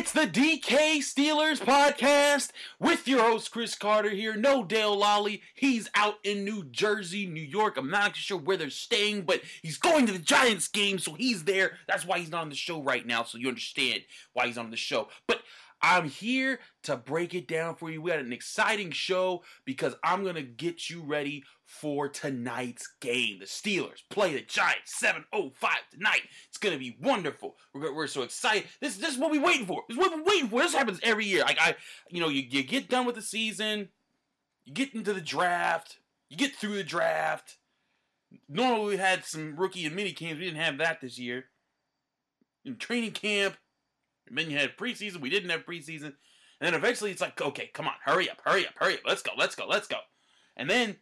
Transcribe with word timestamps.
It's 0.00 0.12
the 0.12 0.20
DK 0.20 1.00
Steelers 1.00 1.60
podcast 1.60 2.52
with 2.78 3.06
your 3.06 3.20
host 3.20 3.50
Chris 3.50 3.74
Carter 3.74 4.08
here. 4.08 4.34
No 4.34 4.64
Dale 4.64 4.98
Lolley. 4.98 5.42
He's 5.54 5.90
out 5.94 6.14
in 6.24 6.42
New 6.42 6.64
Jersey, 6.64 7.26
New 7.26 7.42
York. 7.42 7.76
I'm 7.76 7.90
not 7.90 8.16
sure 8.16 8.38
where 8.38 8.56
they're 8.56 8.70
staying, 8.70 9.24
but 9.24 9.42
he's 9.60 9.76
going 9.76 10.06
to 10.06 10.12
the 10.14 10.18
Giants 10.18 10.68
game, 10.68 10.98
so 10.98 11.12
he's 11.12 11.44
there. 11.44 11.72
That's 11.86 12.06
why 12.06 12.18
he's 12.18 12.30
not 12.30 12.40
on 12.40 12.48
the 12.48 12.54
show 12.54 12.82
right 12.82 13.06
now, 13.06 13.24
so 13.24 13.36
you 13.36 13.48
understand 13.48 14.00
why 14.32 14.46
he's 14.46 14.56
on 14.56 14.70
the 14.70 14.76
show. 14.78 15.08
But 15.26 15.42
I'm 15.82 16.08
here 16.08 16.60
to 16.82 16.96
break 16.96 17.34
it 17.34 17.48
down 17.48 17.74
for 17.74 17.90
you. 17.90 18.02
We 18.02 18.10
had 18.10 18.20
an 18.20 18.32
exciting 18.32 18.90
show 18.90 19.42
because 19.64 19.94
I'm 20.04 20.22
going 20.22 20.34
to 20.34 20.42
get 20.42 20.90
you 20.90 21.02
ready 21.02 21.44
for 21.64 22.08
tonight's 22.08 22.86
game. 23.00 23.38
The 23.38 23.46
Steelers 23.46 24.02
play 24.10 24.34
the 24.34 24.42
Giants 24.42 25.00
7:05 25.02 25.52
tonight. 25.92 26.22
It's 26.48 26.58
going 26.58 26.74
to 26.74 26.78
be 26.78 26.98
wonderful. 27.00 27.56
We're, 27.72 27.94
we're 27.94 28.06
so 28.08 28.22
excited. 28.22 28.64
This, 28.80 28.96
this 28.96 29.14
is 29.14 29.18
what 29.18 29.30
we're 29.30 29.42
waiting 29.44 29.66
for. 29.66 29.84
This 29.88 29.96
is 29.96 30.00
what 30.00 30.14
we're 30.14 30.24
waiting 30.24 30.48
for. 30.48 30.60
This 30.60 30.74
happens 30.74 31.00
every 31.02 31.24
year. 31.24 31.42
Like 31.42 31.58
I, 31.60 31.76
you 32.10 32.20
know, 32.20 32.28
you, 32.28 32.42
you 32.42 32.62
get 32.62 32.90
done 32.90 33.06
with 33.06 33.14
the 33.14 33.22
season, 33.22 33.88
you 34.64 34.74
get 34.74 34.94
into 34.94 35.14
the 35.14 35.20
draft, 35.20 35.98
you 36.28 36.36
get 36.36 36.54
through 36.54 36.74
the 36.74 36.84
draft. 36.84 37.56
Normally 38.48 38.90
we 38.90 38.96
had 38.96 39.24
some 39.24 39.56
rookie 39.56 39.86
and 39.86 39.96
mini 39.96 40.12
camps. 40.12 40.38
We 40.38 40.44
didn't 40.44 40.60
have 40.60 40.78
that 40.78 41.00
this 41.00 41.18
year. 41.18 41.46
In 42.64 42.76
training 42.76 43.12
camp, 43.12 43.56
and 44.30 44.38
then 44.38 44.50
you 44.50 44.56
had 44.56 44.76
preseason. 44.76 45.20
We 45.20 45.28
didn't 45.28 45.50
have 45.50 45.66
preseason. 45.66 46.14
And 46.60 46.66
then 46.66 46.74
eventually 46.74 47.10
it's 47.10 47.20
like, 47.20 47.40
okay, 47.40 47.70
come 47.74 47.86
on, 47.86 47.94
hurry 48.04 48.30
up, 48.30 48.40
hurry 48.44 48.66
up, 48.66 48.74
hurry 48.76 48.94
up. 48.94 49.00
Let's 49.06 49.22
go, 49.22 49.32
let's 49.36 49.54
go, 49.54 49.66
let's 49.66 49.88
go. 49.88 49.98
And 50.56 50.68
then 50.68 50.96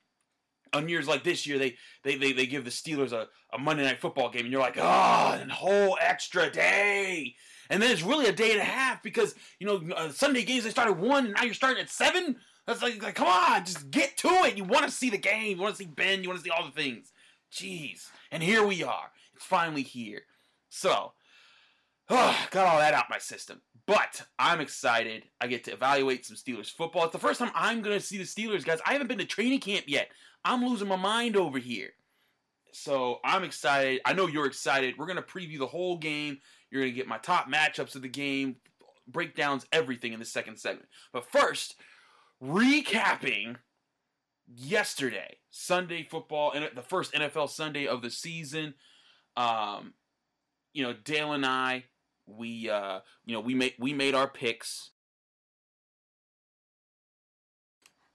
on 0.73 0.89
years 0.89 1.09
like 1.09 1.25
this 1.25 1.47
year, 1.47 1.59
they 1.59 1.77
they, 2.05 2.17
they, 2.17 2.33
they 2.33 2.47
give 2.47 2.65
the 2.65 2.71
Steelers 2.71 3.13
a, 3.13 3.29
a 3.53 3.59
Monday 3.59 3.85
night 3.85 4.01
football 4.01 4.31
game, 4.31 4.43
and 4.43 4.53
you're 4.53 4.61
like, 4.61 4.79
oh, 4.79 4.81
a 4.83 5.47
whole 5.51 5.99
extra 6.01 6.51
day. 6.51 7.35
And 7.71 7.83
then 7.83 7.91
it's 7.91 8.03
really 8.03 8.27
a 8.27 8.33
day 8.33 8.53
and 8.53 8.61
a 8.61 8.65
half 8.65 9.03
because, 9.03 9.35
you 9.59 9.67
know, 9.67 9.83
uh, 9.95 10.11
Sunday 10.11 10.43
games, 10.43 10.65
they 10.65 10.71
start 10.71 10.89
at 10.89 10.97
1, 10.97 11.27
and 11.27 11.35
now 11.35 11.43
you're 11.43 11.53
starting 11.53 11.83
at 11.83 11.91
7. 11.91 12.37
That's 12.67 12.83
like, 12.83 13.03
like, 13.03 13.15
come 13.15 13.27
on, 13.27 13.65
just 13.65 13.91
get 13.91 14.17
to 14.19 14.29
it. 14.29 14.57
You 14.57 14.65
want 14.65 14.87
to 14.87 14.91
see 14.91 15.11
the 15.11 15.19
game. 15.19 15.57
You 15.57 15.63
want 15.63 15.75
to 15.77 15.83
see 15.83 15.91
Ben. 15.91 16.23
You 16.23 16.31
want 16.31 16.41
to 16.41 16.45
see 16.45 16.51
all 16.51 16.65
the 16.65 16.71
things. 16.71 17.13
Jeez. 17.53 18.07
And 18.31 18.43
here 18.43 18.67
we 18.67 18.83
are. 18.83 19.11
It's 19.35 19.45
finally 19.45 19.83
here. 19.83 20.23
So, 20.71 21.13
Oh, 22.11 22.47
got 22.51 22.67
all 22.67 22.79
that 22.79 22.95
out 22.95 23.11
my 23.11 23.19
system. 23.19 23.61
But 23.87 24.23
I'm 24.39 24.61
excited. 24.61 25.25
I 25.41 25.47
get 25.47 25.65
to 25.65 25.73
evaluate 25.73 26.27
some 26.27 26.37
Steelers 26.37 26.71
football. 26.71 27.05
It's 27.05 27.13
the 27.13 27.19
first 27.19 27.39
time 27.39 27.51
I'm 27.55 27.83
going 27.83 27.99
to 27.99 28.05
see 28.05 28.19
the 28.19 28.25
Steelers, 28.25 28.65
guys. 28.65 28.81
I 28.87 28.93
haven't 28.93 29.09
been 29.09 29.19
to 29.19 29.25
training 29.25 29.61
camp 29.61 29.85
yet. 29.89 30.11
I'm 30.45 30.65
losing 30.65 30.89
my 30.89 30.97
mind 30.97 31.37
over 31.37 31.59
here. 31.59 31.91
So 32.73 33.19
I'm 33.25 33.45
excited. 33.45 34.01
I 34.05 34.13
know 34.13 34.27
you're 34.27 34.47
excited. 34.47 34.97
We're 34.99 35.07
going 35.07 35.17
to 35.17 35.23
preview 35.23 35.59
the 35.59 35.67
whole 35.67 35.97
game. 35.97 36.39
You're 36.71 36.83
going 36.83 36.93
to 36.93 36.97
get 36.97 37.09
my 37.09 37.19
top 37.19 37.51
matchups 37.51 37.95
of 37.95 38.03
the 38.03 38.09
game, 38.09 38.57
breakdowns, 39.07 39.67
everything 39.73 40.13
in 40.13 40.19
the 40.19 40.27
second 40.27 40.59
segment. 40.59 40.89
But 41.13 41.31
first, 41.31 41.77
recapping 42.43 43.57
yesterday, 44.47 45.39
Sunday 45.51 46.03
football, 46.03 46.53
and 46.53 46.69
the 46.75 46.83
first 46.83 47.15
NFL 47.15 47.49
Sunday 47.49 47.87
of 47.87 48.03
the 48.03 48.11
season. 48.11 48.75
Um, 49.37 49.95
you 50.75 50.83
know, 50.83 50.93
Dale 50.93 51.33
and 51.33 51.47
I 51.47 51.85
we 52.29 52.69
uh 52.69 53.01
you 53.25 53.35
know 53.35 53.41
we 53.41 53.55
made 53.55 53.75
we 53.79 53.93
made 53.93 54.15
our 54.15 54.29
picks. 54.29 54.91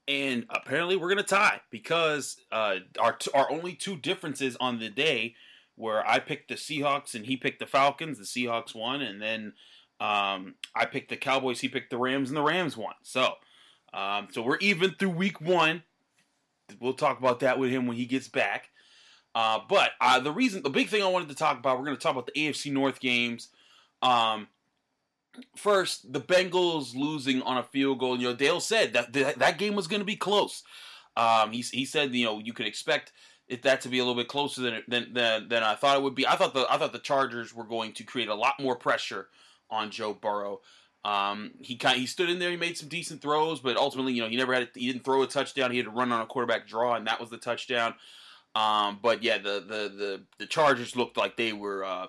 And 0.06 0.44
apparently 0.50 0.96
we're 0.96 1.08
gonna 1.08 1.22
tie 1.22 1.60
because 1.70 2.36
uh 2.52 2.76
our 2.98 3.18
our 3.34 3.50
only 3.50 3.74
two 3.74 3.96
differences 3.96 4.56
on 4.60 4.78
the 4.78 4.90
day 4.90 5.34
where 5.76 6.06
I 6.06 6.18
picked 6.20 6.48
the 6.48 6.54
Seahawks 6.54 7.14
and 7.14 7.26
he 7.26 7.36
picked 7.36 7.58
the 7.58 7.66
Falcons. 7.66 8.18
The 8.18 8.24
Seahawks 8.24 8.74
won 8.74 9.00
and 9.00 9.20
then 9.20 9.54
um 10.00 10.54
I 10.74 10.84
picked 10.86 11.10
the 11.10 11.16
Cowboys 11.16 11.60
he 11.60 11.68
picked 11.68 11.90
the 11.90 11.98
Rams 11.98 12.30
and 12.30 12.36
the 12.36 12.42
Rams 12.42 12.76
won. 12.76 12.94
So 13.02 13.34
um 13.92 14.28
so 14.30 14.42
we're 14.42 14.58
even 14.58 14.94
through 14.94 15.10
week 15.10 15.40
one. 15.40 15.82
We'll 16.80 16.94
talk 16.94 17.18
about 17.18 17.40
that 17.40 17.58
with 17.58 17.70
him 17.70 17.86
when 17.86 17.96
he 17.96 18.06
gets 18.06 18.28
back. 18.28 18.70
Uh, 19.34 19.58
but 19.68 19.90
uh, 20.00 20.20
the 20.20 20.30
reason, 20.30 20.62
the 20.62 20.70
big 20.70 20.88
thing 20.88 21.02
I 21.02 21.08
wanted 21.08 21.28
to 21.28 21.34
talk 21.34 21.58
about, 21.58 21.78
we're 21.78 21.86
going 21.86 21.96
to 21.96 22.02
talk 22.02 22.12
about 22.12 22.26
the 22.26 22.32
AFC 22.32 22.72
North 22.72 23.00
games. 23.00 23.48
Um, 24.04 24.48
first, 25.56 26.12
the 26.12 26.20
Bengals 26.20 26.94
losing 26.94 27.42
on 27.42 27.58
a 27.58 27.62
field 27.62 27.98
goal. 27.98 28.16
You 28.16 28.28
know, 28.28 28.36
Dale 28.36 28.60
said 28.60 28.92
that 28.92 29.12
that, 29.14 29.38
that 29.38 29.58
game 29.58 29.74
was 29.74 29.88
going 29.88 30.00
to 30.00 30.06
be 30.06 30.16
close. 30.16 30.62
Um, 31.16 31.52
he 31.52 31.62
he 31.62 31.84
said 31.84 32.14
you 32.14 32.24
know 32.24 32.38
you 32.38 32.52
could 32.52 32.66
expect 32.66 33.12
it 33.48 33.62
that 33.62 33.80
to 33.82 33.88
be 33.88 33.98
a 33.98 34.04
little 34.04 34.20
bit 34.20 34.28
closer 34.28 34.62
than 34.62 34.82
than 34.86 35.14
than, 35.14 35.48
than 35.48 35.62
I 35.62 35.74
thought 35.74 35.96
it 35.96 36.02
would 36.02 36.14
be. 36.14 36.26
I 36.26 36.36
thought 36.36 36.54
the 36.54 36.66
I 36.70 36.76
thought 36.76 36.92
the 36.92 36.98
Chargers 36.98 37.54
were 37.54 37.64
going 37.64 37.92
to 37.94 38.04
create 38.04 38.28
a 38.28 38.34
lot 38.34 38.54
more 38.60 38.76
pressure 38.76 39.28
on 39.70 39.90
Joe 39.90 40.14
Burrow. 40.14 40.60
Um, 41.04 41.52
he 41.60 41.76
kind 41.76 41.98
he 41.98 42.06
stood 42.06 42.30
in 42.30 42.38
there. 42.38 42.50
He 42.50 42.56
made 42.56 42.78
some 42.78 42.88
decent 42.88 43.20
throws, 43.22 43.60
but 43.60 43.76
ultimately, 43.76 44.12
you 44.12 44.22
know, 44.22 44.28
he 44.28 44.36
never 44.36 44.54
had. 44.54 44.64
A, 44.64 44.68
he 44.78 44.86
didn't 44.86 45.04
throw 45.04 45.22
a 45.22 45.26
touchdown. 45.26 45.70
He 45.70 45.76
had 45.78 45.86
to 45.86 45.92
run 45.92 46.12
on 46.12 46.20
a 46.20 46.26
quarterback 46.26 46.66
draw, 46.66 46.94
and 46.94 47.06
that 47.06 47.20
was 47.20 47.30
the 47.30 47.36
touchdown. 47.36 47.94
Um, 48.54 49.00
but 49.02 49.22
yeah, 49.22 49.38
the, 49.38 49.60
the 49.60 49.92
the 49.96 50.22
the 50.38 50.46
Chargers 50.46 50.96
looked 50.96 51.16
like 51.16 51.36
they 51.36 51.52
were 51.52 51.84
uh, 51.84 52.06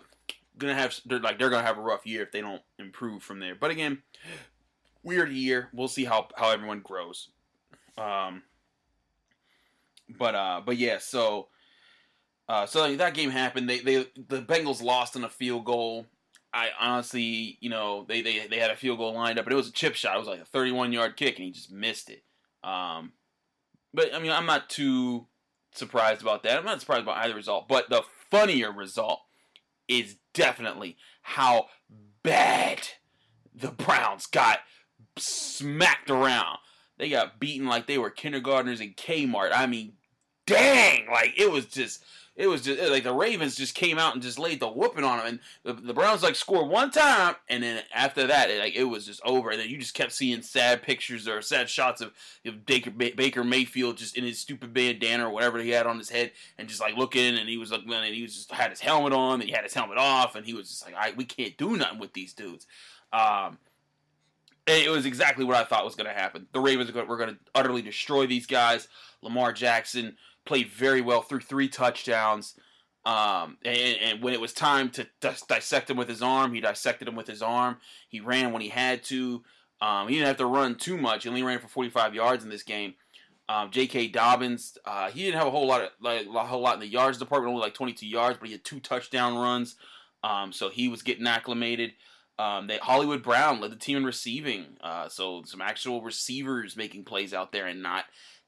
gonna 0.57 0.75
have 0.75 0.99
they're 1.05 1.19
like 1.19 1.39
they're 1.39 1.49
gonna 1.49 1.65
have 1.65 1.77
a 1.77 1.81
rough 1.81 2.05
year 2.05 2.23
if 2.23 2.31
they 2.31 2.41
don't 2.41 2.61
improve 2.79 3.23
from 3.23 3.39
there. 3.39 3.55
But 3.55 3.71
again, 3.71 4.01
weird 5.03 5.31
year. 5.31 5.69
We'll 5.73 5.87
see 5.87 6.05
how 6.05 6.27
how 6.35 6.51
everyone 6.51 6.81
grows. 6.81 7.29
Um, 7.97 8.43
but 10.09 10.35
uh, 10.35 10.61
but 10.65 10.77
yeah, 10.77 10.97
so 10.99 11.47
uh, 12.47 12.65
so 12.65 12.95
that 12.95 13.13
game 13.13 13.29
happened. 13.29 13.69
They 13.69 13.79
they 13.79 13.95
the 14.15 14.41
Bengals 14.41 14.81
lost 14.81 15.15
on 15.15 15.23
a 15.23 15.29
field 15.29 15.65
goal. 15.65 16.05
I 16.53 16.69
honestly, 16.79 17.57
you 17.59 17.69
know, 17.69 18.05
they, 18.07 18.21
they 18.21 18.47
they 18.47 18.59
had 18.59 18.71
a 18.71 18.77
field 18.77 18.99
goal 18.99 19.13
lined 19.13 19.39
up, 19.39 19.45
but 19.45 19.53
it 19.53 19.57
was 19.57 19.67
a 19.67 19.73
chip 19.73 19.95
shot. 19.95 20.15
It 20.15 20.19
was 20.19 20.27
like 20.27 20.39
a 20.39 20.45
31 20.45 20.93
yard 20.93 21.17
kick, 21.17 21.37
and 21.37 21.45
he 21.45 21.51
just 21.51 21.71
missed 21.71 22.09
it. 22.09 22.23
Um, 22.63 23.11
but 23.93 24.13
I 24.13 24.19
mean, 24.19 24.31
I'm 24.31 24.45
not 24.45 24.69
too 24.69 25.27
surprised 25.73 26.21
about 26.21 26.43
that. 26.43 26.57
I'm 26.57 26.65
not 26.65 26.79
surprised 26.79 27.03
about 27.03 27.17
either 27.17 27.35
result, 27.35 27.67
but 27.67 27.89
the 27.89 28.03
funnier 28.31 28.71
result 28.71 29.19
is 29.87 30.15
definitely 30.33 30.97
how 31.21 31.67
bad 32.23 32.87
the 33.53 33.71
Browns 33.71 34.25
got 34.25 34.59
smacked 35.17 36.09
around. 36.09 36.57
They 36.97 37.09
got 37.09 37.39
beaten 37.39 37.67
like 37.67 37.87
they 37.87 37.97
were 37.97 38.09
kindergartners 38.09 38.81
in 38.81 38.93
Kmart. 38.93 39.51
I 39.53 39.65
mean, 39.65 39.93
dang, 40.45 41.07
like 41.07 41.33
it 41.37 41.51
was 41.51 41.65
just 41.65 42.03
it 42.35 42.47
was 42.47 42.61
just 42.61 42.91
like 42.91 43.03
the 43.03 43.13
Ravens 43.13 43.55
just 43.55 43.75
came 43.75 43.97
out 43.97 44.13
and 44.13 44.21
just 44.21 44.37
laid 44.37 44.59
the 44.59 44.67
whooping 44.67 45.05
on 45.05 45.19
them, 45.19 45.27
and 45.27 45.39
the, 45.63 45.73
the 45.73 45.93
Browns 45.93 46.21
like 46.21 46.35
scored 46.35 46.69
one 46.69 46.91
time, 46.91 47.35
and 47.47 47.63
then 47.63 47.81
after 47.93 48.27
that, 48.27 48.49
it, 48.49 48.59
like 48.59 48.75
it 48.75 48.83
was 48.83 49.05
just 49.05 49.21
over. 49.23 49.51
And 49.51 49.59
then 49.59 49.69
you 49.69 49.77
just 49.77 49.93
kept 49.93 50.11
seeing 50.11 50.41
sad 50.41 50.81
pictures 50.81 51.27
or 51.27 51.41
sad 51.41 51.69
shots 51.69 52.01
of, 52.01 52.11
Baker, 52.65 52.91
Baker 52.91 53.43
Mayfield 53.43 53.97
just 53.97 54.17
in 54.17 54.25
his 54.25 54.39
stupid 54.39 54.73
bandana 54.73 55.27
or 55.27 55.31
whatever 55.31 55.59
he 55.59 55.69
had 55.69 55.87
on 55.87 55.97
his 55.97 56.09
head, 56.09 56.31
and 56.57 56.67
just 56.67 56.81
like 56.81 56.97
looking, 56.97 57.37
and 57.37 57.47
he 57.47 57.57
was 57.57 57.71
like, 57.71 57.81
and 57.87 58.15
he 58.15 58.21
was 58.21 58.35
just 58.35 58.51
had 58.51 58.69
his 58.69 58.81
helmet 58.81 59.13
on, 59.13 59.39
and 59.39 59.49
he 59.49 59.55
had 59.55 59.63
his 59.63 59.73
helmet 59.73 59.97
off, 59.97 60.35
and 60.35 60.45
he 60.45 60.53
was 60.53 60.67
just 60.67 60.85
like, 60.85 60.95
"I 60.95 61.13
we 61.15 61.23
can't 61.23 61.57
do 61.57 61.77
nothing 61.77 61.99
with 61.99 62.13
these 62.13 62.33
dudes." 62.33 62.67
Um, 63.13 63.59
it 64.67 64.89
was 64.89 65.05
exactly 65.05 65.45
what 65.45 65.55
I 65.55 65.63
thought 65.63 65.85
was 65.85 65.95
going 65.95 66.09
to 66.09 66.13
happen. 66.13 66.47
The 66.51 66.59
Ravens 66.59 66.91
were 66.91 67.17
going 67.17 67.29
to 67.29 67.37
utterly 67.53 67.81
destroy 67.83 68.25
these 68.25 68.47
guys. 68.47 68.87
Lamar 69.21 69.53
Jackson 69.53 70.17
played 70.45 70.69
very 70.69 71.01
well 71.01 71.21
through 71.21 71.41
three 71.41 71.67
touchdowns. 71.67 72.55
Um, 73.05 73.57
and, 73.63 73.97
and, 74.01 74.23
when 74.23 74.33
it 74.33 74.41
was 74.41 74.51
time 74.51 74.89
to 74.91 75.07
dissect 75.21 75.91
him 75.91 75.97
with 75.97 76.09
his 76.09 76.23
arm, 76.23 76.53
he 76.55 76.59
dissected 76.59 77.07
him 77.07 77.15
with 77.15 77.27
his 77.27 77.43
arm. 77.43 77.77
He 78.09 78.19
ran 78.19 78.51
when 78.51 78.63
he 78.63 78.69
had 78.69 79.03
to. 79.05 79.43
Um, 79.79 80.07
he 80.07 80.15
didn't 80.15 80.27
have 80.27 80.37
to 80.37 80.47
run 80.47 80.75
too 80.75 80.97
much. 80.97 81.23
He 81.23 81.29
only 81.29 81.43
ran 81.43 81.59
for 81.59 81.67
45 81.67 82.15
yards 82.15 82.43
in 82.43 82.49
this 82.49 82.63
game. 82.63 82.95
Um, 83.47 83.69
J.K. 83.69 84.07
Dobbins, 84.07 84.75
uh, 84.85 85.11
he 85.11 85.21
didn't 85.23 85.37
have 85.37 85.45
a 85.45 85.51
whole 85.51 85.67
lot 85.67 85.83
of 85.83 85.89
like 86.01 86.25
a 86.25 86.43
whole 86.45 86.61
lot 86.61 86.73
in 86.73 86.79
the 86.79 86.87
yards 86.87 87.19
department, 87.19 87.53
only 87.53 87.61
like 87.61 87.75
22 87.75 88.07
yards, 88.07 88.39
but 88.39 88.47
he 88.47 88.53
had 88.53 88.63
two 88.63 88.79
touchdown 88.79 89.37
runs. 89.37 89.75
Um, 90.23 90.51
so 90.51 90.69
he 90.69 90.87
was 90.87 91.03
getting 91.03 91.27
acclimated. 91.27 91.91
Um, 92.39 92.65
they, 92.67 92.77
Hollywood 92.77 93.21
Brown 93.21 93.61
led 93.61 93.71
the 93.71 93.77
team 93.77 93.97
in 93.97 94.03
receiving, 94.03 94.77
uh, 94.81 95.07
so 95.07 95.43
some 95.45 95.61
actual 95.61 96.01
receivers 96.01 96.75
making 96.75 97.05
plays 97.05 97.33
out 97.33 97.51
there 97.51 97.67
and 97.67 97.81
not 97.83 98.05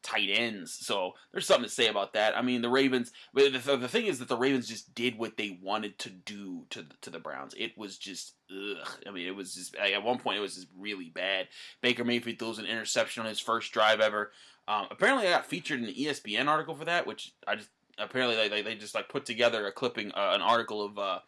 tight 0.08 0.30
ends. 0.32 0.72
So 0.74 1.14
there's 1.32 1.46
something 1.46 1.66
to 1.66 1.70
say 1.70 1.88
about 1.88 2.14
that. 2.14 2.38
I 2.38 2.42
mean, 2.42 2.62
the 2.62 2.70
Ravens. 2.70 3.12
The, 3.34 3.50
the 3.50 3.88
thing 3.90 4.06
is 4.06 4.20
that 4.20 4.30
the 4.30 4.38
Ravens 4.38 4.68
just 4.68 4.96
did 4.96 5.18
what 5.18 5.36
they 5.36 5.60
wanted 5.62 6.00
to 6.00 6.10
do 6.10 6.66
to 6.70 6.82
the, 6.82 6.96
to 7.02 7.10
the 7.10 7.20
Browns. 7.20 7.54
It 7.58 7.78
was 7.78 7.98
just, 7.98 8.36
ugh. 8.50 8.88
I 9.06 9.12
mean, 9.12 9.28
it 9.28 9.36
was 9.36 9.54
just 9.54 9.76
at 9.76 10.04
one 10.04 10.18
point 10.18 10.38
it 10.38 10.42
was 10.42 10.56
just 10.56 10.68
really 10.78 11.10
bad. 11.10 11.50
Baker 11.82 12.06
Mayfield 12.06 12.40
throws 12.40 12.58
an 12.58 12.66
interception 12.66 13.22
on 13.22 13.30
his 13.30 13.42
first 13.42 13.74
drive 13.74 14.00
ever. 14.00 14.32
Um, 14.68 14.88
apparently, 14.90 15.28
I 15.28 15.32
got 15.32 15.46
featured 15.46 15.82
in 15.82 15.88
an 15.88 15.94
ESPN 15.94 16.48
article 16.48 16.76
for 16.76 16.86
that, 16.86 17.06
which 17.06 17.34
I 17.46 17.56
just 17.56 17.70
apparently 17.98 18.48
they, 18.48 18.62
they 18.62 18.76
just 18.76 18.96
like 18.96 19.10
put 19.10 19.26
together 19.26 19.68
a 19.68 19.74
clipping, 19.74 20.12
uh, 20.12 20.32
an 20.34 20.42
article 20.42 20.86
of 20.86 20.98
uh, 20.98 21.20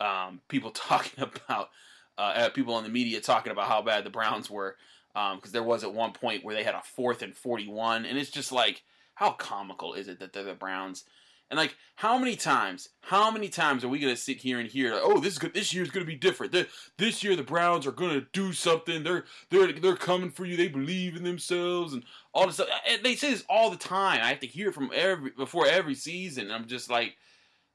um, 0.00 0.40
people 0.48 0.70
talking 0.74 1.22
about. 1.22 1.70
Uh, 2.18 2.50
people 2.50 2.76
in 2.76 2.84
the 2.84 2.90
media 2.90 3.22
talking 3.22 3.52
about 3.52 3.68
how 3.68 3.80
bad 3.80 4.04
the 4.04 4.10
Browns 4.10 4.50
were 4.50 4.76
because 5.14 5.40
um, 5.46 5.52
there 5.52 5.62
was 5.62 5.84
at 5.84 5.94
one 5.94 6.12
point 6.12 6.44
where 6.44 6.54
they 6.54 6.62
had 6.64 6.74
a 6.74 6.82
fourth 6.82 7.22
and 7.22 7.36
41 7.36 8.04
and 8.06 8.18
it's 8.18 8.30
just 8.30 8.52
like 8.52 8.82
how 9.14 9.30
comical 9.32 9.94
is 9.94 10.08
it 10.08 10.18
that 10.20 10.32
they're 10.32 10.44
the 10.44 10.54
browns 10.54 11.04
And 11.50 11.58
like, 11.58 11.76
how 11.96 12.16
many 12.16 12.34
times, 12.34 12.88
how 13.02 13.30
many 13.30 13.50
times 13.50 13.84
are 13.84 13.88
we 13.88 13.98
gonna 13.98 14.16
sit 14.16 14.38
here 14.38 14.58
and 14.58 14.70
hear, 14.70 14.94
like, 14.94 15.02
oh, 15.04 15.20
this 15.20 15.34
is 15.34 15.38
good, 15.38 15.52
this 15.52 15.74
year's 15.74 15.90
gonna 15.90 16.06
be 16.06 16.16
different. 16.16 16.56
This 16.96 17.22
year 17.22 17.36
the 17.36 17.42
Browns 17.42 17.86
are 17.86 17.92
gonna 17.92 18.26
do 18.32 18.54
something. 18.54 19.02
They're 19.02 19.24
they're 19.50 19.70
they're 19.72 19.96
coming 19.96 20.30
for 20.30 20.46
you. 20.46 20.56
They 20.56 20.68
believe 20.68 21.14
in 21.14 21.24
themselves 21.24 21.92
and 21.92 22.04
all 22.32 22.46
this 22.46 22.54
stuff. 22.54 22.68
And 22.88 23.02
they 23.02 23.16
say 23.16 23.30
this 23.30 23.44
all 23.50 23.68
the 23.70 23.76
time. 23.76 24.20
I 24.22 24.28
have 24.30 24.40
to 24.40 24.46
hear 24.46 24.68
it 24.70 24.74
from 24.74 24.90
every 24.94 25.30
before 25.30 25.66
every 25.66 25.94
season. 25.94 26.50
I'm 26.50 26.66
just 26.66 26.88
like, 26.88 27.16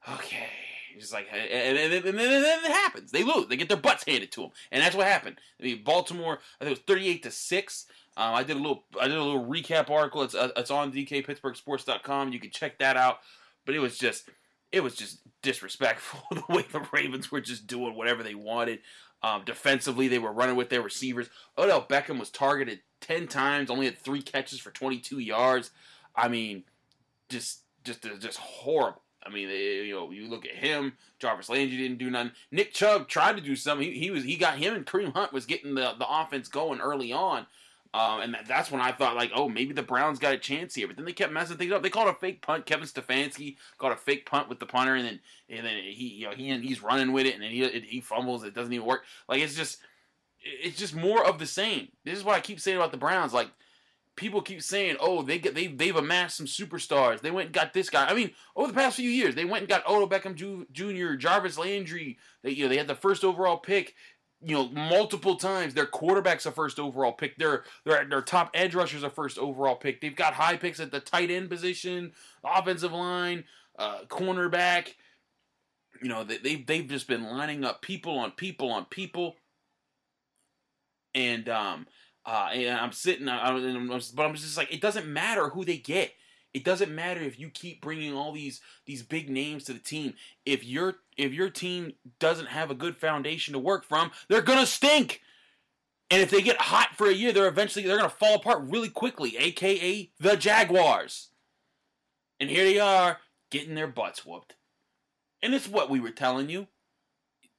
okay. 0.08 0.48
Just 0.98 1.12
like, 1.12 1.28
and, 1.32 1.78
and, 1.78 1.92
and, 1.92 2.18
then 2.18 2.64
it 2.64 2.72
happens. 2.72 3.10
They 3.10 3.22
lose. 3.22 3.46
They 3.48 3.56
get 3.56 3.68
their 3.68 3.76
butts 3.76 4.04
handed 4.04 4.32
to 4.32 4.42
them, 4.42 4.50
and 4.72 4.82
that's 4.82 4.96
what 4.96 5.06
happened. 5.06 5.36
I 5.60 5.64
mean, 5.64 5.82
Baltimore. 5.84 6.40
I 6.60 6.64
think 6.64 6.76
it 6.76 6.80
was 6.80 6.86
thirty-eight 6.86 7.22
to 7.22 7.30
six. 7.30 7.86
Um, 8.16 8.34
I 8.34 8.42
did 8.42 8.56
a 8.56 8.60
little. 8.60 8.84
I 9.00 9.06
did 9.08 9.16
a 9.16 9.22
little 9.22 9.46
recap 9.46 9.90
article. 9.90 10.22
It's 10.22 10.34
uh, 10.34 10.50
it's 10.56 10.70
on 10.70 10.92
DKPittsburghSports.com. 10.92 12.32
You 12.32 12.40
can 12.40 12.50
check 12.50 12.78
that 12.78 12.96
out. 12.96 13.18
But 13.64 13.74
it 13.74 13.80
was 13.80 13.98
just, 13.98 14.30
it 14.72 14.80
was 14.82 14.94
just 14.94 15.20
disrespectful 15.42 16.20
the 16.30 16.54
way 16.54 16.64
the 16.72 16.86
Ravens 16.90 17.30
were 17.30 17.42
just 17.42 17.66
doing 17.66 17.94
whatever 17.94 18.22
they 18.22 18.34
wanted. 18.34 18.80
Um, 19.22 19.42
defensively, 19.44 20.08
they 20.08 20.18
were 20.18 20.32
running 20.32 20.56
with 20.56 20.70
their 20.70 20.80
receivers. 20.80 21.28
Odell 21.58 21.82
Beckham 21.82 22.18
was 22.18 22.30
targeted 22.30 22.80
ten 23.00 23.26
times, 23.26 23.70
only 23.70 23.86
had 23.86 23.98
three 23.98 24.22
catches 24.22 24.58
for 24.58 24.70
twenty-two 24.70 25.18
yards. 25.18 25.70
I 26.16 26.28
mean, 26.28 26.64
just 27.28 27.60
just 27.84 28.02
just 28.20 28.38
horrible. 28.38 29.02
I 29.24 29.30
mean, 29.30 29.48
you 29.48 29.94
know, 29.94 30.10
you 30.10 30.28
look 30.28 30.46
at 30.46 30.54
him. 30.54 30.94
Jarvis 31.18 31.48
Landry 31.48 31.76
didn't 31.76 31.98
do 31.98 32.10
nothing. 32.10 32.32
Nick 32.50 32.72
Chubb 32.72 33.08
tried 33.08 33.36
to 33.36 33.42
do 33.42 33.56
something. 33.56 33.90
He, 33.90 33.98
he 33.98 34.10
was 34.10 34.24
he 34.24 34.36
got 34.36 34.58
him 34.58 34.74
and 34.74 34.86
Kareem 34.86 35.12
Hunt 35.12 35.32
was 35.32 35.46
getting 35.46 35.74
the 35.74 35.94
the 35.98 36.06
offense 36.08 36.48
going 36.48 36.80
early 36.80 37.12
on. 37.12 37.46
Um, 37.94 38.20
and 38.20 38.34
that, 38.34 38.46
that's 38.46 38.70
when 38.70 38.82
I 38.82 38.92
thought 38.92 39.16
like, 39.16 39.30
oh, 39.34 39.48
maybe 39.48 39.72
the 39.72 39.82
Browns 39.82 40.18
got 40.18 40.34
a 40.34 40.38
chance 40.38 40.74
here. 40.74 40.86
But 40.86 40.96
then 40.96 41.06
they 41.06 41.12
kept 41.12 41.32
messing 41.32 41.56
things 41.56 41.72
up. 41.72 41.82
They 41.82 41.90
called 41.90 42.08
a 42.08 42.14
fake 42.14 42.42
punt. 42.42 42.66
Kevin 42.66 42.86
Stefanski 42.86 43.56
called 43.78 43.94
a 43.94 43.96
fake 43.96 44.26
punt 44.26 44.48
with 44.48 44.60
the 44.60 44.66
punter, 44.66 44.94
and 44.94 45.06
then 45.06 45.20
and 45.48 45.66
then 45.66 45.82
he 45.82 46.08
you 46.08 46.26
know 46.26 46.34
he 46.34 46.56
he's 46.58 46.82
running 46.82 47.12
with 47.12 47.26
it, 47.26 47.34
and 47.34 47.42
then 47.42 47.50
he 47.50 47.66
he 47.80 48.00
fumbles. 48.00 48.44
It 48.44 48.54
doesn't 48.54 48.72
even 48.72 48.86
work. 48.86 49.04
Like 49.28 49.40
it's 49.40 49.54
just 49.54 49.78
it's 50.40 50.78
just 50.78 50.94
more 50.94 51.24
of 51.24 51.38
the 51.38 51.46
same. 51.46 51.88
This 52.04 52.18
is 52.18 52.24
what 52.24 52.36
I 52.36 52.40
keep 52.40 52.60
saying 52.60 52.76
about 52.76 52.92
the 52.92 52.98
Browns. 52.98 53.32
Like 53.32 53.50
people 54.18 54.42
keep 54.42 54.62
saying, 54.62 54.96
oh, 55.00 55.22
they 55.22 55.38
get 55.38 55.54
they 55.54 55.68
they've 55.68 55.96
amassed 55.96 56.36
some 56.36 56.46
superstars. 56.46 57.20
They 57.20 57.30
went 57.30 57.46
and 57.46 57.54
got 57.54 57.72
this 57.72 57.88
guy. 57.88 58.06
I 58.06 58.14
mean, 58.14 58.32
over 58.56 58.68
the 58.68 58.74
past 58.74 58.96
few 58.96 59.08
years, 59.08 59.34
they 59.34 59.44
went 59.44 59.62
and 59.62 59.68
got 59.68 59.88
Odell 59.88 60.08
Beckham 60.08 60.34
Jr., 60.72 61.14
Jarvis 61.14 61.56
Landry. 61.56 62.18
They 62.42 62.50
you 62.50 62.64
know 62.64 62.68
they 62.68 62.76
had 62.76 62.88
the 62.88 62.94
first 62.94 63.24
overall 63.24 63.56
pick 63.56 63.94
you 64.40 64.54
know, 64.54 64.68
multiple 64.68 65.36
times. 65.36 65.74
Their 65.74 65.86
quarterback's 65.86 66.46
a 66.46 66.52
first 66.52 66.78
overall 66.78 67.12
pick. 67.12 67.36
Their 67.38 67.64
their 67.84 68.04
their 68.04 68.22
top 68.22 68.50
edge 68.54 68.74
rushers 68.74 69.02
a 69.02 69.10
first 69.10 69.38
overall 69.38 69.76
pick. 69.76 70.00
They've 70.00 70.14
got 70.14 70.34
high 70.34 70.56
picks 70.56 70.80
at 70.80 70.90
the 70.90 71.00
tight 71.00 71.30
end 71.30 71.50
position, 71.50 72.12
offensive 72.44 72.92
line, 72.92 73.44
uh, 73.78 74.00
cornerback. 74.08 74.94
You 76.02 76.08
know, 76.08 76.24
they 76.24 76.38
they've 76.38 76.66
they've 76.66 76.86
just 76.86 77.08
been 77.08 77.24
lining 77.24 77.64
up 77.64 77.82
people 77.82 78.18
on 78.18 78.32
people 78.32 78.70
on 78.70 78.84
people. 78.84 79.36
And 81.14 81.48
um 81.48 81.86
uh 82.28 82.50
and 82.52 82.76
I'm 82.78 82.92
sitting, 82.92 83.26
I, 83.26 83.48
I'm, 83.48 83.88
but 83.88 84.26
I'm 84.26 84.34
just 84.34 84.58
like, 84.58 84.72
it 84.72 84.82
doesn't 84.82 85.06
matter 85.06 85.48
who 85.48 85.64
they 85.64 85.78
get. 85.78 86.12
It 86.52 86.64
doesn't 86.64 86.94
matter 86.94 87.20
if 87.20 87.38
you 87.38 87.50
keep 87.50 87.80
bringing 87.80 88.14
all 88.14 88.32
these 88.32 88.60
these 88.86 89.02
big 89.02 89.30
names 89.30 89.64
to 89.64 89.72
the 89.72 89.78
team. 89.78 90.14
If 90.44 90.64
your 90.64 90.96
if 91.16 91.32
your 91.32 91.50
team 91.50 91.94
doesn't 92.18 92.48
have 92.48 92.70
a 92.70 92.74
good 92.74 92.96
foundation 92.96 93.52
to 93.52 93.58
work 93.58 93.84
from, 93.84 94.10
they're 94.28 94.42
gonna 94.42 94.66
stink. 94.66 95.22
And 96.10 96.22
if 96.22 96.30
they 96.30 96.40
get 96.42 96.60
hot 96.60 96.90
for 96.96 97.06
a 97.06 97.14
year, 97.14 97.32
they're 97.32 97.48
eventually 97.48 97.86
they're 97.86 97.96
gonna 97.96 98.08
fall 98.10 98.34
apart 98.34 98.62
really 98.62 98.88
quickly. 98.90 99.36
AKA 99.36 100.10
the 100.18 100.36
Jaguars. 100.36 101.28
And 102.40 102.50
here 102.50 102.64
they 102.64 102.78
are 102.78 103.18
getting 103.50 103.74
their 103.74 103.88
butts 103.88 104.24
whooped. 104.24 104.54
And 105.42 105.54
it's 105.54 105.68
what 105.68 105.90
we 105.90 106.00
were 106.00 106.10
telling 106.10 106.48
you. 106.50 106.68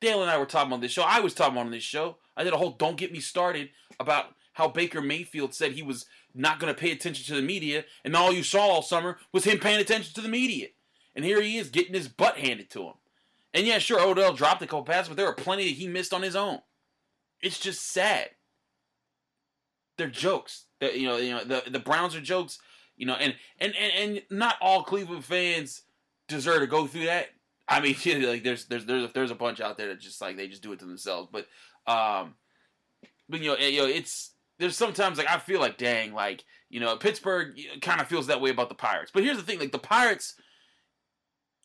Dale 0.02 0.22
and 0.22 0.32
I 0.32 0.38
were 0.38 0.46
talking 0.46 0.74
on 0.74 0.82
this 0.82 0.92
show. 0.92 1.04
I 1.04 1.20
was 1.20 1.34
talking 1.34 1.58
on 1.58 1.72
this 1.72 1.84
show. 1.84 2.18
I 2.38 2.44
did 2.44 2.54
a 2.54 2.58
whole 2.58 2.72
"Don't 2.72 2.98
Get 2.98 3.12
Me 3.12 3.20
Started" 3.20 3.70
about 4.00 4.36
how 4.60 4.68
Baker 4.68 5.02
Mayfield 5.02 5.56
said 5.56 5.72
he 5.72 5.82
was 5.82 6.06
not 6.36 6.60
going 6.60 6.74
to 6.74 6.80
pay 6.80 6.92
attention 6.92 7.26
to 7.26 7.42
the 7.42 7.48
media, 7.48 7.86
and 8.04 8.14
all 8.14 8.34
you 8.34 8.44
saw 8.44 8.60
all 8.60 8.82
summer 8.82 9.18
was 9.32 9.46
him 9.46 9.58
paying 9.58 9.80
attention 9.80 10.14
to 10.14 10.22
the 10.22 10.28
media. 10.28 10.68
And 11.16 11.24
here 11.24 11.42
he 11.42 11.58
is 11.58 11.70
getting 11.70 11.94
his 11.94 12.10
butt 12.10 12.38
handed 12.38 12.70
to 12.72 12.84
him. 12.84 12.94
And 13.54 13.66
yeah, 13.66 13.80
sure, 13.80 14.02
Odell 14.02 14.34
dropped 14.34 14.62
a 14.62 14.68
couple 14.68 14.84
passes, 14.84 15.08
but 15.08 15.16
there 15.16 15.26
were 15.26 15.34
plenty 15.34 15.64
that 15.64 15.78
he 15.78 15.88
missed 15.88 16.14
on 16.14 16.22
his 16.22 16.36
own. 16.36 16.60
It's 17.42 17.58
just 17.58 17.90
sad. 17.90 18.32
They're 19.98 20.08
jokes. 20.08 20.66
They're, 20.80 20.94
you 20.94 21.08
know, 21.08 21.16
you 21.16 21.32
know, 21.32 21.44
the 21.46 21.64
the 21.70 21.80
Browns 21.80 22.16
are 22.16 22.22
jokes. 22.22 22.60
You 22.98 23.06
know, 23.06 23.16
and 23.16 23.34
and 23.60 23.74
and, 23.76 23.94
and 23.96 24.22
not 24.30 24.56
all 24.60 24.84
Cleveland 24.84 25.24
fans 25.24 25.84
deserve 26.28 26.60
to 26.60 26.68
go 26.68 26.86
through 26.86 27.06
that. 27.06 27.30
I 27.68 27.80
mean, 27.80 27.96
like 28.28 28.44
there's 28.44 28.66
there's 28.66 28.86
there's 28.86 29.12
there's 29.14 29.32
a 29.32 29.36
bunch 29.36 29.62
out 29.62 29.78
there 29.78 29.88
that 29.88 30.02
just 30.02 30.20
like 30.20 30.36
they 30.36 30.50
just 30.50 30.62
do 30.62 30.74
it 30.74 30.80
to 30.80 30.86
themselves. 30.86 31.30
But 31.32 31.48
um, 31.88 32.36
but 33.30 33.42
you 33.42 33.52
know, 33.52 33.58
you 33.58 33.82
know, 33.82 33.88
it's 33.88 34.32
there's 34.60 34.76
sometimes 34.76 35.18
like 35.18 35.30
I 35.30 35.40
feel 35.40 35.60
like 35.60 35.78
dang, 35.78 36.14
like 36.14 36.44
you 36.70 36.80
know, 36.80 36.96
Pittsburgh 36.98 37.58
kind 37.82 38.00
of 38.00 38.08
feels 38.08 38.28
that 38.28 38.42
way 38.42 38.52
about 38.52 38.70
the 38.70 38.76
Pirates. 38.76 39.12
But 39.12 39.24
here's 39.24 39.38
the 39.38 39.44
thing: 39.44 39.60
like 39.60 39.72
the 39.72 39.80
Pirates, 39.80 40.36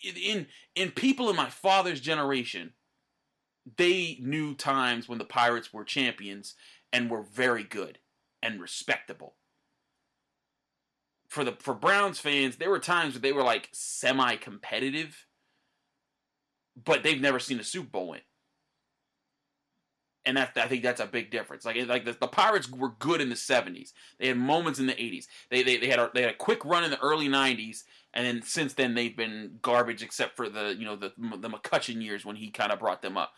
in 0.03 0.47
in 0.75 0.93
people 0.93 1.29
in 1.29 1.37
my 1.37 1.51
father's 1.51 2.01
generation, 2.01 2.73
they 3.77 4.19
knew 4.21 4.55
times 4.55 5.09
when 5.09 5.19
the 5.19 5.25
Pirates 5.25 5.73
were 5.73 5.85
champions 5.85 6.55
and 6.93 7.11
were 7.11 7.23
very 7.23 7.65
good 7.65 7.99
and 8.43 8.61
respectable. 8.61 9.35
For 11.29 11.43
the 11.43 11.53
for 11.59 11.75
Browns 11.75 12.21
fans, 12.21 12.57
there 12.57 12.71
were 12.71 12.79
times 12.79 13.15
where 13.15 13.21
they 13.21 13.33
were 13.33 13.43
like 13.43 13.71
semi-competitive, 13.73 15.27
but 16.83 17.03
they've 17.03 17.21
never 17.21 17.41
seen 17.41 17.59
a 17.59 17.65
Super 17.65 17.91
Bowl 17.91 18.09
win 18.11 18.21
and 20.27 20.37
that 20.37 20.57
I 20.57 20.67
think 20.67 20.83
that's 20.83 21.01
a 21.01 21.07
big 21.07 21.31
difference. 21.31 21.65
Like 21.65 21.77
like 21.87 22.05
the, 22.05 22.13
the, 22.13 22.27
Pirates 22.27 22.71
were 22.71 22.93
good 22.99 23.21
in 23.21 23.29
the 23.29 23.35
'70s. 23.35 23.93
They 24.19 24.29
had 24.29 24.39
moments 24.39 24.79
in 24.79 24.87
the 24.87 24.95
'80s. 24.95 25.27
They 25.51 25.63
they, 25.63 25.77
they 25.77 25.89
had 25.89 25.99
a, 25.99 26.11
they 26.15 26.23
had 26.23 26.31
a 26.31 26.37
quick 26.37 26.65
run 26.65 26.85
in 26.85 26.91
the 26.91 27.01
early 27.01 27.29
'90s, 27.29 27.85
and 28.13 28.27
then 28.27 28.43
since 28.43 28.75
then 28.75 28.95
they've 28.95 29.17
been 29.17 29.59
garbage, 29.63 30.03
except 30.03 30.37
for 30.37 30.49
the 30.49 30.75
you 30.79 30.85
know 30.85 30.97
the 30.97 31.13
the 31.19 31.51
McCutcheon 31.51 32.03
years 32.03 32.25
when 32.25 32.37
he 32.37 32.51
kind 32.51 32.73
of 32.73 32.79
brought 32.79 33.03
them 33.03 33.17
up. 33.17 33.33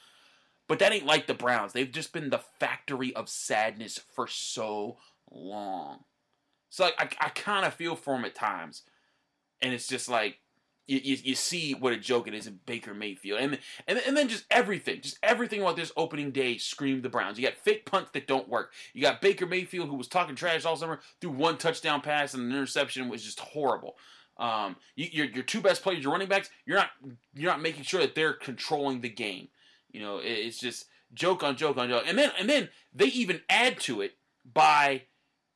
But 0.68 0.78
that 0.80 0.92
ain't 0.92 1.06
like 1.06 1.26
the 1.26 1.34
Browns. 1.34 1.72
They've 1.72 1.90
just 1.90 2.12
been 2.12 2.30
the 2.30 2.42
factory 2.58 3.14
of 3.14 3.28
sadness 3.28 4.00
for 4.14 4.26
so 4.26 4.98
long. 5.30 6.00
So 6.70 6.84
like, 6.84 7.16
I 7.20 7.26
I 7.26 7.28
kind 7.30 7.66
of 7.66 7.74
feel 7.74 7.96
for 7.96 8.14
them 8.14 8.24
at 8.24 8.34
times, 8.34 8.82
and 9.60 9.74
it's 9.74 9.88
just 9.88 10.08
like 10.08 10.38
you, 10.86 11.00
you, 11.02 11.16
you, 11.22 11.34
see 11.34 11.74
what 11.74 11.92
a 11.92 11.96
joke 11.96 12.28
it 12.28 12.34
is 12.34 12.46
in 12.46 12.60
Baker 12.64 12.94
Mayfield, 12.94 13.40
and 13.40 13.58
and 13.88 13.98
and 14.06 14.16
then 14.16 14.28
just 14.28 14.44
everything, 14.50 15.00
just 15.00 15.18
everything 15.22 15.60
about 15.60 15.76
this 15.76 15.92
opening 15.96 16.30
day 16.30 16.58
screamed 16.58 17.02
the 17.02 17.08
Browns. 17.08 17.38
You 17.38 17.46
got 17.46 17.56
fake 17.56 17.86
punts 17.86 18.12
that 18.12 18.26
don't 18.26 18.48
work. 18.48 18.72
You 18.94 19.02
got 19.02 19.20
Baker 19.20 19.46
Mayfield 19.46 19.88
who 19.88 19.96
was 19.96 20.08
talking 20.08 20.36
trash 20.36 20.64
all 20.64 20.76
summer, 20.76 21.00
threw 21.20 21.30
one 21.30 21.58
touchdown 21.58 22.00
pass 22.00 22.34
and 22.34 22.44
an 22.44 22.50
interception 22.56 23.08
was 23.08 23.22
just 23.22 23.40
horrible. 23.40 23.96
Um, 24.38 24.76
you, 24.94 25.08
your 25.10 25.26
your 25.26 25.44
two 25.44 25.60
best 25.60 25.82
players, 25.82 26.02
your 26.02 26.12
running 26.12 26.28
backs, 26.28 26.50
you're 26.66 26.78
not 26.78 26.90
you're 27.34 27.50
not 27.50 27.62
making 27.62 27.84
sure 27.84 28.00
that 28.00 28.14
they're 28.14 28.34
controlling 28.34 29.00
the 29.00 29.08
game. 29.08 29.48
You 29.90 30.00
know, 30.00 30.18
it, 30.18 30.28
it's 30.28 30.58
just 30.58 30.86
joke 31.14 31.42
on 31.42 31.56
joke 31.56 31.78
on 31.78 31.88
joke, 31.88 32.04
and 32.06 32.18
then 32.18 32.30
and 32.38 32.48
then 32.48 32.68
they 32.94 33.06
even 33.06 33.40
add 33.48 33.80
to 33.80 34.02
it 34.02 34.16
by 34.44 35.02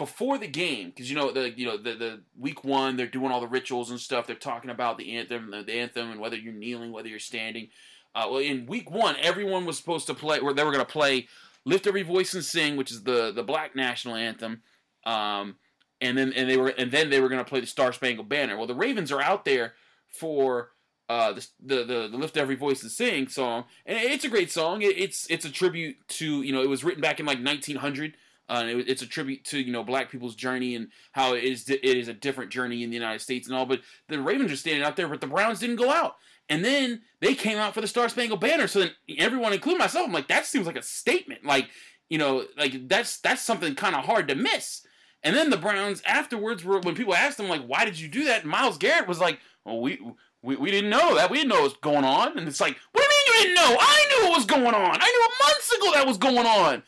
before 0.01 0.39
the 0.39 0.49
game, 0.49 0.89
because 0.89 1.11
you 1.11 1.15
know 1.15 1.31
the 1.31 1.51
you 1.51 1.67
know 1.67 1.77
the, 1.77 1.95
the 1.95 2.21
week 2.39 2.65
one 2.65 2.97
they're 2.97 3.07
doing 3.07 3.31
all 3.31 3.43
the 3.43 3.47
rituals 3.47 3.91
and 3.91 4.01
stuff. 4.01 4.27
They're 4.27 4.35
talking 4.35 4.71
about 4.71 4.97
the 4.97 5.15
anthem, 5.19 5.51
the, 5.51 5.63
the 5.63 5.75
anthem, 5.75 6.11
and 6.11 6.19
whether 6.19 6.37
you're 6.37 6.55
kneeling, 6.55 6.91
whether 6.91 7.09
you're 7.09 7.19
standing. 7.19 7.69
Uh, 8.15 8.27
well, 8.31 8.39
in 8.39 8.65
week 8.65 8.91
one, 8.91 9.15
everyone 9.21 9.67
was 9.67 9.77
supposed 9.77 10.07
to 10.07 10.15
play. 10.15 10.41
Where 10.41 10.55
they 10.55 10.65
were 10.65 10.73
going 10.73 10.87
to 10.87 10.91
play 10.91 11.29
"Lift 11.67 11.87
Every 11.87 12.03
Voice 12.03 12.33
and 12.33 12.43
Sing," 12.43 12.79
which 12.79 12.91
is 12.91 13.03
the 13.03 13.31
the 13.31 13.43
black 13.43 13.77
national 13.77 14.15
anthem. 14.15 14.63
Um, 15.05 15.57
and 16.01 16.17
then 16.17 16.33
and 16.33 16.49
they 16.49 16.57
were 16.57 16.69
and 16.69 16.91
then 16.91 17.11
they 17.11 17.21
were 17.21 17.29
going 17.29 17.45
to 17.45 17.49
play 17.49 17.61
the 17.61 17.67
Star 17.67 17.93
Spangled 17.93 18.31
Banner. 18.31 18.57
Well, 18.57 18.67
the 18.67 18.75
Ravens 18.75 19.13
are 19.13 19.21
out 19.21 19.45
there 19.45 19.75
for 20.09 20.71
uh, 21.11 21.35
the, 21.35 21.47
the, 21.63 21.85
the 21.85 22.09
the 22.09 22.17
lift 22.17 22.39
every 22.39 22.57
voice 22.57 22.83
and 22.83 22.91
sing 22.91 23.29
song, 23.29 23.65
and 23.85 23.99
it's 23.99 24.25
a 24.25 24.31
great 24.31 24.51
song. 24.51 24.81
It, 24.81 24.99
it's 24.99 25.27
it's 25.29 25.45
a 25.45 25.51
tribute 25.51 25.97
to 26.09 26.41
you 26.41 26.55
know 26.55 26.63
it 26.63 26.71
was 26.71 26.85
written 26.85 27.03
back 27.03 27.21
in 27.21 27.27
like 27.27 27.45
1900 27.45 28.15
uh, 28.51 28.65
it, 28.67 28.89
it's 28.89 29.03
a 29.03 29.07
tribute 29.07 29.45
to 29.45 29.61
you 29.61 29.73
know 29.73 29.85
black 29.85 30.11
people's 30.11 30.35
journey 30.35 30.75
and 30.75 30.89
how 31.13 31.35
it 31.35 31.45
is 31.45 31.71
it 31.71 31.85
is 31.85 32.09
a 32.09 32.13
different 32.13 32.51
journey 32.51 32.83
in 32.83 32.91
the 32.91 32.97
United 32.97 33.21
States 33.21 33.47
and 33.47 33.57
all. 33.57 33.65
But 33.65 33.81
the 34.09 34.21
Ravens 34.21 34.51
are 34.51 34.57
standing 34.57 34.83
out 34.83 34.97
there, 34.97 35.09
but 35.09 35.21
the 35.21 35.29
Browns 35.29 35.61
didn't 35.61 35.77
go 35.77 35.91
out. 35.91 36.17
And 36.49 36.65
then 36.65 37.03
they 37.21 37.35
came 37.37 37.59
out 37.59 37.75
for 37.75 37.81
the 37.81 37.87
Star 37.87 38.09
Spangled 38.09 38.41
Banner. 38.41 38.67
So 38.67 38.81
then 38.81 38.91
everyone, 39.19 39.53
including 39.53 39.79
myself, 39.79 40.05
I'm 40.05 40.13
like, 40.13 40.27
that 40.29 40.47
seems 40.47 40.67
like 40.67 40.77
a 40.77 40.83
statement. 40.83 41.45
Like 41.45 41.71
you 42.09 42.19
know, 42.19 42.45
like 42.59 42.89
that's 42.89 43.19
that's 43.21 43.41
something 43.41 43.77
kind 43.77 43.95
of 43.95 44.05
hard 44.05 44.27
to 44.29 44.35
miss. 44.35 44.85
And 45.23 45.37
then 45.37 45.51
the 45.51 45.57
Browns 45.57 46.03
afterwards 46.05 46.65
were 46.65 46.81
when 46.81 46.97
people 46.97 47.15
asked 47.15 47.37
them 47.37 47.49
like, 47.49 47.65
why 47.65 47.85
did 47.85 48.01
you 48.01 48.09
do 48.09 48.25
that? 48.25 48.45
Myles 48.45 48.79
Garrett 48.79 49.09
was 49.09 49.21
like, 49.21 49.39
well, 49.65 49.81
we. 49.81 50.01
We, 50.43 50.57
we 50.57 50.71
didn't 50.71 50.89
know 50.89 51.17
that. 51.17 51.31
We 51.31 51.37
didn't 51.37 51.51
know 51.51 51.57
what 51.57 51.65
was 51.65 51.77
going 51.83 52.03
on. 52.03 52.39
And 52.39 52.49
it's 52.49 52.63
like, 52.63 52.75
what 52.93 53.07
do 53.07 53.15
you 53.15 53.15
mean 53.15 53.27
you 53.27 53.55
didn't 53.55 53.55
know? 53.57 53.77
I 53.79 54.07
knew 54.09 54.31
what 54.31 54.39
was 54.39 54.47
going 54.47 54.75
on. 54.75 54.97
I 54.99 55.05
knew 55.05 55.47
months 55.47 55.73
ago 55.73 55.93
that 55.93 56.07
was 56.07 56.17
going 56.17 56.47
on. 56.47 56.83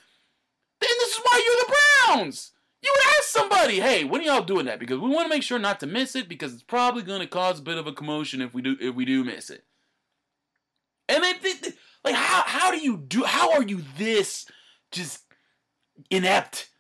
Then 0.83 0.91
this 0.99 1.12
is 1.12 1.21
why 1.23 1.43
you're 1.45 1.67
the 1.67 1.75
Browns. 2.17 2.53
You 2.83 2.93
would 2.93 3.17
ask 3.17 3.29
somebody, 3.29 3.79
hey, 3.79 4.03
when 4.03 4.21
are 4.23 4.25
y'all 4.25 4.43
doing 4.43 4.67
that? 4.67 4.81
Because 4.81 4.99
we 4.99 5.09
want 5.09 5.27
to 5.27 5.35
make 5.35 5.45
sure 5.45 5.59
not 5.59 5.79
to 5.81 5.87
miss 5.87 6.17
it 6.17 6.29
because 6.29 6.53
it's 6.53 6.65
probably 6.65 7.03
going 7.03 7.21
to 7.21 7.29
cause 7.29 7.61
a 7.61 7.62
bit 7.62 7.79
of 7.79 7.87
a 7.87 7.93
commotion 7.93 8.41
if 8.41 8.53
we 8.53 8.62
do 8.62 8.77
if 8.81 8.95
we 8.95 9.05
do 9.05 9.23
miss 9.23 9.51
it. 9.51 9.65
And 11.09 11.23
they 11.23 11.35
like 12.05 12.17
how 12.17 12.43
how 12.45 12.71
do 12.73 12.79
you 12.79 12.97
do 12.97 13.23
how 13.23 13.53
are 13.53 13.62
you 13.62 13.83
this 13.97 14.47
just 14.91 15.23
inept? 16.11 16.71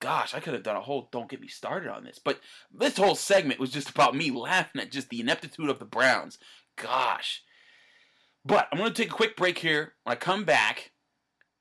Gosh, 0.00 0.34
I 0.34 0.40
could 0.40 0.54
have 0.54 0.64
done 0.64 0.74
a 0.74 0.80
whole 0.80 1.08
don't 1.12 1.30
get 1.30 1.40
me 1.40 1.46
started 1.46 1.88
on 1.88 2.02
this. 2.02 2.18
But 2.18 2.40
this 2.72 2.96
whole 2.96 3.14
segment 3.14 3.60
was 3.60 3.70
just 3.70 3.90
about 3.90 4.16
me 4.16 4.32
laughing 4.32 4.80
at 4.80 4.90
just 4.90 5.10
the 5.10 5.20
ineptitude 5.20 5.70
of 5.70 5.78
the 5.78 5.84
Browns. 5.84 6.38
Gosh. 6.76 7.42
But 8.44 8.66
I'm 8.72 8.78
going 8.78 8.92
to 8.92 9.02
take 9.02 9.12
a 9.12 9.14
quick 9.14 9.36
break 9.36 9.58
here. 9.58 9.94
When 10.02 10.14
I 10.14 10.16
come 10.16 10.44
back, 10.44 10.91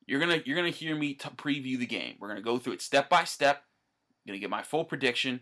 you're 0.07 0.19
gonna 0.19 0.41
you're 0.45 0.55
gonna 0.55 0.69
hear 0.69 0.95
me 0.95 1.13
t- 1.13 1.29
preview 1.29 1.77
the 1.77 1.85
game. 1.85 2.15
We're 2.19 2.27
gonna 2.27 2.41
go 2.41 2.57
through 2.57 2.73
it 2.73 2.81
step 2.81 3.09
by 3.09 3.23
step. 3.23 3.57
I'm 3.57 4.31
gonna 4.31 4.39
get 4.39 4.49
my 4.49 4.63
full 4.63 4.85
prediction, 4.85 5.41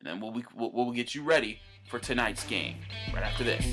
and 0.00 0.06
then 0.06 0.20
we'll, 0.20 0.42
we'll 0.54 0.72
we'll 0.72 0.92
get 0.92 1.14
you 1.14 1.22
ready 1.22 1.60
for 1.88 1.98
tonight's 1.98 2.44
game 2.44 2.76
right 3.12 3.22
after 3.22 3.44
this. 3.44 3.64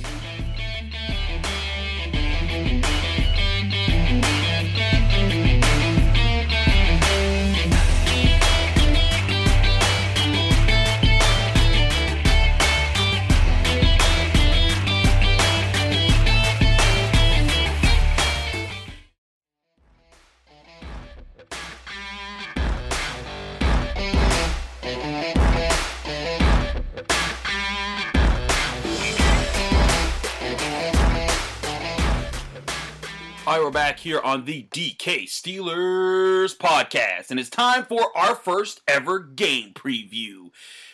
We're 33.59 33.71
back 33.71 33.99
here 33.99 34.19
on 34.19 34.43
the 34.43 34.67
DK 34.71 35.23
Steelers 35.23 36.57
podcast, 36.57 37.31
and 37.31 37.39
it's 37.39 37.49
time 37.49 37.85
for 37.85 38.15
our 38.17 38.35
first 38.35 38.81
ever 38.87 39.19
game 39.19 39.73
preview 39.73 40.49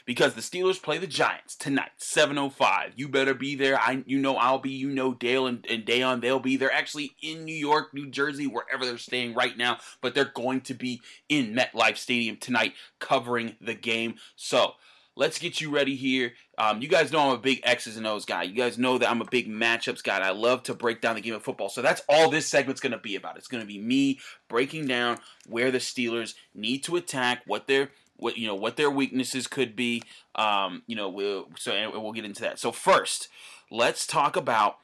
because 0.05 0.33
the 0.35 0.41
Steelers 0.41 0.79
play 0.79 0.99
the 0.99 1.07
Giants 1.07 1.55
tonight, 1.55 1.93
7:05. 1.99 2.91
You 2.95 3.07
better 3.07 3.33
be 3.33 3.55
there. 3.55 3.79
I, 3.79 4.03
you 4.05 4.19
know, 4.19 4.35
I'll 4.35 4.59
be. 4.59 4.71
You 4.71 4.89
know, 4.89 5.13
Dale 5.13 5.47
and, 5.47 5.65
and 5.67 5.83
Dejan, 5.83 6.21
they'll 6.21 6.39
be. 6.39 6.57
They're 6.57 6.71
actually 6.71 7.15
in 7.21 7.43
New 7.43 7.55
York, 7.55 7.93
New 7.93 8.07
Jersey, 8.07 8.45
wherever 8.45 8.85
they're 8.85 8.99
staying 8.99 9.33
right 9.33 9.57
now, 9.57 9.77
but 10.01 10.13
they're 10.13 10.25
going 10.25 10.61
to 10.61 10.73
be 10.75 11.01
in 11.27 11.55
MetLife 11.55 11.97
Stadium 11.97 12.37
tonight, 12.37 12.73
covering 12.99 13.55
the 13.59 13.73
game. 13.73 14.15
So 14.35 14.73
let's 15.19 15.37
get 15.37 15.59
you 15.59 15.69
ready 15.69 15.97
here. 15.97 16.31
Um, 16.57 16.81
you 16.81 16.87
guys 16.87 17.11
know 17.11 17.19
I'm 17.19 17.35
a 17.35 17.37
big 17.37 17.59
X's 17.63 17.97
and 17.97 18.07
O's 18.07 18.23
guy. 18.23 18.43
You 18.43 18.55
guys 18.55 18.77
know 18.77 18.97
that 18.97 19.09
I'm 19.09 19.21
a 19.21 19.25
big 19.25 19.49
matchups 19.49 20.01
guy. 20.01 20.17
I 20.17 20.31
love 20.31 20.63
to 20.63 20.73
break 20.73 21.01
down 21.01 21.15
the 21.15 21.21
game 21.21 21.33
of 21.35 21.43
football. 21.43 21.67
So 21.67 21.81
that's 21.81 22.01
all 22.07 22.29
this 22.29 22.47
segment's 22.47 22.79
going 22.79 22.93
to 22.93 22.97
be 22.97 23.17
about. 23.17 23.35
It's 23.35 23.49
going 23.49 23.61
to 23.61 23.67
be 23.67 23.77
me 23.77 24.19
breaking 24.47 24.87
down 24.87 25.17
where 25.45 25.71
the 25.71 25.77
Steelers 25.77 26.35
need 26.55 26.85
to 26.85 26.95
attack, 26.95 27.43
what 27.45 27.67
their 27.67 27.91
what 28.15 28.37
you 28.37 28.47
know 28.47 28.55
what 28.55 28.77
their 28.77 28.89
weaknesses 28.89 29.45
could 29.45 29.75
be. 29.75 30.01
Um, 30.35 30.83
you 30.87 30.95
know, 30.95 31.09
we'll, 31.09 31.49
so 31.57 31.73
and 31.73 31.91
we'll 32.01 32.13
get 32.13 32.25
into 32.25 32.41
that. 32.43 32.57
So 32.57 32.71
first, 32.71 33.27
let's 33.69 34.07
talk 34.07 34.37
about 34.37 34.77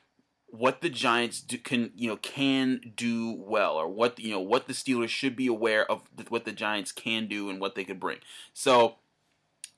what 0.47 0.81
the 0.81 0.89
Giants 0.89 1.41
do, 1.41 1.57
can 1.57 1.91
you 1.95 2.09
know 2.09 2.17
can 2.17 2.93
do 2.97 3.33
well, 3.37 3.75
or 3.75 3.87
what 3.87 4.19
you 4.19 4.31
know 4.31 4.41
what 4.41 4.67
the 4.67 4.73
Steelers 4.73 5.09
should 5.09 5.37
be 5.37 5.47
aware 5.47 5.89
of 5.89 6.01
what 6.27 6.43
the 6.43 6.51
Giants 6.51 6.91
can 6.91 7.27
do 7.27 7.49
and 7.49 7.61
what 7.61 7.75
they 7.75 7.85
could 7.85 8.01
bring. 8.01 8.17
So 8.53 8.95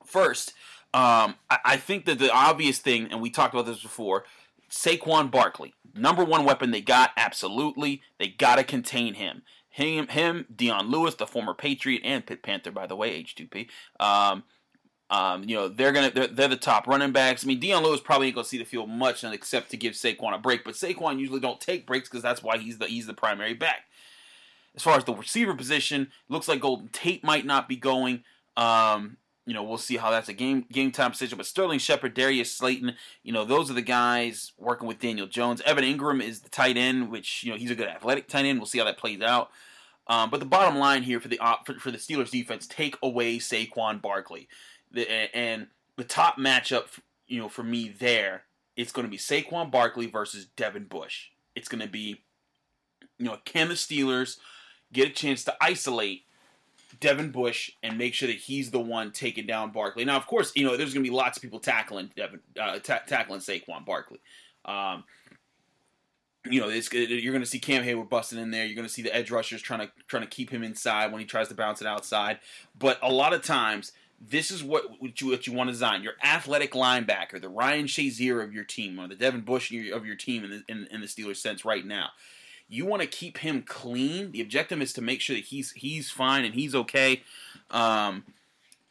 First, 0.08 0.54
um, 0.94 1.36
I, 1.50 1.60
I, 1.66 1.78
think 1.78 2.06
that 2.06 2.18
the 2.18 2.32
obvious 2.32 2.80
thing, 2.80 3.10
and 3.12 3.22
we 3.22 3.30
talked 3.30 3.54
about 3.54 3.66
this 3.66 3.84
before, 3.84 4.24
Saquon 4.70 5.30
Barkley, 5.30 5.74
number 5.94 6.24
one 6.24 6.46
weapon 6.46 6.72
they 6.72 6.82
got, 6.82 7.12
absolutely. 7.18 8.02
They 8.18 8.30
got 8.30 8.56
to 8.56 8.64
contain 8.64 9.16
him. 9.16 9.44
Him, 9.70 10.08
him, 10.08 10.48
Dion 10.54 10.90
Lewis, 10.90 11.16
the 11.16 11.28
former 11.28 11.54
Patriot 11.54 12.02
and 12.04 12.26
Pitt 12.26 12.42
Panther, 12.42 12.72
by 12.72 12.88
the 12.88 12.96
way, 12.96 13.22
H2P. 13.22 13.68
Um, 14.00 14.44
um, 15.10 15.44
you 15.48 15.56
know 15.56 15.70
they're 15.70 15.94
gonna 15.94 16.12
they're, 16.12 16.28
they're, 16.28 16.48
the 16.50 16.58
top 16.58 16.88
running 16.88 17.14
backs. 17.14 17.46
I 17.46 17.48
mean, 17.48 17.60
Dion 17.60 17.84
Lewis 17.84 18.02
probably 18.02 18.28
ain't 18.28 18.36
gonna 18.36 18.46
see 18.46 18.58
the 18.58 18.66
field 18.66 18.90
much, 18.90 19.24
except 19.24 19.72
to 19.72 19.78
give 19.78 19.94
Saquon 19.94 20.34
a 20.34 20.38
break. 20.38 20.66
But 20.66 20.74
Saquon 20.74 21.20
usually 21.20 21.40
don't 21.40 21.62
take 21.62 21.88
breaks 21.88 22.10
because 22.10 22.24
that's 22.24 22.44
why 22.44 22.58
he's 22.58 22.78
the 22.78 22.88
he's 22.88 23.08
the 23.08 23.14
primary 23.14 23.54
back. 23.54 23.84
As 24.76 24.84
far 24.84 24.98
as 24.98 25.06
the 25.06 25.14
receiver 25.14 25.54
position, 25.54 26.12
looks 26.28 26.48
like 26.48 26.60
Golden 26.60 26.90
Tate 26.90 27.24
might 27.24 27.46
not 27.46 27.70
be 27.70 27.78
going. 27.78 28.24
Um, 28.58 29.18
you 29.48 29.54
know, 29.54 29.64
we'll 29.64 29.78
see 29.78 29.96
how 29.96 30.12
that's 30.12 30.28
a 30.28 30.34
game 30.34 30.66
game 30.70 30.92
time 30.92 31.12
decision. 31.12 31.38
But 31.38 31.48
Sterling 31.48 31.80
Shepard, 31.80 32.14
Darius 32.14 32.54
Slayton, 32.54 32.96
you 33.24 33.32
know, 33.32 33.46
those 33.46 33.72
are 33.72 33.74
the 33.74 33.82
guys 33.82 34.52
working 34.58 34.90
with 34.90 35.00
Daniel 35.00 35.26
Jones. 35.26 35.62
Evan 35.62 35.86
Engram 35.86 36.22
is 36.22 36.42
the 36.42 36.50
tight 36.50 36.76
end, 36.76 37.10
which 37.10 37.46
you 37.46 37.52
know 37.52 37.58
he's 37.58 37.72
a 37.72 37.76
good 37.76 37.88
athletic 37.88 38.28
tight 38.28 38.44
end. 38.44 38.60
We'll 38.60 38.66
see 38.66 38.80
how 38.80 38.84
that 38.84 38.98
plays 38.98 39.22
out. 39.22 39.50
Um, 40.08 40.30
but 40.30 40.42
the 40.42 40.46
bottom 40.46 40.78
line 40.78 41.04
here 41.04 41.22
for 41.22 41.30
the 41.30 41.40
for, 41.66 41.76
for, 41.76 41.92
the 41.92 41.98
Steelers 41.98 42.30
defense, 42.30 42.68
take 42.68 42.98
away 43.02 43.38
Saquon 43.38 44.02
Barkley, 44.02 44.50
the, 44.92 45.10
and 45.36 45.68
the 45.96 46.04
top 46.04 46.38
matchup, 46.38 47.00
you 47.28 47.40
know, 47.40 47.48
for 47.50 47.64
me 47.64 47.88
there, 47.90 48.44
it's 48.76 48.92
going 48.92 49.06
to 49.06 49.12
be 49.12 49.18
Saquon 49.18 49.72
Barkley 49.72 50.08
versus 50.08 50.46
Devin 50.58 50.86
Bush. 50.86 51.28
It's 51.56 51.70
going 51.70 51.82
to 51.82 51.90
be, 51.90 52.22
you 53.18 53.26
know, 53.26 53.38
can 53.44 53.70
the 53.70 53.76
Steelers 53.76 54.38
get 54.94 55.10
a 55.10 55.14
chance 55.14 55.44
to 55.46 55.56
isolate 55.62 56.24
Devin 57.00 57.32
Bush 57.32 57.72
and 57.84 57.98
make 57.98 58.14
sure 58.14 58.28
that 58.28 58.38
he's 58.38 58.72
the 58.72 58.80
one 58.80 59.12
taking 59.12 59.46
down 59.46 59.72
Barkley. 59.72 60.06
Now, 60.06 60.18
of 60.18 60.28
course, 60.28 60.52
you 60.56 60.66
know 60.66 60.78
there's 60.78 60.94
going 60.94 61.04
to 61.04 61.10
be 61.10 61.16
lots 61.16 61.38
of 61.38 61.44
people 61.44 61.60
tackling 61.60 62.12
Devin, 62.16 62.40
uh, 62.60 62.80
ta- 62.80 63.02
tackling 63.06 63.42
Saquon 63.42 63.86
Barkley. 63.86 64.20
Um, 64.66 65.04
you 66.50 66.62
know, 66.62 66.68
you're 66.70 67.34
going 67.34 67.44
to 67.44 67.50
see 67.50 67.60
Cam 67.60 67.84
Heyward 67.84 68.10
busting 68.10 68.40
in 68.40 68.52
there. 68.52 68.66
You're 68.66 68.76
going 68.76 68.88
to 68.88 68.94
see 68.94 69.02
the 69.02 69.14
edge 69.14 69.32
rushers 69.32 69.62
trying 69.62 69.82
to 69.82 69.92
trying 70.08 70.24
to 70.24 70.30
keep 70.30 70.50
him 70.50 70.64
inside 70.64 71.12
when 71.12 71.20
he 71.20 71.26
tries 71.26 71.50
to 71.50 71.56
bounce 71.56 71.82
it 71.82 71.88
outside. 71.88 72.40
But 72.78 73.00
a 73.02 73.12
lot 73.12 73.34
of 73.34 73.44
times, 73.44 73.92
this 74.20 74.50
is 74.52 74.64
what 74.64 75.02
what 75.02 75.20
you, 75.20 75.30
what 75.30 75.46
you 75.48 75.54
want 75.54 75.68
to 75.68 75.74
design. 75.74 76.04
Your 76.04 76.14
athletic 76.24 76.72
linebacker, 76.72 77.42
the 77.42 77.50
Ryan 77.50 77.86
Shazier 77.86 78.44
of 78.44 78.54
your 78.54 78.64
team, 78.64 79.00
or 79.00 79.08
the 79.08 79.16
Devin 79.16 79.42
Bush 79.42 79.72
of 79.72 80.06
your 80.06 80.16
team 80.16 80.44
in 80.44 80.50
the, 80.50 80.64
in, 80.70 80.88
in 80.92 81.02
the 81.02 81.08
Steelers 81.08 81.38
sense 81.38 81.66
right 81.66 81.86
now. 81.86 82.10
You 82.70 82.86
want 82.86 83.02
to 83.02 83.08
keep 83.08 83.40
him 83.40 83.64
clean. 83.64 84.32
The 84.32 84.42
objective 84.42 84.82
is 84.82 84.94
to 84.94 85.02
make 85.02 85.22
sure 85.22 85.36
that 85.36 85.46
he's 85.46 85.72
he's 85.72 86.12
fine 86.12 86.46
and 86.46 86.54
he's 86.54 86.76
okay, 86.76 87.24
um, 87.72 88.26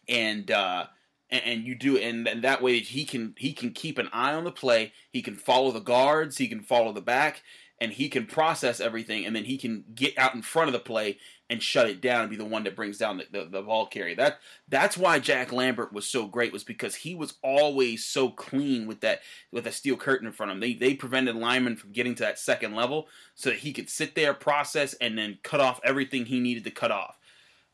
and 0.08 0.50
uh, 0.50 0.86
and, 1.30 1.64
you 1.64 1.74
do 1.74 1.98
and, 1.98 2.26
and 2.26 2.42
that 2.42 2.62
way 2.62 2.80
he 2.80 3.04
can 3.04 3.34
he 3.36 3.52
can 3.52 3.72
keep 3.72 3.98
an 3.98 4.08
eye 4.12 4.32
on 4.32 4.44
the 4.44 4.52
play. 4.52 4.92
He 5.10 5.22
can 5.22 5.36
follow 5.36 5.70
the 5.72 5.80
guards. 5.80 6.38
He 6.38 6.48
can 6.48 6.60
follow 6.60 6.92
the 6.92 7.02
back, 7.02 7.42
and 7.80 7.92
he 7.92 8.08
can 8.08 8.26
process 8.26 8.80
everything. 8.80 9.26
And 9.26 9.36
then 9.36 9.44
he 9.44 9.58
can 9.58 9.84
get 9.94 10.16
out 10.18 10.34
in 10.34 10.42
front 10.42 10.68
of 10.68 10.72
the 10.72 10.78
play 10.78 11.18
and 11.48 11.62
shut 11.62 11.88
it 11.88 12.00
down 12.00 12.22
and 12.22 12.30
be 12.30 12.36
the 12.36 12.44
one 12.44 12.64
that 12.64 12.74
brings 12.74 12.98
down 12.98 13.18
the, 13.18 13.26
the, 13.30 13.44
the, 13.44 13.62
ball 13.62 13.86
carrier. 13.86 14.16
That 14.16 14.38
that's 14.68 14.96
why 14.96 15.18
Jack 15.18 15.52
Lambert 15.52 15.92
was 15.92 16.06
so 16.06 16.26
great 16.26 16.52
was 16.52 16.64
because 16.64 16.96
he 16.96 17.14
was 17.14 17.34
always 17.42 18.04
so 18.04 18.30
clean 18.30 18.86
with 18.86 19.00
that 19.00 19.20
with 19.52 19.66
a 19.66 19.72
steel 19.72 19.96
curtain 19.96 20.26
in 20.26 20.32
front 20.32 20.50
of 20.50 20.56
him. 20.56 20.60
They 20.60 20.74
they 20.74 20.94
prevented 20.94 21.36
linemen 21.36 21.76
from 21.76 21.92
getting 21.92 22.14
to 22.16 22.24
that 22.24 22.38
second 22.38 22.74
level 22.74 23.06
so 23.34 23.50
that 23.50 23.60
he 23.60 23.72
could 23.72 23.88
sit 23.88 24.14
there, 24.14 24.34
process, 24.34 24.94
and 24.94 25.16
then 25.16 25.38
cut 25.42 25.60
off 25.60 25.80
everything 25.84 26.26
he 26.26 26.40
needed 26.40 26.64
to 26.64 26.70
cut 26.70 26.90
off. 26.90 27.16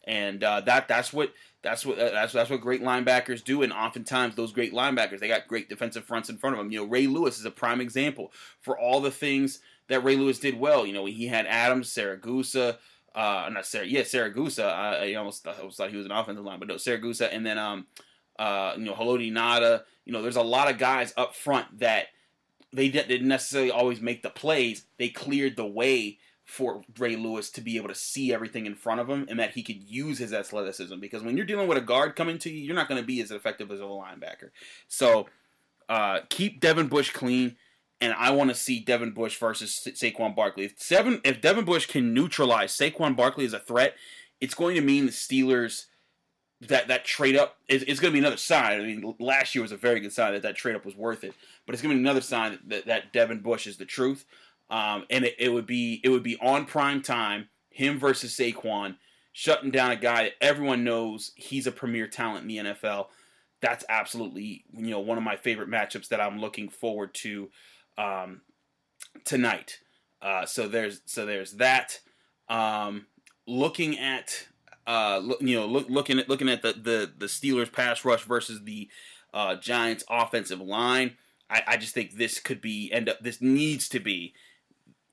And 0.05 0.45
uh, 0.45 0.61
that 0.63 0.89
that's 0.89 1.13
what 1.13 1.33
that's 1.63 1.87
what 1.87 1.99
uh, 1.99 2.11
that's 2.11 2.35
that's 2.35 2.51
what 2.51 2.61
great 2.61 2.83
linebackers 2.83 3.43
do. 3.43 3.63
And 3.63 3.73
oftentimes 3.73 4.35
those 4.35 4.53
great 4.53 4.75
linebackers 4.75 5.21
they 5.21 5.29
got 5.29 5.49
great 5.49 5.69
defensive 5.69 6.05
fronts 6.05 6.29
in 6.29 6.37
front 6.37 6.55
of 6.55 6.59
them. 6.59 6.71
You 6.71 6.81
know 6.81 6.87
Ray 6.87 7.07
Lewis 7.07 7.39
is 7.39 7.47
a 7.47 7.51
prime 7.51 7.81
example 7.81 8.33
for 8.61 8.79
all 8.79 9.01
the 9.01 9.11
things 9.11 9.61
that 9.89 10.05
Ray 10.05 10.17
Lewis 10.17 10.39
did 10.39 10.59
well. 10.59 10.85
You 10.85 10.93
know 10.93 11.07
he 11.07 11.29
had 11.29 11.47
Adams, 11.47 11.89
Siragusa 11.89 12.77
uh, 13.15 13.49
not 13.53 13.67
Sarah, 13.67 13.87
yeah, 13.87 14.03
Siragusa. 14.03 14.65
I, 14.65 15.11
I 15.11 15.15
almost, 15.15 15.47
I 15.47 15.53
almost 15.53 15.77
thought 15.77 15.91
he 15.91 15.97
was 15.97 16.07
an 16.07 16.13
offensive 16.13 16.45
line, 16.45 16.59
but 16.59 16.69
no, 16.69 16.75
Siragusa, 16.75 17.29
and 17.33 17.45
then 17.45 17.59
um, 17.59 17.87
uh, 18.39 18.75
you 18.77 18.85
know, 18.85 18.95
Haloti 18.95 19.33
Ngata. 19.33 19.83
You 20.05 20.13
know, 20.13 20.23
there's 20.23 20.37
a 20.37 20.43
lot 20.43 20.71
of 20.71 20.79
guys 20.79 21.13
up 21.17 21.35
front 21.35 21.79
that 21.79 22.07
they 22.73 22.89
didn't 22.89 23.29
necessarily 23.29 23.71
always 23.71 24.01
make 24.01 24.23
the 24.23 24.31
plays. 24.31 24.85
They 24.99 25.09
cleared 25.09 25.57
the 25.57 25.67
way 25.67 26.19
for 26.45 26.83
Ray 26.99 27.17
Lewis 27.17 27.51
to 27.51 27.61
be 27.61 27.77
able 27.77 27.89
to 27.89 27.95
see 27.95 28.33
everything 28.33 28.67
in 28.67 28.75
front 28.75 29.01
of 29.01 29.09
him 29.09 29.27
and 29.29 29.39
that 29.39 29.53
he 29.53 29.63
could 29.63 29.83
use 29.83 30.19
his 30.19 30.33
athleticism. 30.33 30.99
Because 30.99 31.23
when 31.23 31.37
you're 31.37 31.47
dealing 31.47 31.69
with 31.69 31.79
a 31.79 31.83
guard 31.83 32.17
coming 32.17 32.39
to 32.39 32.51
you, 32.51 32.65
you're 32.65 32.75
not 32.75 32.89
going 32.89 33.01
to 33.01 33.07
be 33.07 33.21
as 33.21 33.31
effective 33.31 33.71
as 33.71 33.81
a 33.81 33.85
linebacker. 33.85 34.51
So 34.89 35.27
uh, 35.89 36.21
keep 36.29 36.61
Devin 36.61 36.89
Bush 36.89 37.11
clean 37.11 37.57
and 38.03 38.13
I 38.15 38.33
want 38.33 38.51
to 38.51 38.57
see 38.57 38.81
Devin 38.81 39.13
Bush 39.13 39.39
versus 39.39 39.73
Sa- 39.73 39.91
Saquon 39.91 40.35
Barkley. 40.35 40.65
If 40.65 40.75
Seven, 40.77 41.21
if 41.25 41.41
Devin 41.41 41.65
Bush 41.65 41.87
can 41.87 42.13
neutralize 42.13 42.77
Saquon 42.77 43.17
Barkley 43.17 43.45
as 43.45 43.53
a 43.53 43.61
threat, 43.61 43.95
it's 44.41 44.55
going 44.55 44.75
to 44.75 44.83
mean 44.83 45.07
the 45.07 45.13
Steelers 45.13 45.87
that 46.61 46.89
that 46.89 47.05
trade 47.05 47.37
up 47.37 47.57
is, 47.69 47.85
is 47.85 48.01
going 48.01 48.13
to 48.13 48.15
be 48.15 48.19
another 48.19 48.37
sign. 48.37 48.81
I 48.81 48.85
mean, 48.85 49.15
last 49.19 49.55
year 49.55 49.63
was 49.63 49.73
a 49.73 49.77
very 49.77 50.01
good 50.01 50.13
sign 50.13 50.33
that 50.33 50.43
that 50.43 50.57
trade 50.57 50.75
up 50.75 50.85
was 50.85 50.97
worth 50.97 51.23
it, 51.23 51.33
but 51.65 51.75
it's 51.75 51.83
going 51.83 51.95
to 51.95 51.97
be 51.97 52.03
another 52.03 52.21
sign 52.21 52.59
that, 52.67 52.87
that 52.87 53.13
Devin 53.13 53.41
Bush 53.41 53.67
is 53.67 53.77
the 53.77 53.85
truth. 53.85 54.25
Um, 54.69 55.05
and 55.09 55.25
it, 55.25 55.37
it 55.39 55.53
would 55.53 55.67
be 55.67 56.01
it 56.03 56.09
would 56.09 56.23
be 56.25 56.39
on 56.41 56.67
prime 56.67 57.03
time, 57.03 57.49
him 57.71 58.01
versus 58.01 58.35
Saquon, 58.35 58.97
shutting 59.33 59.71
down 59.71 59.93
a 59.93 59.97
guy 59.97 60.25
that 60.25 60.33
everyone 60.41 60.83
knows 60.83 61.31
he's 61.37 61.69
a 61.69 61.73
premier 61.73 62.09
talent 62.09 62.43
in 62.43 62.49
the 62.49 62.73
NFL. 62.73 63.07
That's 63.61 63.85
absolutely 63.89 64.65
you 64.73 64.91
know 64.91 65.01
one 65.01 65.19
of 65.19 65.25
my 65.25 65.37
favorite 65.37 65.71
matchups 65.71 66.09
that 66.09 66.21
I'm 66.21 66.41
looking 66.41 66.69
forward 66.69 67.15
to 67.15 67.49
um, 67.99 68.43
tonight. 69.25 69.79
Uh, 70.21 70.47
so 70.47 70.69
there's 70.69 71.01
so 71.07 71.27
there's 71.27 71.55
that. 71.55 72.01
Um, 72.49 73.07
looking 73.47 73.99
at 73.99 74.47
uh, 74.87 75.21
look, 75.23 75.41
you 75.41 75.59
know 75.59 75.67
look, 75.67 75.89
looking 75.89 76.19
at 76.19 76.29
looking 76.29 76.49
at 76.49 76.63
the, 76.63 76.73
the 76.73 77.13
the 77.17 77.27
Steelers 77.27 77.73
pass 77.73 78.05
rush 78.05 78.25
versus 78.25 78.63
the 78.65 78.89
uh, 79.35 79.57
Giants 79.57 80.05
offensive 80.09 80.61
line. 80.61 81.17
I, 81.51 81.63
I 81.67 81.77
just 81.77 81.95
think 81.95 82.13
this 82.13 82.39
could 82.41 82.61
be 82.61 82.91
end 82.93 83.09
up 83.09 83.21
this 83.21 83.41
needs 83.41 83.89
to 83.91 84.01
be 84.01 84.35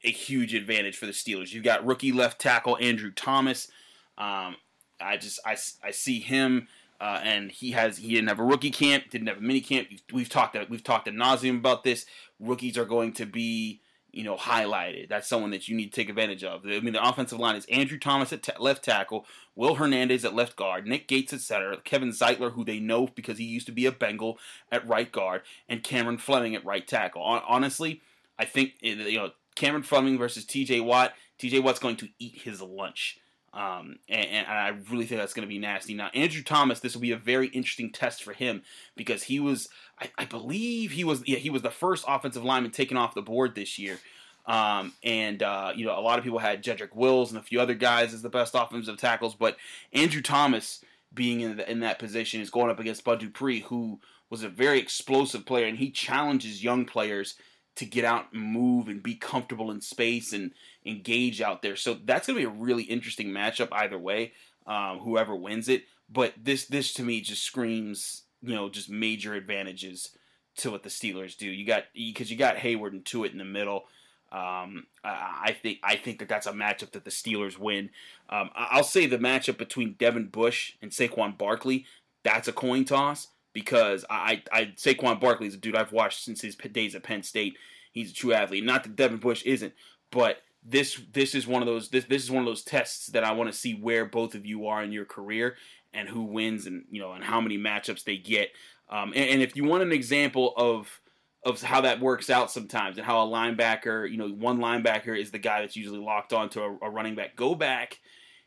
a 0.04 0.12
huge 0.12 0.54
advantage 0.54 0.96
for 0.96 1.06
the 1.06 1.12
Steelers. 1.12 1.52
You've 1.54 1.64
got 1.64 1.86
rookie 1.86 2.12
left 2.12 2.40
tackle 2.40 2.78
Andrew 2.80 3.12
Thomas. 3.12 3.70
Um, 4.18 4.56
I 5.02 5.18
just 5.18 5.40
I, 5.46 5.58
I 5.84 5.92
see 5.92 6.20
him. 6.20 6.68
Uh, 7.02 7.20
and 7.24 7.52
he 7.52 7.72
has 7.72 7.98
he 7.98 8.10
didn't 8.10 8.28
have 8.28 8.40
a 8.40 8.44
rookie 8.44 8.72
camp, 8.72 9.10
didn't 9.10 9.28
have 9.28 9.38
a 9.38 9.42
mini 9.42 9.62
camp. 9.62 9.88
We've 10.12 10.30
talked 10.30 10.58
we've 10.70 10.84
talked 10.84 11.06
to 11.06 11.12
nauseum 11.12 11.58
about 11.58 11.84
this. 11.84 12.06
Rookies 12.40 12.78
are 12.78 12.86
going 12.86 13.14
to 13.14 13.26
be 13.26 13.82
you 14.12 14.24
know, 14.24 14.36
highlighted. 14.36 15.10
That's 15.10 15.28
someone 15.28 15.52
that 15.52 15.68
you 15.68 15.76
need 15.76 15.94
to 15.94 16.02
take 16.02 16.10
advantage 16.10 16.44
of. 16.44 16.66
I 16.66 16.80
mean, 16.80 16.94
the 16.94 17.08
offensive 17.08 17.40
line 17.40 17.56
is 17.56 17.66
Andrew 17.66 18.00
Thomas 18.00 18.34
at 18.34 18.44
t- 18.44 18.52
left 18.60 18.84
tackle, 18.84 19.26
Will 19.56 19.76
Hernandez 19.76 20.26
at 20.26 20.34
left 20.34 20.56
guard, 20.56 20.88
Nick 20.88 21.08
Gates 21.08 21.34
at 21.34 21.42
center, 21.42 21.76
Kevin 21.84 22.10
Zeitler, 22.10 22.54
who 22.54 22.66
they 22.66 22.80
know 22.80 23.08
because 23.08 23.38
he 23.38 23.44
used 23.44 23.68
to 23.68 23.72
be 23.72 23.86
a 23.86 23.92
Bengal 23.92 24.40
at 24.72 24.88
right 24.88 25.12
guard, 25.12 25.42
and 25.68 25.84
Cameron 25.84 26.18
Fleming 26.18 26.56
at 26.56 26.66
right 26.66 26.88
tackle. 26.88 27.22
Honestly, 27.22 28.02
I 28.38 28.46
think 28.46 28.74
you 28.82 29.18
know 29.18 29.32
Cameron 29.56 29.84
Fleming 29.84 30.18
versus 30.18 30.46
T.J. 30.46 30.80
Watt. 30.80 31.14
T.J. 31.38 31.60
Watt's 31.60 31.80
going 31.80 31.98
to 31.98 32.10
eat 32.18 32.42
his 32.42 32.62
lunch. 32.62 33.20
Um, 33.54 33.98
and, 34.08 34.26
and, 34.28 34.48
I 34.48 34.76
really 34.92 35.06
think 35.06 35.20
that's 35.20 35.34
going 35.34 35.48
to 35.48 35.52
be 35.52 35.58
nasty. 35.58 35.96
Now, 35.96 36.10
Andrew 36.14 36.44
Thomas, 36.44 36.80
this 36.80 36.94
will 36.94 37.02
be 37.02 37.12
a 37.12 37.18
very 37.18 37.48
interesting 37.48 37.92
test 37.92 38.24
for 38.24 38.34
him 38.34 38.62
because 38.96 39.24
he 39.24 39.40
was, 39.40 39.70
I, 40.00 40.12
I 40.20 40.26
believe, 40.26 40.92
he 40.92 41.04
was, 41.04 41.24
yeah, 41.28 41.40
he 41.40 41.50
was 41.50 41.64
the 41.64 41.72
first 41.72 42.06
offensive 42.08 42.44
lineman 42.44 42.72
taken 42.72 42.96
off 42.96 43.16
the 43.16 43.24
board 43.24 43.56
this 43.56 43.80
year. 43.80 44.00
Um, 44.46 44.94
and 45.04 45.42
uh, 45.44 45.74
you 45.76 45.86
know, 45.86 45.98
a 45.98 46.02
lot 46.02 46.18
of 46.18 46.24
people 46.24 46.40
had 46.40 46.64
Jedrick 46.64 46.96
Wills 46.96 47.32
and 47.32 47.40
a 47.40 47.44
few 47.44 47.60
other 47.60 47.76
guys 47.76 48.14
as 48.14 48.22
the 48.22 48.30
best 48.30 48.56
offensive 48.56 48.98
tackles, 48.98 49.36
but 49.36 49.58
Andrew 49.94 50.22
Thomas 50.22 50.84
being 51.14 51.42
in, 51.42 51.58
the, 51.58 51.70
in 51.70 51.80
that 51.82 52.00
position 52.00 52.42
is 52.42 52.50
going 52.50 52.70
up 52.70 52.80
against 52.80 53.04
Bud 53.04 53.20
Dupree, 53.20 53.62
who 53.62 54.00
was 54.30 54.44
a 54.44 54.50
very 54.50 54.80
explosive 54.80 55.46
player, 55.46 55.66
and 55.66 55.78
he 55.78 55.92
challenges 55.92 56.64
young 56.64 56.86
players 56.86 57.36
to 57.80 57.86
get 57.86 58.04
out 58.04 58.34
and 58.34 58.44
move 58.44 58.90
and 58.90 59.02
be 59.02 59.16
comfortable 59.16 59.72
in 59.72 59.80
space 59.80 60.34
and 60.34 60.52
engage 60.86 61.40
out 61.40 61.62
there. 61.62 61.78
So 61.78 61.98
that's 62.04 62.28
going 62.28 62.38
to 62.38 62.46
be 62.46 62.54
a 62.54 62.62
really 62.62 62.84
interesting 62.84 63.30
matchup 63.30 63.70
either 63.72 63.98
way, 63.98 64.34
um, 64.68 65.00
whoever 65.00 65.34
wins 65.34 65.70
it. 65.70 65.86
But 66.10 66.34
this 66.38 66.66
this 66.66 66.94
to 66.96 67.04
me 67.04 67.22
just 67.22 67.44
screams 67.44 68.24
you 68.42 68.54
know 68.54 68.68
just 68.68 68.90
major 68.90 69.34
advantages 69.34 70.10
to 70.58 70.72
what 70.72 70.84
the 70.84 70.90
Steelers 70.90 71.38
do. 71.38 71.50
You 71.50 71.66
got 71.66 71.86
because 71.94 72.30
you 72.30 72.36
got 72.36 72.58
Heyward 72.58 72.92
and 72.92 73.06
Tuitt 73.06 73.32
in 73.32 73.38
the 73.38 73.46
middle. 73.46 73.86
Um, 74.30 74.88
I 75.06 75.56
think 75.62 75.80
I 75.82 75.96
think 75.96 76.20
that 76.20 76.28
that's 76.28 76.48
a 76.48 76.52
matchup 76.52 76.92
that 76.92 77.06
the 77.06 77.12
Steelers 77.12 77.58
win. 77.58 77.92
Um, 78.30 78.50
I'll 78.54 78.84
say 78.84 79.06
the 79.06 79.18
matchup 79.18 79.58
between 79.58 79.94
Devin 79.94 80.28
Bush 80.28 80.74
and 80.82 80.92
Saquon 80.92 81.38
Barkley. 81.38 81.86
That's 82.24 82.50
a 82.50 82.54
coin 82.54 82.84
toss 82.84 83.28
because 83.54 84.06
I, 84.10 84.44
I 84.52 84.74
Saquon 84.76 85.20
Barkley 85.20 85.48
is 85.48 85.56
a 85.56 85.58
dude 85.58 85.76
I've 85.76 85.92
watched 85.92 86.24
since 86.24 86.42
his 86.42 86.56
days 86.56 86.96
at 86.96 87.04
Penn 87.04 87.24
State. 87.24 87.58
He's 87.92 88.12
a 88.12 88.14
true 88.14 88.34
athlete. 88.34 88.64
Not 88.64 88.84
that 88.84 88.96
Devin 88.96 89.18
Bush 89.18 89.44
isn't, 89.44 89.74
but 90.12 90.38
this 90.64 91.02
this 91.14 91.34
is 91.34 91.48
one 91.48 91.62
of 91.62 91.68
those 91.68 91.90
this 91.90 92.06
this 92.06 92.24
is 92.24 92.32
one 92.32 92.44
of 92.44 92.46
those 92.46 92.64
tests 92.64 93.08
that 93.08 93.24
I 93.24 93.32
want 93.32 93.52
to 93.52 93.58
see 93.58 93.74
where 93.74 94.06
both 94.06 94.36
of 94.36 94.46
you 94.46 94.68
are 94.68 94.84
in 94.84 94.92
your 94.92 95.06
career 95.06 95.56
and 95.94 96.08
who 96.08 96.24
wins 96.24 96.66
and 96.66 96.86
you 96.92 97.02
know 97.02 97.14
and 97.14 97.24
how 97.24 97.42
many 97.42 97.58
matchups 97.58 98.04
they 98.04 98.18
get. 98.18 98.50
Um, 98.90 99.14
and, 99.16 99.30
and 99.30 99.42
if 99.42 99.56
you 99.56 99.64
want 99.64 99.84
an 99.84 99.92
example 99.92 100.54
of 100.58 101.02
of 101.46 101.62
how 101.62 101.82
that 101.82 102.02
works 102.02 102.30
out 102.30 102.52
sometimes 102.52 102.98
and 102.98 103.06
how 103.06 103.26
a 103.26 103.28
linebacker, 103.28 104.10
you 104.10 104.18
know, 104.18 104.28
one 104.28 104.60
linebacker 104.60 105.18
is 105.18 105.32
the 105.32 105.40
guy 105.40 105.62
that's 105.62 105.78
usually 105.78 106.00
locked 106.00 106.34
onto 106.34 106.62
a, 106.62 106.78
a 106.82 106.90
running 106.90 107.16
back. 107.16 107.36
Go 107.36 107.56
back 107.56 108.00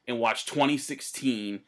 and 0.06 0.18
watch 0.18 0.44
2016 0.44 1.60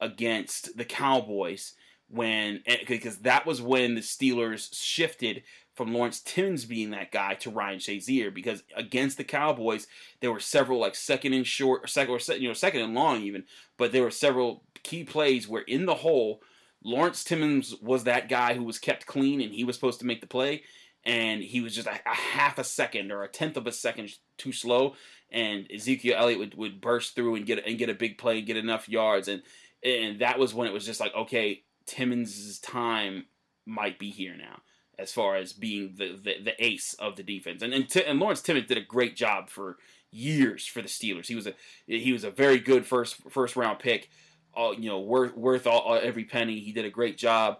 against 0.00 0.76
the 0.76 0.84
Cowboys 0.84 1.74
when 2.08 2.62
eh, 2.66 2.78
because 2.86 3.18
that 3.18 3.46
was 3.46 3.60
when 3.60 3.94
the 3.94 4.00
Steelers 4.00 4.68
shifted 4.72 5.42
from 5.74 5.92
Lawrence 5.92 6.20
Timmons 6.20 6.64
being 6.64 6.90
that 6.90 7.12
guy 7.12 7.34
to 7.34 7.50
Ryan 7.50 7.78
Shazier 7.78 8.32
because 8.32 8.62
against 8.74 9.18
the 9.18 9.24
Cowboys 9.24 9.86
there 10.20 10.32
were 10.32 10.40
several 10.40 10.80
like 10.80 10.94
second 10.94 11.34
and 11.34 11.46
short 11.46 11.84
or 11.84 11.86
second 11.86 12.14
or 12.14 12.34
you 12.34 12.48
know 12.48 12.54
second 12.54 12.80
and 12.80 12.94
long 12.94 13.22
even, 13.22 13.44
but 13.76 13.92
there 13.92 14.02
were 14.02 14.10
several 14.10 14.64
key 14.82 15.04
plays 15.04 15.46
where 15.46 15.62
in 15.62 15.86
the 15.86 15.94
hole 15.94 16.40
Lawrence 16.82 17.24
Timmons 17.24 17.74
was 17.82 18.04
that 18.04 18.28
guy 18.28 18.54
who 18.54 18.64
was 18.64 18.78
kept 18.78 19.06
clean 19.06 19.40
and 19.40 19.52
he 19.52 19.64
was 19.64 19.76
supposed 19.76 20.00
to 20.00 20.06
make 20.06 20.20
the 20.20 20.26
play 20.26 20.62
and 21.04 21.42
he 21.42 21.60
was 21.60 21.74
just 21.74 21.86
a, 21.86 22.00
a 22.06 22.14
half 22.14 22.58
a 22.58 22.64
second 22.64 23.12
or 23.12 23.22
a 23.22 23.28
tenth 23.28 23.56
of 23.56 23.66
a 23.66 23.72
second 23.72 24.14
too 24.38 24.52
slow 24.52 24.94
and 25.30 25.70
Ezekiel 25.72 26.16
Elliott 26.16 26.38
would, 26.38 26.54
would 26.54 26.80
burst 26.80 27.14
through 27.14 27.34
and 27.34 27.46
get 27.46 27.66
and 27.66 27.78
get 27.78 27.90
a 27.90 27.94
big 27.94 28.16
play 28.16 28.38
and 28.38 28.46
get 28.46 28.56
enough 28.56 28.88
yards 28.88 29.28
and 29.28 29.42
and 29.84 30.20
that 30.20 30.38
was 30.38 30.54
when 30.54 30.66
it 30.66 30.72
was 30.72 30.86
just 30.86 31.00
like 31.00 31.14
okay 31.14 31.62
Timmons' 31.86 32.58
time 32.58 33.26
might 33.66 33.98
be 33.98 34.10
here 34.10 34.36
now 34.36 34.60
as 34.98 35.12
far 35.12 35.36
as 35.36 35.52
being 35.52 35.94
the, 35.96 36.16
the, 36.16 36.42
the 36.42 36.64
ace 36.64 36.94
of 36.94 37.16
the 37.16 37.22
defense. 37.22 37.62
And 37.62 37.72
and, 37.74 37.88
T- 37.88 38.04
and 38.04 38.18
Lawrence 38.18 38.42
Timmons 38.42 38.66
did 38.66 38.78
a 38.78 38.82
great 38.82 39.16
job 39.16 39.50
for 39.50 39.76
years 40.10 40.66
for 40.66 40.82
the 40.82 40.88
Steelers. 40.88 41.26
He 41.26 41.34
was 41.34 41.46
a 41.46 41.54
he 41.86 42.12
was 42.12 42.24
a 42.24 42.30
very 42.30 42.58
good 42.58 42.86
first 42.86 43.16
first 43.30 43.56
round 43.56 43.78
pick. 43.78 44.08
All 44.54 44.74
you 44.74 44.88
know, 44.88 45.00
worth 45.00 45.36
worth 45.36 45.66
all, 45.66 45.80
all 45.80 46.00
every 46.02 46.24
penny. 46.24 46.60
He 46.60 46.72
did 46.72 46.84
a 46.84 46.90
great 46.90 47.18
job. 47.18 47.58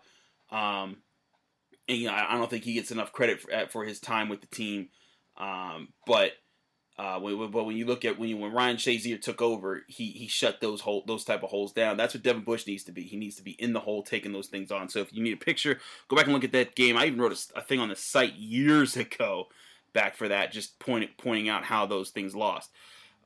Um, 0.50 0.98
and 1.88 1.98
you 1.98 2.08
know, 2.08 2.14
I, 2.14 2.34
I 2.34 2.38
don't 2.38 2.48
think 2.48 2.64
he 2.64 2.74
gets 2.74 2.90
enough 2.90 3.12
credit 3.12 3.40
for, 3.40 3.66
for 3.68 3.84
his 3.84 4.00
time 4.00 4.28
with 4.28 4.40
the 4.40 4.46
team. 4.46 4.88
Um, 5.36 5.88
but 6.06 6.32
uh, 6.98 7.20
but 7.20 7.64
when 7.64 7.76
you 7.76 7.84
look 7.84 8.06
at 8.06 8.18
when 8.18 8.30
you, 8.30 8.38
when 8.38 8.52
Ryan 8.52 8.78
Shazier 8.78 9.20
took 9.20 9.42
over, 9.42 9.84
he 9.86 10.12
he 10.12 10.28
shut 10.28 10.60
those 10.60 10.80
hole 10.80 11.04
those 11.06 11.24
type 11.24 11.42
of 11.42 11.50
holes 11.50 11.72
down. 11.72 11.98
That's 11.98 12.14
what 12.14 12.22
Devin 12.22 12.42
Bush 12.42 12.66
needs 12.66 12.84
to 12.84 12.92
be. 12.92 13.02
He 13.02 13.18
needs 13.18 13.36
to 13.36 13.42
be 13.42 13.52
in 13.52 13.74
the 13.74 13.80
hole, 13.80 14.02
taking 14.02 14.32
those 14.32 14.48
things 14.48 14.70
on. 14.70 14.88
So 14.88 15.00
if 15.00 15.12
you 15.12 15.22
need 15.22 15.34
a 15.34 15.36
picture, 15.36 15.78
go 16.08 16.16
back 16.16 16.24
and 16.24 16.32
look 16.32 16.44
at 16.44 16.52
that 16.52 16.74
game. 16.74 16.96
I 16.96 17.06
even 17.06 17.20
wrote 17.20 17.32
a, 17.32 17.58
a 17.58 17.62
thing 17.62 17.80
on 17.80 17.90
the 17.90 17.96
site 17.96 18.34
years 18.36 18.96
ago, 18.96 19.48
back 19.92 20.16
for 20.16 20.28
that, 20.28 20.52
just 20.52 20.78
pointing 20.78 21.10
pointing 21.18 21.50
out 21.50 21.64
how 21.64 21.84
those 21.84 22.10
things 22.10 22.34
lost. 22.34 22.70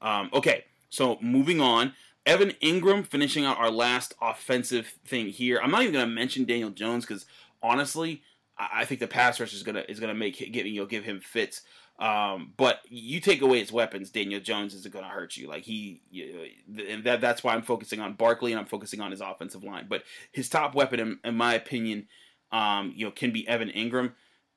Um, 0.02 0.30
okay, 0.32 0.64
so 0.88 1.18
moving 1.20 1.60
on. 1.60 1.94
Evan 2.26 2.50
Engram 2.62 3.06
finishing 3.06 3.44
out 3.46 3.58
our 3.58 3.70
last 3.70 4.14
offensive 4.20 4.86
thing 5.06 5.28
here. 5.28 5.58
I'm 5.62 5.70
not 5.70 5.82
even 5.82 5.94
going 5.94 6.06
to 6.06 6.14
mention 6.14 6.44
Daniel 6.44 6.70
Jones 6.70 7.06
because 7.06 7.24
honestly, 7.62 8.22
I, 8.60 8.80
I 8.80 8.84
think 8.84 9.00
the 9.00 9.06
pass 9.06 9.40
rush 9.40 9.54
is 9.54 9.62
gonna 9.62 9.84
is 9.88 9.98
gonna 9.98 10.14
make 10.14 10.38
get 10.52 10.66
you 10.66 10.80
know 10.80 10.86
give 10.86 11.04
him 11.04 11.20
fits. 11.20 11.62
Um, 12.00 12.54
but 12.56 12.80
you 12.88 13.20
take 13.20 13.42
away 13.42 13.58
his 13.58 13.70
weapons, 13.70 14.08
Daniel 14.08 14.40
Jones 14.40 14.72
isn't 14.74 14.92
going 14.92 15.04
to 15.04 15.10
hurt 15.10 15.36
you. 15.36 15.46
Like 15.46 15.64
he, 15.64 16.00
you, 16.10 16.46
and 16.88 17.04
that 17.04 17.20
that's 17.20 17.44
why 17.44 17.54
I'm 17.54 17.62
focusing 17.62 18.00
on 18.00 18.14
Barkley 18.14 18.52
and 18.52 18.58
I'm 18.58 18.66
focusing 18.66 19.02
on 19.02 19.10
his 19.10 19.20
offensive 19.20 19.62
line. 19.62 19.86
But 19.86 20.04
his 20.32 20.48
top 20.48 20.74
weapon, 20.74 20.98
in, 20.98 21.18
in 21.22 21.36
my 21.36 21.52
opinion, 21.52 22.08
um, 22.52 22.94
you 22.96 23.04
know, 23.04 23.10
can 23.10 23.32
be 23.32 23.46
Evan 23.46 23.68
Engram. 23.68 24.12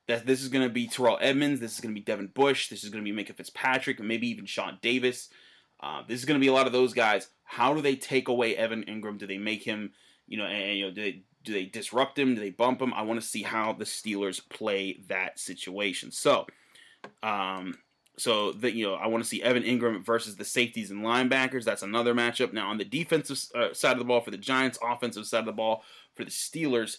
That 0.07 0.25
this 0.25 0.41
is 0.41 0.47
going 0.47 0.65
to 0.65 0.73
be 0.73 0.87
Terrell 0.87 1.17
Edmunds. 1.19 1.59
This 1.59 1.73
is 1.73 1.81
going 1.81 1.93
to 1.93 1.99
be 1.99 2.03
Devin 2.03 2.27
Bush. 2.27 2.69
This 2.69 2.83
is 2.83 2.89
going 2.89 3.03
to 3.03 3.11
be 3.11 3.23
Minkah 3.23 3.35
Fitzpatrick, 3.35 3.99
and 3.99 4.07
maybe 4.07 4.29
even 4.29 4.45
Sean 4.45 4.77
Davis. 4.81 5.29
Uh, 5.81 6.01
this 6.07 6.19
is 6.19 6.25
going 6.25 6.39
to 6.39 6.43
be 6.43 6.49
a 6.49 6.53
lot 6.53 6.67
of 6.67 6.73
those 6.73 6.93
guys. 6.93 7.27
How 7.43 7.73
do 7.73 7.81
they 7.81 7.97
take 7.97 8.29
away 8.29 8.55
Evan 8.55 8.83
Engram? 8.83 9.17
Do 9.17 9.27
they 9.27 9.37
make 9.37 9.63
him, 9.63 9.91
you 10.27 10.37
know, 10.37 10.45
and, 10.45 10.77
you 10.77 10.85
know, 10.85 10.91
do 10.91 11.01
they 11.01 11.23
do 11.43 11.51
they 11.51 11.65
disrupt 11.65 12.17
him? 12.17 12.35
Do 12.35 12.41
they 12.41 12.51
bump 12.51 12.81
him? 12.81 12.93
I 12.93 13.01
want 13.01 13.19
to 13.19 13.25
see 13.25 13.43
how 13.43 13.73
the 13.73 13.83
Steelers 13.83 14.39
play 14.47 15.01
that 15.09 15.39
situation. 15.39 16.09
So. 16.11 16.47
Um, 17.21 17.75
so 18.17 18.51
that 18.53 18.73
you 18.73 18.85
know, 18.85 18.93
I 18.93 19.07
want 19.07 19.23
to 19.23 19.29
see 19.29 19.41
Evan 19.41 19.63
Engram 19.63 20.05
versus 20.05 20.35
the 20.35 20.45
safeties 20.45 20.91
and 20.91 21.03
linebackers. 21.03 21.63
That's 21.63 21.81
another 21.81 22.13
matchup. 22.13 22.53
Now 22.53 22.69
on 22.69 22.77
the 22.77 22.85
defensive 22.85 23.39
uh, 23.55 23.73
side 23.73 23.93
of 23.93 23.99
the 23.99 24.05
ball 24.05 24.21
for 24.21 24.31
the 24.31 24.37
Giants, 24.37 24.77
offensive 24.83 25.25
side 25.25 25.39
of 25.39 25.45
the 25.45 25.51
ball 25.51 25.83
for 26.13 26.23
the 26.23 26.31
Steelers. 26.31 26.97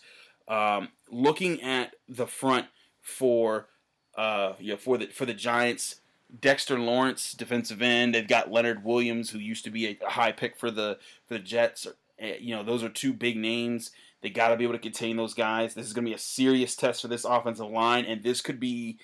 Um, 0.48 0.88
looking 1.10 1.62
at 1.62 1.94
the 2.08 2.26
front 2.26 2.66
for 3.00 3.68
uh, 4.16 4.54
you 4.58 4.72
know, 4.72 4.76
for 4.76 4.98
the 4.98 5.06
for 5.06 5.26
the 5.26 5.34
Giants, 5.34 5.96
Dexter 6.40 6.78
Lawrence, 6.78 7.32
defensive 7.32 7.82
end. 7.82 8.14
They've 8.14 8.26
got 8.26 8.50
Leonard 8.50 8.84
Williams, 8.84 9.30
who 9.30 9.38
used 9.38 9.64
to 9.64 9.70
be 9.70 9.86
a, 9.86 9.98
high 10.08 10.32
pick 10.32 10.56
for 10.56 10.70
the 10.70 10.98
for 11.26 11.34
the 11.34 11.40
Jets. 11.40 11.86
Uh, 11.86 12.26
you 12.38 12.54
know, 12.54 12.62
those 12.62 12.82
are 12.82 12.88
two 12.88 13.12
big 13.12 13.36
names. 13.36 13.90
They 14.22 14.30
got 14.30 14.48
to 14.48 14.56
be 14.56 14.64
able 14.64 14.74
to 14.74 14.80
contain 14.80 15.16
those 15.16 15.34
guys. 15.34 15.74
This 15.74 15.86
is 15.86 15.92
going 15.92 16.04
to 16.04 16.10
be 16.10 16.14
a 16.14 16.18
serious 16.18 16.76
test 16.76 17.02
for 17.02 17.08
this 17.08 17.24
offensive 17.24 17.70
line, 17.70 18.04
and 18.04 18.22
this 18.22 18.40
could 18.40 18.58
be 18.58 18.98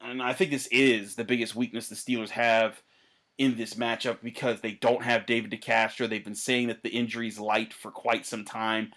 and 0.00 0.22
I 0.22 0.32
think 0.32 0.50
this 0.50 0.66
is 0.68 1.14
the 1.14 1.24
biggest 1.24 1.54
weakness 1.54 1.88
the 1.88 1.94
Steelers 1.94 2.30
have 2.30 2.82
in 3.38 3.56
this 3.56 3.74
matchup 3.74 4.18
because 4.22 4.60
they 4.60 4.72
don't 4.72 5.02
have 5.02 5.26
David 5.26 5.50
DeCastro. 5.50 6.08
They've 6.08 6.24
been 6.24 6.34
saying 6.34 6.68
that 6.68 6.82
the 6.82 6.90
injury's 6.90 7.38
light 7.38 7.72
for 7.72 7.90
quite 7.90 8.26
some 8.26 8.44
time, 8.44 8.92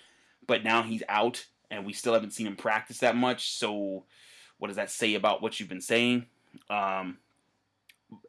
but 0.48 0.64
now 0.64 0.84
he's 0.84 1.04
out, 1.08 1.46
and 1.72 1.86
we 1.86 1.94
still 1.94 2.14
haven't 2.14 2.32
seen 2.32 2.48
him 2.48 2.56
practice 2.56 3.00
that 3.00 3.16
much. 3.16 3.52
So, 3.52 4.04
what 4.58 4.68
does 4.68 4.78
that 4.78 4.92
say 4.92 5.16
about 5.16 5.42
what 5.42 5.60
you've 5.60 5.70
been 5.70 5.82
saying? 5.82 6.26
Um, 6.70 7.18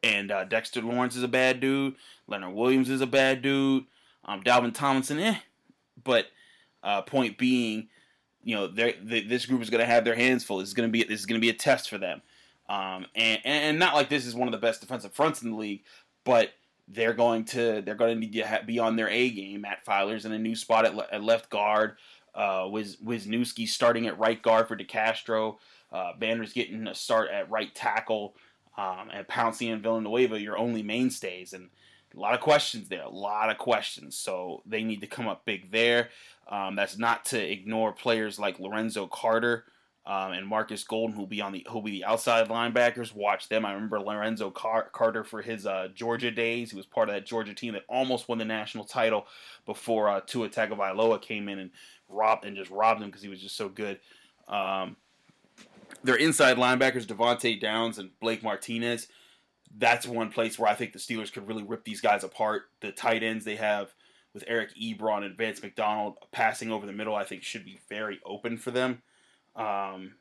and 0.02 0.30
uh, 0.30 0.44
Dexter 0.44 0.82
Lawrence 0.82 1.16
is 1.16 1.22
a 1.22 1.28
bad 1.28 1.60
dude. 1.60 1.94
Leonard 2.26 2.54
Williams 2.54 2.90
is 2.90 3.00
a 3.00 3.06
bad 3.06 3.42
dude. 3.42 3.84
Um, 4.24 4.42
Dalvin 4.42 4.74
Tomlinson, 4.74 5.18
eh. 5.18 5.38
But 6.02 6.26
uh, 6.82 7.02
point 7.02 7.38
being, 7.38 7.88
you 8.42 8.54
know, 8.54 8.66
they, 8.66 8.92
this 9.02 9.46
group 9.46 9.62
is 9.62 9.70
going 9.70 9.80
to 9.80 9.86
have 9.86 10.04
their 10.04 10.14
hands 10.14 10.44
full. 10.44 10.58
This 10.58 10.68
is 10.68 10.74
going 10.74 10.88
to 10.88 10.92
be 10.92 11.02
this 11.04 11.20
is 11.20 11.26
going 11.26 11.40
to 11.40 11.44
be 11.44 11.50
a 11.50 11.54
test 11.54 11.88
for 11.88 11.98
them. 11.98 12.22
Um, 12.68 13.06
and 13.14 13.40
and 13.44 13.78
not 13.78 13.94
like 13.94 14.08
this 14.08 14.26
is 14.26 14.34
one 14.34 14.48
of 14.48 14.52
the 14.52 14.58
best 14.58 14.80
defensive 14.80 15.12
fronts 15.12 15.42
in 15.42 15.50
the 15.50 15.56
league, 15.56 15.84
but 16.24 16.50
they're 16.88 17.12
going 17.12 17.44
to 17.44 17.82
they're 17.82 17.94
going 17.94 18.14
to 18.14 18.20
need 18.20 18.32
to 18.32 18.62
be 18.66 18.78
on 18.78 18.96
their 18.96 19.08
A 19.08 19.30
game. 19.30 19.62
Matt 19.62 19.84
Feiler's 19.84 20.24
in 20.24 20.32
a 20.32 20.38
new 20.38 20.56
spot 20.56 20.84
at, 20.84 20.94
le- 20.94 21.08
at 21.10 21.22
left 21.22 21.50
guard. 21.50 21.96
Uh, 22.34 22.66
Wiz 22.70 22.96
Wisniewski 22.96 23.68
starting 23.68 24.06
at 24.06 24.18
right 24.18 24.40
guard 24.40 24.68
for 24.68 24.76
DeCastro. 24.76 25.56
Uh, 25.92 26.12
Banner's 26.18 26.52
getting 26.52 26.86
a 26.88 26.94
start 26.94 27.30
at 27.30 27.50
right 27.50 27.74
tackle. 27.74 28.34
Um, 28.76 29.08
and 29.12 29.26
Pouncey 29.28 29.72
and 29.72 29.82
Villanueva, 29.82 30.40
your 30.40 30.58
only 30.58 30.82
mainstays, 30.82 31.52
and 31.52 31.70
a 32.16 32.18
lot 32.18 32.34
of 32.34 32.40
questions 32.40 32.88
there. 32.88 33.02
A 33.02 33.08
lot 33.08 33.50
of 33.50 33.58
questions. 33.58 34.16
So 34.16 34.62
they 34.66 34.82
need 34.82 35.00
to 35.02 35.06
come 35.06 35.28
up 35.28 35.44
big 35.44 35.70
there. 35.70 36.08
Um, 36.48 36.74
that's 36.74 36.98
not 36.98 37.24
to 37.26 37.40
ignore 37.40 37.92
players 37.92 38.38
like 38.38 38.58
Lorenzo 38.58 39.06
Carter 39.06 39.64
um, 40.06 40.32
and 40.32 40.46
Marcus 40.46 40.84
Golden, 40.84 41.16
who'll 41.16 41.26
be 41.26 41.40
on 41.40 41.52
the 41.52 41.66
who'll 41.70 41.82
be 41.82 41.92
the 41.92 42.04
outside 42.04 42.48
linebackers. 42.48 43.14
Watch 43.14 43.48
them. 43.48 43.64
I 43.64 43.72
remember 43.72 44.00
Lorenzo 44.00 44.50
Car- 44.50 44.90
Carter 44.92 45.24
for 45.24 45.40
his 45.40 45.66
uh, 45.66 45.88
Georgia 45.94 46.30
days. 46.30 46.70
He 46.70 46.76
was 46.76 46.86
part 46.86 47.08
of 47.08 47.14
that 47.14 47.26
Georgia 47.26 47.54
team 47.54 47.72
that 47.72 47.84
almost 47.88 48.28
won 48.28 48.38
the 48.38 48.44
national 48.44 48.84
title 48.84 49.26
before 49.64 50.08
uh, 50.10 50.20
Tua 50.20 50.50
Tagovailoa 50.50 51.22
came 51.22 51.48
in 51.48 51.58
and 51.58 51.70
robbed 52.08 52.44
and 52.44 52.56
just 52.56 52.70
robbed 52.70 53.00
him 53.00 53.08
because 53.08 53.22
he 53.22 53.28
was 53.28 53.40
just 53.40 53.56
so 53.56 53.68
good. 53.68 53.98
Um, 54.46 54.96
their 56.02 56.16
inside 56.16 56.58
linebackers, 56.58 57.06
Devante 57.06 57.58
Downs 57.58 57.98
and 57.98 58.10
Blake 58.20 58.42
Martinez. 58.42 59.08
That's 59.76 60.06
one 60.06 60.30
place 60.30 60.58
where 60.58 60.70
I 60.70 60.74
think 60.74 60.92
the 60.92 60.98
Steelers 60.98 61.32
could 61.32 61.48
really 61.48 61.62
rip 61.62 61.84
these 61.84 62.02
guys 62.02 62.24
apart. 62.24 62.64
The 62.80 62.92
tight 62.92 63.22
ends 63.22 63.44
they 63.44 63.56
have 63.56 63.94
with 64.34 64.44
Eric 64.46 64.70
Ebron 64.76 65.24
and 65.24 65.36
Vance 65.36 65.62
McDonald 65.62 66.16
passing 66.30 66.70
over 66.70 66.84
the 66.84 66.92
middle, 66.92 67.14
I 67.14 67.24
think 67.24 67.42
should 67.42 67.64
be 67.64 67.80
very 67.88 68.20
open 68.26 68.58
for 68.58 68.70
them. 68.70 69.02
Um, 69.56 70.14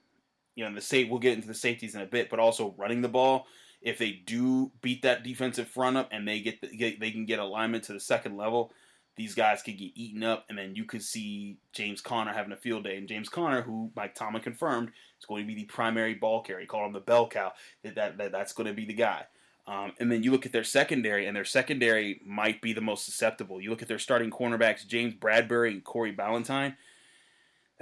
you 0.56 0.64
know, 0.64 0.74
the 0.74 0.82
say 0.82 1.04
we'll 1.04 1.20
get 1.20 1.34
into 1.34 1.48
the 1.48 1.54
safeties 1.54 1.96
in 1.96 2.02
a 2.02 2.06
bit, 2.06 2.30
but 2.30 2.40
also 2.40 2.76
running 2.78 3.02
the 3.02 3.08
ball. 3.10 3.48
If 3.82 3.98
they 3.98 4.12
do 4.12 4.72
beat 4.82 5.02
that 5.02 5.24
defensive 5.24 5.68
front 5.68 5.98
up 5.98 6.10
and 6.12 6.28
they 6.28 6.40
get, 6.40 6.62
the, 6.62 6.68
get 6.68 7.00
they 7.00 7.12
can 7.12 7.26
get 7.26 7.40
alignment 7.40 7.84
to 7.86 7.94
the 7.94 8.00
second 8.00 8.38
level, 8.38 8.72
these 9.16 9.36
guys 9.36 9.62
could 9.62 9.78
get 9.78 9.92
eaten 9.96 10.24
up, 10.24 10.46
and 10.50 10.58
then 10.58 10.76
you 10.76 10.86
could 10.86 11.04
see 11.04 11.58
James 11.72 12.02
Conner 12.02 12.34
having 12.34 12.52
a 12.52 12.58
field 12.58 12.84
day. 12.84 12.98
And 12.98 13.08
James 13.08 13.30
Conner, 13.30 13.62
who 13.62 13.92
Mike 13.96 14.16
Tomlin 14.16 14.42
confirmed, 14.42 14.90
is 15.20 15.26
going 15.26 15.44
to 15.44 15.48
be 15.48 15.56
the 15.56 15.66
primary 15.66 16.16
ball 16.16 16.42
carrier. 16.42 16.66
Called 16.66 16.88
him 16.88 16.94
the 16.94 17.00
bell 17.00 17.28
cow. 17.28 17.54
That, 17.84 17.96
that, 17.96 18.18
that 18.18 18.32
that's 18.32 18.54
going 18.54 18.68
to 18.68 18.74
be 18.74 18.86
the 18.86 18.94
guy. 18.94 19.26
Um, 19.68 19.94
and 20.00 20.12
then 20.12 20.24
you 20.24 20.32
look 20.32 20.46
at 20.46 20.52
their 20.52 20.64
secondary, 20.64 21.28
and 21.28 21.36
their 21.36 21.46
secondary 21.46 22.22
might 22.26 22.62
be 22.62 22.74
the 22.74 22.82
most 22.82 23.06
susceptible. 23.06 23.62
You 23.62 23.70
look 23.70 23.82
at 23.82 23.88
their 23.88 24.00
starting 24.00 24.32
cornerbacks, 24.32 24.88
James 24.88 25.14
Bradberry 25.14 25.72
and 25.72 25.84
Corey 25.84 26.14
Ballentine. 26.14 26.76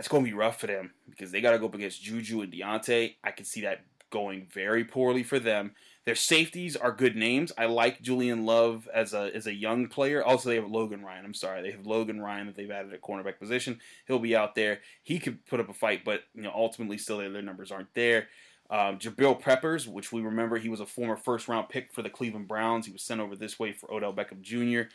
That's 0.02 0.08
going 0.08 0.24
to 0.24 0.32
be 0.32 0.36
rough 0.36 0.60
for 0.60 0.66
them 0.66 0.94
because 1.12 1.30
they 1.30 1.42
got 1.42 1.52
to 1.52 1.60
go 1.60 1.68
up 1.68 1.76
against 1.76 2.02
Juju 2.02 2.42
and 2.42 2.52
Diontae. 2.52 3.18
I 3.24 3.30
can 3.30 3.46
see 3.46 3.62
that 3.62 3.82
going 4.10 4.48
very 4.52 4.84
poorly 4.84 5.22
for 5.22 5.38
them. 5.38 5.76
Their 6.06 6.16
safeties 6.16 6.76
are 6.76 6.92
good 6.92 7.16
names. 7.16 7.52
I 7.56 7.68
like 7.68 8.02
Julian 8.02 8.44
Love 8.44 8.90
as 8.92 9.14
a 9.14 9.30
as 9.36 9.46
a 9.46 9.54
young 9.54 9.90
player. 9.90 10.24
Also, 10.24 10.50
they 10.50 10.56
have 10.56 10.72
Logan 10.72 11.06
Ryan. 11.06 11.24
I'm 11.24 11.36
sorry, 11.36 11.62
they 11.62 11.70
have 11.70 11.86
Logan 11.86 12.20
Ryan 12.20 12.48
that 12.48 12.56
they've 12.56 12.72
added 12.72 12.92
at 12.94 13.02
cornerback 13.04 13.38
position. 13.38 13.80
He'll 14.08 14.18
be 14.18 14.36
out 14.36 14.56
there. 14.56 14.80
He 15.04 15.20
could 15.20 15.46
put 15.46 15.60
up 15.60 15.70
a 15.70 15.74
fight, 15.74 16.04
but 16.04 16.22
you 16.34 16.42
know 16.42 16.52
ultimately 16.52 16.98
still 16.98 17.20
their, 17.20 17.30
numbers 17.44 17.72
aren't 17.72 17.94
there. 17.94 18.28
Um, 18.72 18.98
Jabril 18.98 19.40
Peppers, 19.40 19.88
which 19.88 20.12
we 20.12 20.22
remember 20.24 20.58
he 20.58 20.70
was 20.70 20.80
a 20.80 20.88
former 20.88 21.16
first 21.16 21.48
round 21.48 21.70
pick 21.70 21.94
for 21.94 22.02
the 22.02 22.10
Cleveland 22.10 22.48
Browns. 22.48 22.88
He 22.88 22.92
was 22.92 23.04
sent 23.04 23.22
over 23.22 23.36
this 23.36 23.60
way 23.60 23.72
for 23.72 23.94
Odell 23.94 24.16
Beckham 24.16 24.42
Jr. 24.42 24.90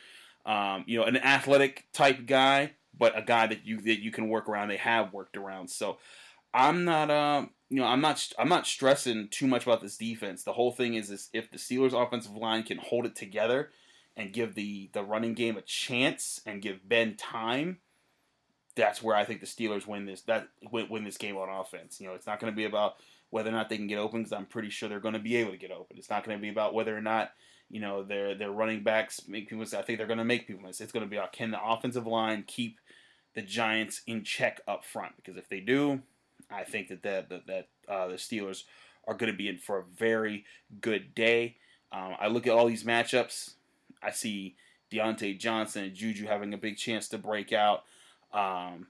Um, 0.45 0.83
you 0.85 0.99
know, 0.99 1.05
an 1.05 1.15
athletic 1.15 1.85
type 1.93 2.25
guy, 2.25 2.71
but 2.97 3.17
a 3.17 3.21
guy 3.21 3.47
that 3.47 3.65
you 3.65 3.79
that 3.81 4.01
you 4.01 4.11
can 4.11 4.29
work 4.29 4.49
around. 4.49 4.69
They 4.69 4.77
have 4.77 5.13
worked 5.13 5.37
around. 5.37 5.69
So 5.69 5.97
I'm 6.53 6.85
not 6.85 7.11
um 7.11 7.51
you 7.69 7.77
know 7.77 7.85
I'm 7.85 8.01
not 8.01 8.27
I'm 8.37 8.49
not 8.49 8.67
stressing 8.67 9.29
too 9.29 9.47
much 9.47 9.63
about 9.63 9.81
this 9.81 9.97
defense. 9.97 10.43
The 10.43 10.53
whole 10.53 10.71
thing 10.71 10.95
is 10.95 11.09
is 11.09 11.29
if 11.33 11.51
the 11.51 11.57
Steelers 11.57 11.93
offensive 11.93 12.35
line 12.35 12.63
can 12.63 12.77
hold 12.77 13.05
it 13.05 13.15
together 13.15 13.71
and 14.15 14.33
give 14.33 14.55
the 14.55 14.89
the 14.93 15.03
running 15.03 15.33
game 15.33 15.57
a 15.57 15.61
chance 15.61 16.41
and 16.45 16.61
give 16.61 16.87
Ben 16.87 17.15
time, 17.15 17.77
that's 18.75 19.03
where 19.03 19.15
I 19.15 19.25
think 19.25 19.41
the 19.41 19.47
Steelers 19.47 19.87
win 19.87 20.05
this 20.05 20.21
that 20.21 20.49
win, 20.71 20.89
win 20.89 21.03
this 21.03 21.17
game 21.17 21.37
on 21.37 21.49
offense. 21.49 21.99
You 21.99 22.07
know, 22.07 22.13
it's 22.13 22.27
not 22.27 22.39
going 22.39 22.51
to 22.51 22.57
be 22.57 22.65
about 22.65 22.95
whether 23.29 23.49
or 23.49 23.53
not 23.53 23.69
they 23.69 23.77
can 23.77 23.87
get 23.87 23.99
open 23.99 24.21
because 24.21 24.33
I'm 24.33 24.45
pretty 24.45 24.69
sure 24.69 24.87
they're 24.87 24.99
going 24.99 25.13
to 25.13 25.19
be 25.19 25.35
able 25.35 25.51
to 25.51 25.57
get 25.57 25.71
open. 25.71 25.97
It's 25.97 26.09
not 26.09 26.23
going 26.23 26.37
to 26.37 26.41
be 26.41 26.49
about 26.49 26.73
whether 26.73 26.95
or 26.95 27.01
not 27.01 27.31
you 27.69 27.81
know 27.81 28.03
their 28.03 28.35
their 28.35 28.51
running 28.51 28.83
backs 28.83 29.27
make 29.27 29.49
people. 29.49 29.65
I 29.77 29.81
think 29.81 29.97
they're 29.97 30.07
going 30.07 30.17
to 30.19 30.25
make 30.25 30.47
people 30.47 30.63
miss. 30.63 30.81
It's 30.81 30.91
going 30.91 31.07
to 31.07 31.09
be 31.09 31.19
can 31.31 31.51
the 31.51 31.63
offensive 31.63 32.07
line 32.07 32.43
keep 32.47 32.79
the 33.35 33.41
Giants 33.41 34.01
in 34.07 34.23
check 34.23 34.61
up 34.67 34.85
front 34.85 35.15
because 35.17 35.37
if 35.37 35.49
they 35.49 35.59
do, 35.59 36.01
I 36.49 36.63
think 36.63 36.87
that 36.89 37.03
that 37.03 37.29
that, 37.29 37.47
that 37.47 37.67
uh, 37.87 38.07
the 38.07 38.15
Steelers 38.15 38.63
are 39.07 39.13
going 39.13 39.31
to 39.31 39.37
be 39.37 39.47
in 39.47 39.57
for 39.57 39.79
a 39.79 39.83
very 39.97 40.45
good 40.81 41.13
day. 41.15 41.57
Um, 41.91 42.15
I 42.19 42.27
look 42.27 42.47
at 42.47 42.53
all 42.53 42.67
these 42.67 42.83
matchups. 42.83 43.53
I 44.03 44.11
see 44.11 44.55
Diontae 44.91 45.39
Johnson 45.39 45.85
and 45.85 45.95
Juju 45.95 46.27
having 46.27 46.53
a 46.53 46.57
big 46.57 46.77
chance 46.77 47.07
to 47.09 47.17
break 47.17 47.53
out. 47.53 47.83
Um, 48.33 48.87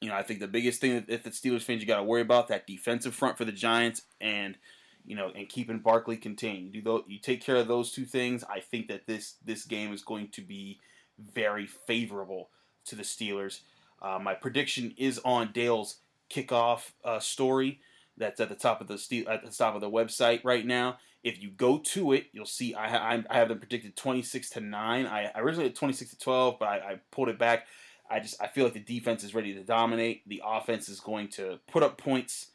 you 0.00 0.08
know, 0.08 0.16
I 0.16 0.22
think 0.24 0.40
the 0.40 0.48
biggest 0.48 0.80
thing 0.80 0.94
that 0.94 1.08
if 1.08 1.22
the 1.22 1.30
Steelers 1.30 1.62
fans 1.62 1.80
you 1.80 1.86
got 1.86 1.98
to 1.98 2.02
worry 2.02 2.22
about 2.22 2.48
that 2.48 2.66
defensive 2.66 3.14
front 3.14 3.38
for 3.38 3.44
the 3.44 3.52
Giants 3.52 4.02
and 4.20 4.56
you 5.04 5.16
know 5.16 5.30
and 5.34 5.48
keeping 5.48 5.78
Barkley 5.78 6.16
contained. 6.16 6.66
You 6.66 6.80
do 6.80 6.82
those, 6.82 7.04
you 7.06 7.18
take 7.18 7.42
care 7.42 7.56
of 7.56 7.68
those 7.68 7.92
two 7.92 8.04
things. 8.04 8.44
I 8.44 8.60
think 8.60 8.88
that 8.88 9.06
this 9.06 9.34
this 9.44 9.64
game 9.64 9.92
is 9.92 10.02
going 10.02 10.28
to 10.32 10.40
be 10.40 10.80
very 11.18 11.66
favorable 11.66 12.50
to 12.86 12.96
the 12.96 13.02
Steelers. 13.02 13.60
Uh, 14.00 14.18
my 14.18 14.34
prediction 14.34 14.94
is 14.96 15.20
on 15.24 15.52
Dale's 15.52 15.98
kickoff 16.30 16.92
uh, 17.04 17.20
story 17.20 17.80
that's 18.16 18.40
at 18.40 18.48
the 18.48 18.54
top 18.54 18.80
of 18.80 18.88
the 18.88 18.98
steel, 18.98 19.28
at 19.28 19.44
the 19.44 19.50
top 19.50 19.74
of 19.74 19.80
the 19.80 19.90
website 19.90 20.40
right 20.44 20.66
now. 20.66 20.98
If 21.22 21.40
you 21.40 21.50
go 21.50 21.78
to 21.78 22.12
it, 22.12 22.26
you'll 22.32 22.46
see 22.46 22.74
I, 22.74 22.88
ha- 22.88 23.22
I 23.30 23.36
have 23.36 23.48
them 23.48 23.58
predicted 23.58 23.96
twenty 23.96 24.22
six 24.22 24.50
to 24.50 24.60
nine. 24.60 25.06
I, 25.06 25.30
I 25.34 25.40
originally 25.40 25.68
had 25.68 25.76
twenty 25.76 25.94
six 25.94 26.10
to 26.10 26.18
twelve, 26.18 26.56
but 26.58 26.68
I, 26.68 26.76
I 26.76 27.00
pulled 27.10 27.28
it 27.28 27.38
back. 27.38 27.66
I 28.10 28.20
just 28.20 28.42
I 28.42 28.48
feel 28.48 28.64
like 28.64 28.74
the 28.74 28.80
defense 28.80 29.22
is 29.22 29.34
ready 29.34 29.54
to 29.54 29.62
dominate. 29.62 30.28
The 30.28 30.42
offense 30.44 30.88
is 30.88 31.00
going 31.00 31.28
to 31.28 31.60
put 31.70 31.82
up 31.82 31.96
points, 31.96 32.48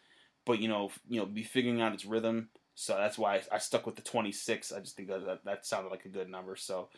but 0.47 0.59
you 0.59 0.67
know 0.67 0.89
you 1.07 1.19
know 1.19 1.25
be 1.25 1.43
figuring 1.43 1.81
out 1.81 1.93
its 1.93 2.05
rhythm. 2.05 2.49
So 2.73 2.95
that's 2.95 3.17
why 3.17 3.35
I, 3.35 3.55
I 3.55 3.57
stuck 3.57 3.85
with 3.85 3.95
the 3.95 4.03
26. 4.03 4.71
I 4.71 4.79
just 4.79 4.95
think 4.95 5.09
that, 5.09 5.25
that 5.25 5.45
that 5.45 5.65
sounded 5.65 5.89
like 5.89 6.05
a 6.05 6.09
good 6.09 6.29
number. 6.29 6.55
So 6.55 6.89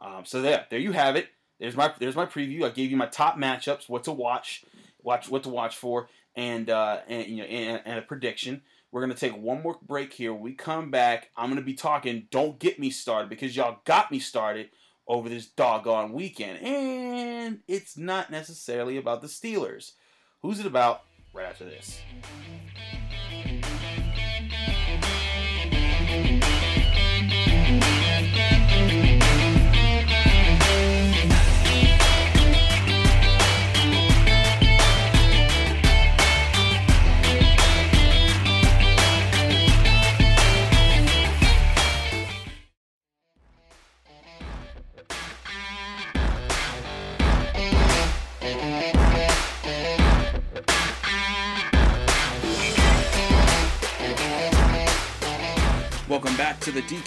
um, 0.00 0.24
so 0.24 0.40
there 0.42 0.66
there 0.70 0.78
you 0.78 0.92
have 0.92 1.16
it. 1.16 1.28
There's 1.58 1.76
my 1.76 1.92
there's 1.98 2.16
my 2.16 2.26
preview. 2.26 2.64
I 2.64 2.70
gave 2.70 2.90
you 2.90 2.96
my 2.96 3.06
top 3.06 3.36
matchups, 3.36 3.88
what 3.88 4.04
to 4.04 4.12
watch, 4.12 4.64
watch 5.02 5.28
what 5.28 5.42
to 5.44 5.48
watch 5.48 5.76
for, 5.76 6.08
and 6.36 6.70
uh, 6.70 7.00
and 7.08 7.26
you 7.26 7.38
know 7.38 7.44
and, 7.44 7.82
and 7.84 7.98
a 7.98 8.02
prediction. 8.02 8.62
We're 8.92 9.00
gonna 9.02 9.14
take 9.14 9.36
one 9.36 9.62
more 9.62 9.78
break 9.82 10.12
here. 10.12 10.32
When 10.32 10.42
we 10.42 10.52
come 10.52 10.90
back, 10.90 11.30
I'm 11.36 11.48
gonna 11.48 11.62
be 11.62 11.74
talking. 11.74 12.28
Don't 12.30 12.58
get 12.58 12.78
me 12.78 12.90
started 12.90 13.30
because 13.30 13.56
y'all 13.56 13.78
got 13.84 14.10
me 14.10 14.18
started 14.18 14.70
over 15.10 15.28
this 15.28 15.46
doggone 15.46 16.12
weekend. 16.12 16.64
And 16.64 17.60
it's 17.66 17.98
not 17.98 18.30
necessarily 18.30 18.96
about 18.96 19.20
the 19.22 19.26
Steelers. 19.26 19.92
Who's 20.42 20.60
it 20.60 20.66
about? 20.66 21.02
Right 21.32 21.46
after 21.46 21.64
this. 21.64 22.00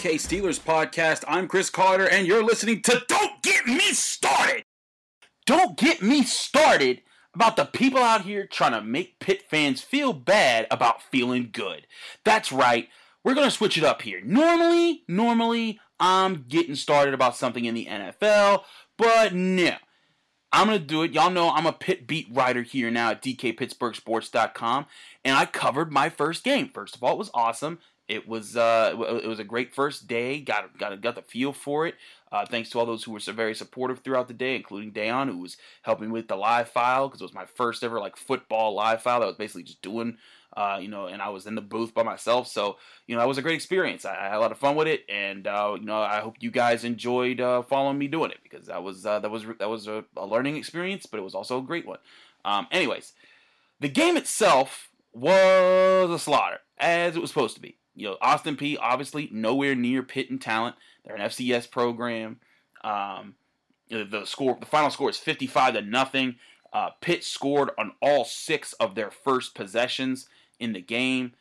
DK 0.03 0.15
Steelers 0.15 0.59
podcast. 0.59 1.23
I'm 1.29 1.47
Chris 1.47 1.69
Carter, 1.69 2.09
and 2.09 2.27
you're 2.27 2.43
listening 2.43 2.81
to 2.81 3.01
Don't 3.07 3.41
Get 3.41 3.65
Me 3.67 3.79
Started. 3.93 4.65
Don't 5.45 5.77
get 5.77 6.01
me 6.01 6.23
started 6.23 7.03
about 7.33 7.55
the 7.55 7.63
people 7.63 8.01
out 8.01 8.23
here 8.23 8.45
trying 8.45 8.73
to 8.73 8.81
make 8.81 9.19
Pitt 9.19 9.43
fans 9.43 9.79
feel 9.81 10.11
bad 10.11 10.67
about 10.69 11.01
feeling 11.01 11.51
good. 11.53 11.87
That's 12.25 12.51
right. 12.51 12.89
We're 13.23 13.33
going 13.33 13.47
to 13.47 13.51
switch 13.51 13.77
it 13.77 13.85
up 13.85 14.01
here. 14.01 14.19
Normally, 14.25 15.03
normally, 15.07 15.79
I'm 16.01 16.47
getting 16.49 16.75
started 16.75 17.13
about 17.13 17.37
something 17.37 17.63
in 17.63 17.73
the 17.73 17.85
NFL, 17.85 18.63
but 18.97 19.33
no. 19.33 19.75
I'm 20.51 20.67
going 20.67 20.79
to 20.79 20.85
do 20.85 21.03
it. 21.03 21.13
Y'all 21.13 21.31
know 21.31 21.49
I'm 21.49 21.65
a 21.65 21.71
Pitt 21.71 22.07
beat 22.07 22.27
writer 22.29 22.61
here 22.61 22.91
now 22.91 23.11
at 23.11 23.21
DKPittsburghSports.com, 23.23 24.85
and 25.23 25.37
I 25.37 25.45
covered 25.45 25.93
my 25.93 26.09
first 26.09 26.43
game. 26.43 26.69
First 26.73 26.97
of 26.97 27.03
all, 27.03 27.13
it 27.13 27.19
was 27.19 27.31
awesome. 27.33 27.79
It 28.09 28.27
was 28.27 28.57
uh, 28.57 28.93
it 29.23 29.27
was 29.27 29.39
a 29.39 29.45
great 29.45 29.73
first 29.73 30.07
day. 30.07 30.41
Got 30.41 30.77
got 30.77 30.99
got 31.01 31.15
the 31.15 31.21
feel 31.21 31.53
for 31.53 31.87
it. 31.87 31.95
Uh, 32.33 32.45
thanks 32.45 32.69
to 32.69 32.79
all 32.79 32.85
those 32.85 33.03
who 33.03 33.11
were 33.11 33.19
so 33.19 33.31
very 33.31 33.55
supportive 33.55 33.99
throughout 33.99 34.27
the 34.27 34.33
day, 34.33 34.55
including 34.55 34.91
Dejan, 34.91 35.29
who 35.29 35.37
was 35.37 35.55
helping 35.83 36.11
with 36.11 36.27
the 36.27 36.35
live 36.35 36.67
file 36.67 37.07
because 37.07 37.21
it 37.21 37.25
was 37.25 37.33
my 37.33 37.45
first 37.45 37.83
ever 37.83 37.99
like 37.99 38.17
football 38.17 38.73
live 38.73 39.01
file. 39.01 39.21
That 39.21 39.27
was 39.27 39.37
basically 39.37 39.63
just 39.63 39.81
doing, 39.81 40.17
uh, 40.57 40.79
you 40.81 40.89
know, 40.89 41.05
and 41.05 41.21
I 41.21 41.29
was 41.29 41.45
in 41.45 41.55
the 41.55 41.61
booth 41.61 41.93
by 41.93 42.03
myself. 42.03 42.47
So 42.47 42.77
you 43.07 43.15
know, 43.15 43.21
that 43.21 43.27
was 43.27 43.37
a 43.37 43.41
great 43.41 43.55
experience. 43.55 44.03
I, 44.03 44.15
I 44.15 44.23
had 44.23 44.35
a 44.35 44.39
lot 44.39 44.51
of 44.51 44.57
fun 44.57 44.75
with 44.75 44.87
it, 44.89 45.05
and 45.07 45.47
uh, 45.47 45.77
you 45.79 45.85
know, 45.85 46.01
I 46.01 46.19
hope 46.19 46.35
you 46.41 46.51
guys 46.51 46.83
enjoyed 46.83 47.39
uh, 47.39 47.61
following 47.61 47.97
me 47.97 48.07
doing 48.09 48.31
it 48.31 48.39
because 48.43 48.67
that 48.67 48.83
was 48.83 49.05
uh, 49.05 49.19
that 49.19 49.31
was 49.31 49.45
that 49.59 49.69
was 49.69 49.87
a, 49.87 50.03
a, 50.17 50.25
learning 50.25 50.57
experience, 50.57 51.05
but 51.05 51.19
it 51.19 51.23
was 51.23 51.35
also 51.35 51.59
a 51.59 51.63
great 51.63 51.85
one. 51.85 51.99
Um, 52.43 52.67
anyways, 52.69 53.13
the 53.79 53.87
game 53.87 54.17
itself 54.17 54.89
was 55.13 56.09
a 56.09 56.19
slaughter 56.19 56.59
as 56.77 57.15
it 57.15 57.21
was 57.21 57.29
supposed 57.29 57.55
to 57.55 57.61
be 57.61 57.77
you 57.95 58.07
know, 58.07 58.17
Austin 58.21 58.55
Peay 58.55 58.77
obviously 58.79 59.29
nowhere 59.31 59.75
near 59.75 60.03
Pitt 60.03 60.29
in 60.29 60.39
talent. 60.39 60.75
They're 61.05 61.15
an 61.15 61.21
FCS 61.21 61.69
program. 61.69 62.39
Um, 62.83 63.35
the 63.89 64.25
score, 64.25 64.57
the 64.59 64.65
final 64.65 64.89
score 64.89 65.09
is 65.09 65.17
55 65.17 65.75
to 65.75 65.81
nothing. 65.81 66.35
Uh, 66.71 66.89
Pitt 67.01 67.23
scored 67.23 67.69
on 67.77 67.91
all 68.01 68.25
six 68.25 68.73
of 68.73 68.95
their 68.95 69.11
first 69.11 69.53
possessions 69.53 70.27
in 70.59 70.73
the 70.73 70.81
game. 70.81 71.33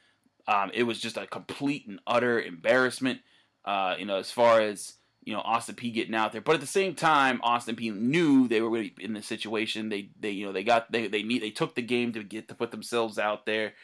Um, 0.47 0.71
it 0.75 0.83
was 0.83 1.01
just 1.01 1.17
a 1.17 1.27
complete 1.27 1.87
and 1.87 2.01
utter 2.07 2.41
embarrassment. 2.41 3.21
Uh, 3.65 3.95
you 3.99 4.05
know, 4.05 4.17
as 4.17 4.31
far 4.31 4.61
as 4.61 4.95
you 5.25 5.33
know, 5.33 5.41
Austin 5.41 5.77
Peay 5.77 5.95
getting 5.95 6.17
out 6.17 6.33
there, 6.33 6.41
but 6.41 6.57
at 6.57 6.61
the 6.61 6.67
same 6.67 6.95
time, 6.95 7.41
Austin 7.45 7.77
Peay 7.77 7.97
knew 7.97 8.49
they 8.49 8.61
were 8.61 8.69
really 8.69 8.93
in 8.99 9.13
this 9.13 9.27
situation. 9.27 9.89
They, 9.89 10.11
they, 10.19 10.31
you 10.31 10.45
know, 10.45 10.53
they 10.53 10.65
got 10.65 10.91
they 10.91 11.07
they 11.07 11.23
need 11.23 11.43
they 11.43 11.51
took 11.51 11.77
the 11.77 11.83
game 11.83 12.13
to 12.13 12.25
get 12.25 12.49
to 12.49 12.55
put 12.55 12.73
themselves 12.73 13.19
out 13.19 13.47
there. 13.47 13.75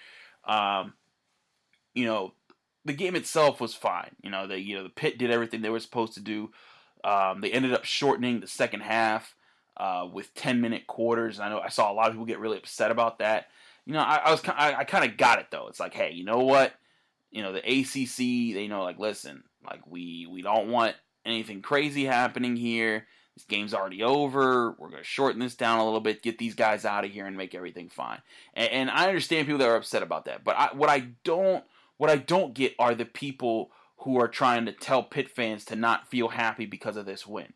Um, 0.45 0.95
you 1.95 2.07
know, 2.07 2.33
the 2.85 2.93
game 2.93 3.15
itself 3.17 3.61
was 3.61 3.75
fine. 3.75 4.11
You 4.23 4.31
know, 4.31 4.47
the 4.47 4.59
you 4.59 4.77
know 4.77 4.83
the 4.83 4.89
Pitt 4.89 5.19
did 5.19 5.31
everything 5.31 5.63
they 5.63 5.71
were 5.71 5.81
supposed 5.81 6.15
to 6.15 6.21
do. 6.21 6.51
Um, 7.05 7.41
they 7.41 7.51
ended 7.51 7.75
up 7.75 7.85
shortening 7.85 8.41
the 8.41 8.47
second 8.47 8.81
half 8.81 9.35
uh, 9.77 10.09
with 10.13 10.35
ten 10.35 10.61
minute 10.61 10.87
quarters. 10.87 11.39
And 11.39 11.47
I 11.47 11.51
know 11.51 11.61
I 11.61 11.69
saw 11.69 11.91
a 11.91 11.95
lot 11.95 12.09
of 12.09 12.15
people 12.15 12.27
get 12.27 12.39
really 12.39 12.59
upset 12.59 12.91
about 12.91 13.19
that. 13.19 13.49
You 13.85 13.95
know, 13.95 14.01
I, 14.01 14.17
I 14.17 14.31
was 14.31 14.43
I, 14.47 14.75
I 14.75 14.85
kind 14.85 15.05
of 15.05 15.17
got 15.17 15.39
it 15.39 15.47
though. 15.51 15.69
It's 15.69 15.81
like, 15.81 15.95
hey, 15.95 16.13
you 16.13 16.25
know 16.25 16.41
what? 16.41 16.75
You 17.31 17.43
know, 17.43 17.53
the 17.53 17.59
ACC, 17.59 18.55
they 18.55 18.67
know 18.69 18.83
like, 18.83 18.99
listen, 18.99 19.45
like 19.65 19.87
we 19.87 20.27
we 20.31 20.43
don't 20.43 20.71
want 20.71 20.95
anything 21.25 21.63
crazy 21.63 22.05
happening 22.05 22.57
here. 22.57 23.07
This 23.35 23.45
game's 23.45 23.73
already 23.73 24.03
over. 24.03 24.75
We're 24.79 24.91
gonna 24.91 25.05
shorten 25.05 25.41
this 25.41 25.55
down 25.55 25.79
a 25.79 25.85
little 25.85 26.01
bit, 26.01 26.23
get 26.23 26.39
these 26.39 26.55
guys 26.55 26.85
out 26.85 27.05
of 27.05 27.11
here, 27.11 27.27
and 27.27 27.37
make 27.37 27.55
everything 27.55 27.89
fine. 27.89 28.21
And, 28.55 28.71
and 28.71 28.91
I 28.91 29.07
understand 29.07 29.47
people 29.47 29.59
that 29.59 29.69
are 29.69 29.77
upset 29.77 30.03
about 30.03 30.25
that, 30.25 30.43
but 30.43 30.57
I, 30.57 30.71
what 30.75 30.91
I 30.91 31.11
don't 31.23 31.65
what 31.99 32.11
I 32.11 32.17
don't 32.17 32.55
get 32.55 32.75
are 32.79 32.95
the 32.95 33.05
people 33.05 33.71
who 33.99 34.19
are 34.21 34.29
trying 34.29 34.65
to 34.67 34.73
tell 34.73 35.03
Pitt 35.03 35.29
fans 35.29 35.65
to 35.67 35.77
not 35.77 36.09
feel 36.09 36.29
happy 36.29 36.65
because 36.65 36.97
of 36.97 37.05
this 37.05 37.27
win. 37.27 37.53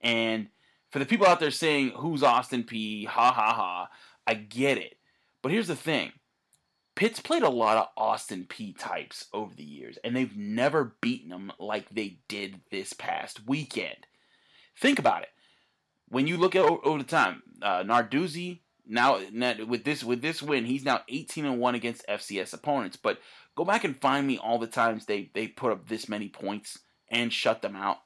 And 0.00 0.48
for 0.90 0.98
the 0.98 1.06
people 1.06 1.26
out 1.26 1.38
there 1.38 1.50
saying, 1.50 1.92
who's 1.96 2.22
Austin 2.22 2.64
Peay? 2.64 3.06
Ha 3.06 3.32
ha 3.32 3.52
ha. 3.52 3.88
I 4.26 4.34
get 4.34 4.78
it. 4.78 4.96
But 5.42 5.52
here's 5.52 5.68
the 5.68 5.76
thing 5.76 6.12
Pitt's 6.94 7.20
played 7.20 7.42
a 7.42 7.50
lot 7.50 7.76
of 7.76 7.88
Austin 7.96 8.46
Peay 8.48 8.76
types 8.76 9.26
over 9.32 9.54
the 9.54 9.62
years, 9.62 9.98
and 10.02 10.16
they've 10.16 10.36
never 10.36 10.96
beaten 11.00 11.30
them 11.30 11.52
like 11.58 11.88
they 11.90 12.18
did 12.28 12.60
this 12.70 12.92
past 12.92 13.46
weekend. 13.46 14.06
Think 14.78 14.98
about 14.98 15.22
it. 15.22 15.28
When 16.08 16.26
you 16.26 16.36
look 16.36 16.56
at 16.56 16.64
over 16.64 16.98
the 16.98 17.04
time, 17.04 17.42
uh, 17.62 17.84
Narduzzi 17.84 18.60
now 18.86 19.20
with 19.66 19.84
this 19.84 20.02
with 20.02 20.20
this 20.20 20.42
win, 20.42 20.64
he's 20.64 20.84
now 20.84 21.02
18 21.08 21.44
and 21.44 21.60
one 21.60 21.74
against 21.74 22.06
FCS 22.08 22.52
opponents. 22.52 22.96
But 22.96 23.18
Go 23.60 23.66
back 23.66 23.84
and 23.84 24.00
find 24.00 24.26
me 24.26 24.38
all 24.38 24.58
the 24.58 24.66
times 24.66 25.04
they, 25.04 25.28
they 25.34 25.46
put 25.46 25.70
up 25.70 25.86
this 25.86 26.08
many 26.08 26.30
points 26.30 26.78
and 27.08 27.30
shut 27.30 27.60
them 27.60 27.76
out. 27.76 27.98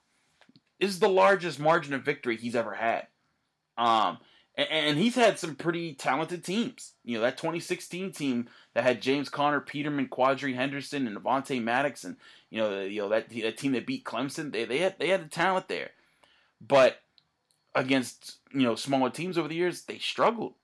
This 0.81 0.91
is 0.91 0.99
the 0.99 1.09
largest 1.09 1.61
margin 1.61 1.95
of 1.95 2.03
victory 2.03 2.37
he's 2.37 2.57
ever 2.57 2.75
had. 2.75 3.07
Um, 3.79 4.19
and, 4.57 4.69
and 4.69 4.99
he's 4.99 5.15
had 5.15 5.39
some 5.39 5.55
pretty 5.55 5.95
talented 5.95 6.43
teams. 6.43 6.95
You 7.05 7.19
know, 7.19 7.23
that 7.23 7.37
2016 7.37 8.11
team 8.11 8.49
that 8.75 8.83
had 8.83 9.01
James 9.01 9.29
Conner, 9.29 9.61
Peterman, 9.61 10.09
Quadree 10.09 10.57
Henderson, 10.57 11.07
and 11.07 11.17
Avonte 11.17 11.63
Maddox, 11.63 12.03
and 12.03 12.17
you 12.51 12.59
know, 12.59 12.81
you 12.81 13.03
know 13.03 13.11
that, 13.11 13.31
that 13.31 13.57
team 13.57 13.71
that 13.75 13.87
beat 13.87 14.05
Clemson, 14.05 14.51
they, 14.51 14.65
they 14.65 14.79
had 14.79 14.99
they 14.99 15.11
had 15.11 15.25
the 15.25 15.29
talent 15.29 15.69
there. 15.69 15.91
But 16.61 16.97
against 17.77 18.39
you 18.53 18.63
know 18.63 18.75
smaller 18.75 19.11
teams 19.11 19.39
over 19.39 19.47
the 19.47 19.55
years, 19.55 19.83
they 19.83 19.99
struggled. 19.99 20.55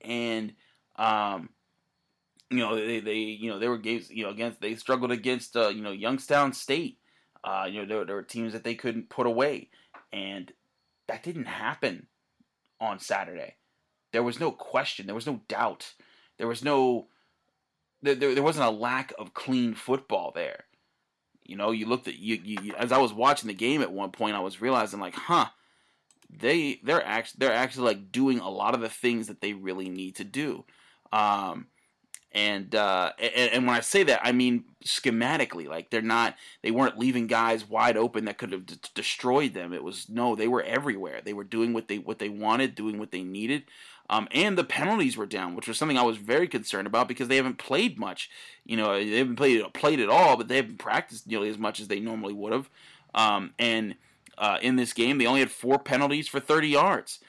And 0.00 0.54
um, 0.96 1.50
you 2.52 2.64
know 2.64 2.74
they, 2.74 3.00
they 3.00 3.16
you 3.16 3.50
know 3.50 3.58
they 3.58 3.68
were 3.68 3.78
games 3.78 4.10
you 4.10 4.24
know 4.24 4.30
against 4.30 4.60
they 4.60 4.74
struggled 4.74 5.10
against 5.10 5.56
uh, 5.56 5.68
you 5.68 5.82
know 5.82 5.92
Youngstown 5.92 6.52
State. 6.52 6.98
Uh, 7.44 7.66
you 7.68 7.80
know 7.80 7.86
there, 7.86 8.04
there 8.04 8.16
were 8.16 8.22
teams 8.22 8.52
that 8.52 8.64
they 8.64 8.74
couldn't 8.74 9.10
put 9.10 9.26
away, 9.26 9.70
and 10.12 10.52
that 11.08 11.22
didn't 11.22 11.46
happen 11.46 12.06
on 12.80 12.98
Saturday. 12.98 13.56
There 14.12 14.22
was 14.22 14.38
no 14.38 14.50
question. 14.50 15.06
There 15.06 15.14
was 15.14 15.26
no 15.26 15.40
doubt. 15.48 15.94
There 16.38 16.48
was 16.48 16.62
no 16.62 17.08
there, 18.02 18.14
there, 18.14 18.34
there 18.34 18.42
wasn't 18.42 18.66
a 18.66 18.70
lack 18.70 19.12
of 19.18 19.34
clean 19.34 19.74
football 19.74 20.32
there. 20.34 20.64
You 21.44 21.56
know, 21.56 21.70
you 21.70 21.86
looked 21.86 22.08
at 22.08 22.18
you, 22.18 22.40
you 22.42 22.74
as 22.74 22.92
I 22.92 22.98
was 22.98 23.12
watching 23.12 23.48
the 23.48 23.54
game 23.54 23.82
at 23.82 23.92
one 23.92 24.10
point, 24.10 24.36
I 24.36 24.40
was 24.40 24.60
realizing 24.60 25.00
like, 25.00 25.14
huh, 25.14 25.46
they 26.30 26.80
they're 26.84 27.04
actually 27.04 27.38
they're 27.38 27.52
actually 27.52 27.86
like 27.86 28.12
doing 28.12 28.38
a 28.38 28.48
lot 28.48 28.74
of 28.74 28.80
the 28.80 28.88
things 28.88 29.26
that 29.26 29.40
they 29.40 29.52
really 29.52 29.88
need 29.88 30.16
to 30.16 30.24
do. 30.24 30.64
Um, 31.12 31.66
and, 32.34 32.74
uh, 32.74 33.12
and 33.18 33.52
and 33.52 33.66
when 33.66 33.76
I 33.76 33.80
say 33.80 34.02
that, 34.04 34.20
I 34.22 34.32
mean 34.32 34.64
schematically. 34.84 35.68
Like 35.68 35.90
they're 35.90 36.02
not, 36.02 36.36
they 36.62 36.70
weren't 36.70 36.98
leaving 36.98 37.26
guys 37.26 37.68
wide 37.68 37.96
open 37.96 38.24
that 38.24 38.38
could 38.38 38.52
have 38.52 38.66
d- 38.66 38.76
destroyed 38.94 39.54
them. 39.54 39.72
It 39.72 39.84
was 39.84 40.08
no, 40.08 40.34
they 40.34 40.48
were 40.48 40.62
everywhere. 40.62 41.20
They 41.22 41.32
were 41.32 41.44
doing 41.44 41.72
what 41.72 41.88
they 41.88 41.98
what 41.98 42.18
they 42.18 42.28
wanted, 42.28 42.74
doing 42.74 42.98
what 42.98 43.10
they 43.10 43.22
needed. 43.22 43.64
Um, 44.10 44.28
and 44.32 44.58
the 44.58 44.64
penalties 44.64 45.16
were 45.16 45.26
down, 45.26 45.54
which 45.54 45.68
was 45.68 45.78
something 45.78 45.96
I 45.96 46.02
was 46.02 46.18
very 46.18 46.46
concerned 46.46 46.86
about 46.86 47.08
because 47.08 47.28
they 47.28 47.36
haven't 47.36 47.58
played 47.58 47.98
much. 47.98 48.28
You 48.64 48.76
know, 48.76 48.94
they 48.94 49.18
haven't 49.18 49.36
played 49.36 49.62
played 49.72 50.00
at 50.00 50.10
all, 50.10 50.36
but 50.36 50.48
they 50.48 50.56
haven't 50.56 50.78
practiced 50.78 51.26
nearly 51.26 51.48
as 51.48 51.58
much 51.58 51.80
as 51.80 51.88
they 51.88 52.00
normally 52.00 52.34
would 52.34 52.52
have. 52.52 52.68
Um, 53.14 53.54
and 53.58 53.94
uh, 54.38 54.58
in 54.60 54.76
this 54.76 54.92
game, 54.92 55.18
they 55.18 55.26
only 55.26 55.40
had 55.40 55.50
four 55.50 55.78
penalties 55.78 56.28
for 56.28 56.40
30 56.40 56.68
yards. 56.68 57.20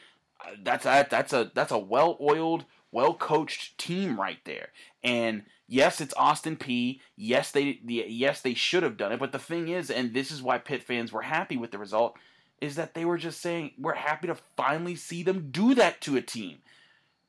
Uh, 0.44 0.52
that's 0.64 0.84
that's 0.84 1.34
a 1.34 1.52
that's 1.54 1.72
a 1.72 1.78
well 1.78 2.18
oiled, 2.20 2.66
well 2.94 3.14
coached 3.14 3.78
team 3.78 4.20
right 4.20 4.40
there. 4.46 4.70
And 5.04 5.44
yes, 5.68 6.00
it's 6.00 6.14
Austin 6.16 6.56
Peay. 6.56 7.00
Yes, 7.16 7.52
they 7.52 7.80
yes 7.84 8.42
they 8.42 8.54
should 8.54 8.84
have 8.84 8.98
done 8.98 9.12
it. 9.12 9.20
But 9.20 9.32
the 9.32 9.40
thing 9.40 9.68
is, 9.68 9.90
and 9.90 10.14
this 10.14 10.32
is 10.32 10.42
why 10.42 10.60
Pitt 10.60 10.84
fans 10.84 11.12
were 11.12 11.24
happy 11.24 11.58
with 11.58 11.72
the 11.72 11.80
result, 11.80 12.18
is 12.62 12.76
that 12.76 12.94
they 12.94 13.04
were 13.04 13.18
just 13.18 13.42
saying 13.42 13.72
we're 13.78 13.96
happy 13.96 14.28
to 14.28 14.38
finally 14.56 14.96
see 14.96 15.24
them 15.24 15.50
do 15.52 15.74
that 15.76 16.00
to 16.02 16.16
a 16.16 16.22
team. 16.22 16.60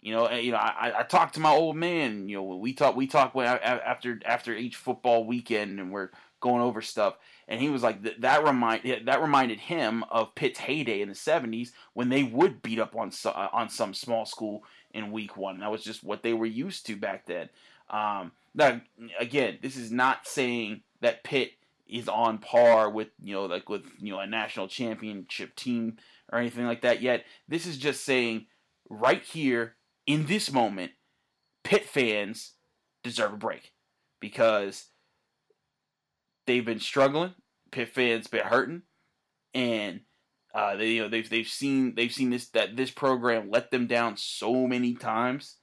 You 0.00 0.12
know, 0.12 0.26
eh, 0.26 0.40
you 0.40 0.52
know, 0.52 0.58
I, 0.58 0.92
I 0.98 1.02
talked 1.02 1.34
to 1.34 1.40
my 1.40 1.50
old 1.50 1.76
man. 1.76 2.28
You 2.28 2.36
know, 2.36 2.56
we 2.56 2.74
talk 2.74 2.94
we 2.94 3.06
talk 3.06 3.34
after 3.34 4.20
after 4.26 4.54
each 4.54 4.76
football 4.76 5.24
weekend, 5.24 5.80
and 5.80 5.90
we're 5.90 6.10
going 6.40 6.60
over 6.60 6.82
stuff. 6.82 7.16
And 7.48 7.60
he 7.60 7.70
was 7.70 7.82
like 7.82 8.02
that, 8.02 8.20
that 8.20 8.44
remind 8.44 8.84
eh, 8.84 8.98
that 9.06 9.22
reminded 9.22 9.60
him 9.60 10.04
of 10.10 10.34
Pitt's 10.34 10.58
heyday 10.58 11.00
in 11.00 11.08
the 11.08 11.14
'70s 11.14 11.70
when 11.94 12.10
they 12.10 12.22
would 12.22 12.62
beat 12.62 12.78
up 12.78 12.94
on 12.94 13.10
uh, 13.24 13.48
on 13.50 13.70
some 13.70 13.94
small 13.94 14.26
school 14.26 14.62
in 14.94 15.12
week 15.12 15.36
one. 15.36 15.60
That 15.60 15.70
was 15.70 15.84
just 15.84 16.02
what 16.02 16.22
they 16.22 16.32
were 16.32 16.46
used 16.46 16.86
to 16.86 16.96
back 16.96 17.26
then. 17.26 17.50
Um, 17.90 18.32
now, 18.54 18.80
again, 19.18 19.58
this 19.60 19.76
is 19.76 19.92
not 19.92 20.26
saying 20.26 20.82
that 21.02 21.24
Pitt 21.24 21.50
is 21.86 22.08
on 22.08 22.38
par 22.38 22.88
with 22.88 23.08
you 23.22 23.34
know 23.34 23.44
like 23.44 23.68
with 23.68 23.84
you 23.98 24.10
know 24.10 24.20
a 24.20 24.26
national 24.26 24.68
championship 24.68 25.54
team 25.54 25.98
or 26.32 26.38
anything 26.38 26.64
like 26.64 26.80
that 26.80 27.02
yet. 27.02 27.24
This 27.46 27.66
is 27.66 27.76
just 27.76 28.04
saying 28.04 28.46
right 28.88 29.22
here 29.22 29.74
in 30.06 30.26
this 30.26 30.50
moment, 30.50 30.92
Pitt 31.64 31.84
fans 31.84 32.52
deserve 33.02 33.34
a 33.34 33.36
break 33.36 33.72
because 34.20 34.86
they've 36.46 36.64
been 36.64 36.80
struggling. 36.80 37.34
Pitt 37.70 37.90
fans 37.90 38.28
been 38.28 38.44
hurting, 38.46 38.82
and 39.52 40.00
uh, 40.54 40.76
they 40.76 40.92
you 40.92 41.02
know 41.02 41.08
they've 41.08 41.28
they've 41.28 41.48
seen 41.48 41.94
they've 41.94 42.12
seen 42.12 42.30
this 42.30 42.48
that 42.48 42.76
this 42.76 42.90
program 42.90 43.50
let 43.50 43.70
them 43.70 43.86
down 43.86 44.16
so 44.16 44.66
many 44.66 44.94
times. 44.94 45.56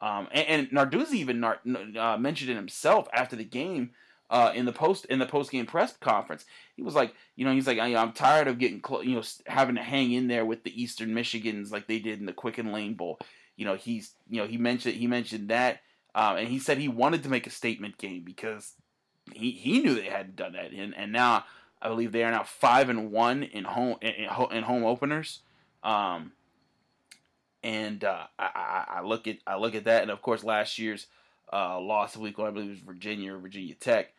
Um, 0.00 0.28
and, 0.32 0.46
and 0.46 0.70
Narduzzi 0.70 1.14
even 1.14 1.42
uh, 1.42 2.18
mentioned 2.18 2.50
it 2.50 2.56
himself 2.56 3.08
after 3.14 3.36
the 3.36 3.44
game 3.44 3.92
uh, 4.28 4.52
in 4.54 4.66
the 4.66 4.72
post 4.72 5.06
in 5.06 5.18
the 5.18 5.26
post 5.26 5.50
game 5.50 5.64
press 5.64 5.96
conference. 5.96 6.44
He 6.76 6.82
was 6.82 6.94
like, 6.94 7.14
you 7.36 7.44
know, 7.44 7.52
he's 7.52 7.66
like, 7.66 7.78
I, 7.78 7.88
am 7.88 8.12
tired 8.12 8.48
of 8.48 8.58
getting 8.58 8.80
clo- 8.80 9.00
you 9.00 9.14
know 9.14 9.22
having 9.46 9.76
to 9.76 9.82
hang 9.82 10.12
in 10.12 10.28
there 10.28 10.44
with 10.44 10.62
the 10.62 10.82
Eastern 10.82 11.10
Michigans 11.10 11.70
like 11.72 11.86
they 11.86 11.98
did 11.98 12.20
in 12.20 12.26
the 12.26 12.32
Quicken 12.32 12.70
Lane 12.70 12.94
Bowl. 12.94 13.18
You 13.56 13.64
know, 13.64 13.76
he's 13.76 14.12
you 14.28 14.40
know 14.40 14.46
he 14.46 14.58
mentioned 14.58 14.96
he 14.96 15.06
mentioned 15.06 15.48
that, 15.48 15.80
um, 16.14 16.36
and 16.36 16.48
he 16.48 16.58
said 16.58 16.76
he 16.76 16.88
wanted 16.88 17.22
to 17.22 17.30
make 17.30 17.46
a 17.46 17.50
statement 17.50 17.96
game 17.96 18.24
because 18.24 18.74
he 19.32 19.52
he 19.52 19.80
knew 19.80 19.94
they 19.94 20.10
hadn't 20.10 20.36
done 20.36 20.52
that, 20.52 20.72
and 20.72 20.94
and 20.94 21.12
now 21.12 21.44
I 21.84 21.88
believe 21.88 22.12
they 22.12 22.24
are 22.24 22.30
now 22.30 22.44
five 22.44 22.88
and 22.88 23.12
one 23.12 23.42
in 23.42 23.64
home 23.64 23.98
in, 24.00 24.14
in 24.50 24.62
home 24.64 24.84
openers. 24.84 25.40
Um, 25.82 26.32
and 27.62 28.02
uh, 28.02 28.24
I, 28.38 28.84
I, 28.88 29.02
look 29.02 29.28
at 29.28 29.38
I 29.46 29.56
look 29.56 29.74
at 29.74 29.84
that, 29.84 30.02
and 30.02 30.10
of 30.10 30.22
course 30.22 30.42
last 30.42 30.78
year's 30.78 31.06
uh, 31.52 31.78
loss 31.78 32.14
of 32.14 32.22
week 32.22 32.38
one, 32.38 32.48
I 32.48 32.50
believe 32.50 32.70
was 32.70 32.78
Virginia 32.78 33.34
or 33.34 33.38
Virginia 33.38 33.74
Tech. 33.74 34.12